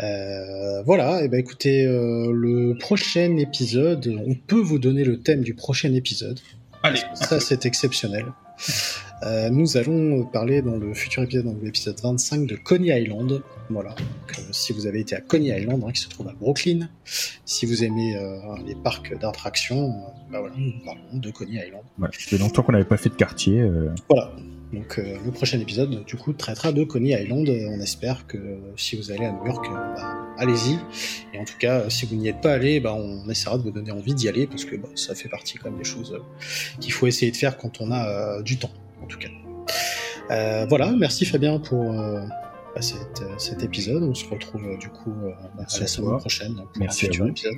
Euh, 0.00 0.82
voilà, 0.82 1.22
et 1.22 1.28
ben 1.28 1.38
écoutez, 1.38 1.84
le 1.84 2.74
prochain 2.78 3.36
épisode, 3.36 4.18
on 4.26 4.34
peut 4.34 4.60
vous 4.60 4.78
donner 4.78 5.04
le 5.04 5.20
thème 5.20 5.42
du 5.42 5.54
prochain 5.54 5.92
épisode. 5.94 6.40
Allez. 6.82 7.00
Ça, 7.14 7.40
c'est 7.40 7.66
exceptionnel. 7.66 8.26
Euh, 9.24 9.50
nous 9.50 9.76
allons 9.76 10.24
parler 10.24 10.62
dans 10.62 10.76
le 10.76 10.94
futur 10.94 11.22
épisode, 11.22 11.44
dans 11.44 11.56
l'épisode 11.62 11.98
25 12.02 12.46
de 12.46 12.56
Coney 12.56 12.88
Island. 12.88 13.42
Voilà. 13.70 13.90
Donc, 13.90 14.38
euh, 14.38 14.42
si 14.50 14.72
vous 14.72 14.86
avez 14.86 15.00
été 15.00 15.14
à 15.14 15.20
Coney 15.20 15.56
Island, 15.56 15.82
hein, 15.86 15.92
qui 15.92 16.00
se 16.00 16.08
trouve 16.08 16.28
à 16.28 16.32
Brooklyn, 16.32 16.88
si 17.04 17.66
vous 17.66 17.84
aimez 17.84 18.16
euh, 18.16 18.38
les 18.66 18.74
parcs 18.74 19.16
d'attractions, 19.18 19.90
bah 20.30 20.40
voilà, 20.40 20.54
nous 20.56 20.72
parlons 20.84 21.02
de 21.12 21.30
Coney 21.30 21.64
Island. 21.66 21.84
Ouais, 21.98 22.08
ça 22.12 22.30
fait 22.30 22.38
longtemps 22.38 22.62
qu'on 22.62 22.72
n'avait 22.72 22.84
pas 22.84 22.96
fait 22.96 23.10
de 23.10 23.14
quartier. 23.14 23.64
Voilà. 24.08 24.32
Donc 24.72 24.96
le 24.96 25.30
prochain 25.30 25.60
épisode, 25.60 26.02
du 26.06 26.16
coup, 26.16 26.32
traitera 26.32 26.72
de 26.72 26.82
Coney 26.82 27.10
Island. 27.10 27.46
On 27.48 27.78
espère 27.80 28.26
que 28.26 28.38
si 28.76 28.96
vous 28.96 29.12
allez 29.12 29.26
à 29.26 29.32
New 29.32 29.46
York, 29.46 29.66
bah, 29.70 30.16
allez-y. 30.38 30.78
Et 31.34 31.38
en 31.38 31.44
tout 31.44 31.58
cas, 31.58 31.90
si 31.90 32.06
vous 32.06 32.16
n'y 32.16 32.28
êtes 32.28 32.40
pas 32.40 32.54
allé, 32.54 32.80
bah, 32.80 32.94
on 32.94 33.28
essaiera 33.28 33.58
de 33.58 33.62
vous 33.62 33.70
donner 33.70 33.92
envie 33.92 34.14
d'y 34.14 34.30
aller 34.30 34.46
parce 34.46 34.64
que 34.64 34.76
bah, 34.76 34.88
ça 34.94 35.14
fait 35.14 35.28
partie 35.28 35.58
quand 35.58 35.68
même 35.68 35.78
des 35.78 35.84
choses 35.84 36.18
qu'il 36.80 36.92
faut 36.92 37.06
essayer 37.06 37.30
de 37.30 37.36
faire 37.36 37.58
quand 37.58 37.82
on 37.82 37.92
a 37.92 38.40
du 38.40 38.56
temps 38.56 38.70
en 39.02 39.06
tout 39.06 39.18
cas. 39.18 39.28
Euh, 40.30 40.66
voilà, 40.68 40.92
merci 40.92 41.24
Fabien 41.24 41.58
pour 41.58 41.92
euh, 41.92 42.20
bah, 42.74 42.80
euh, 42.80 43.28
cet, 43.38 43.62
épisode. 43.62 44.02
On 44.02 44.14
se 44.14 44.26
retrouve 44.28 44.78
du 44.78 44.88
coup 44.88 45.12
bah, 45.56 45.66
la 45.78 45.86
semaine 45.86 46.18
prochaine 46.18 46.54
pour 46.54 46.68
merci 46.78 47.06
un 47.06 47.08
futur 47.08 47.26
épisode. 47.26 47.54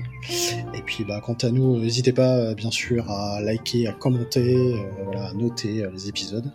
Et 0.74 0.82
puis 0.82 1.04
bah, 1.04 1.20
quant 1.24 1.36
à 1.42 1.50
nous, 1.50 1.78
n'hésitez 1.78 2.12
pas 2.12 2.54
bien 2.54 2.70
sûr 2.70 3.10
à 3.10 3.40
liker, 3.40 3.86
à 3.86 3.92
commenter, 3.92 4.74
à 5.16 5.32
noter 5.34 5.86
les 5.92 6.08
épisodes. 6.08 6.50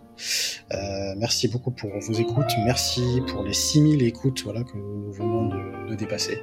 merci 1.16 1.48
beaucoup 1.48 1.70
pour 1.70 1.90
vos 1.98 2.12
écoutes, 2.12 2.52
merci 2.64 3.22
pour 3.28 3.42
les 3.42 3.54
6000 3.54 4.02
écoutes 4.02 4.42
voilà, 4.44 4.62
que 4.62 4.76
nous 4.76 5.12
venons 5.12 5.46
de, 5.46 5.90
de 5.90 5.94
dépasser. 5.94 6.42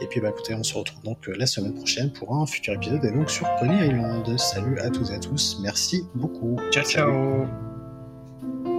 Et 0.00 0.06
puis 0.06 0.20
bah, 0.20 0.30
écoutez, 0.30 0.54
on 0.54 0.64
se 0.64 0.74
retrouve 0.74 1.02
donc 1.04 1.28
la 1.28 1.46
semaine 1.46 1.74
prochaine 1.74 2.12
pour 2.12 2.34
un 2.34 2.46
futur 2.46 2.74
épisode 2.74 3.04
et 3.04 3.12
donc 3.12 3.30
sur 3.30 3.46
Pony 3.60 3.76
Island. 3.86 4.38
Salut 4.38 4.80
à 4.80 4.90
tous 4.90 5.12
et 5.12 5.14
à 5.14 5.18
tous, 5.18 5.58
merci 5.62 6.04
beaucoup. 6.16 6.56
Ciao 6.72 6.84
ciao 6.84 7.63
Thank 8.44 8.66
you. 8.68 8.73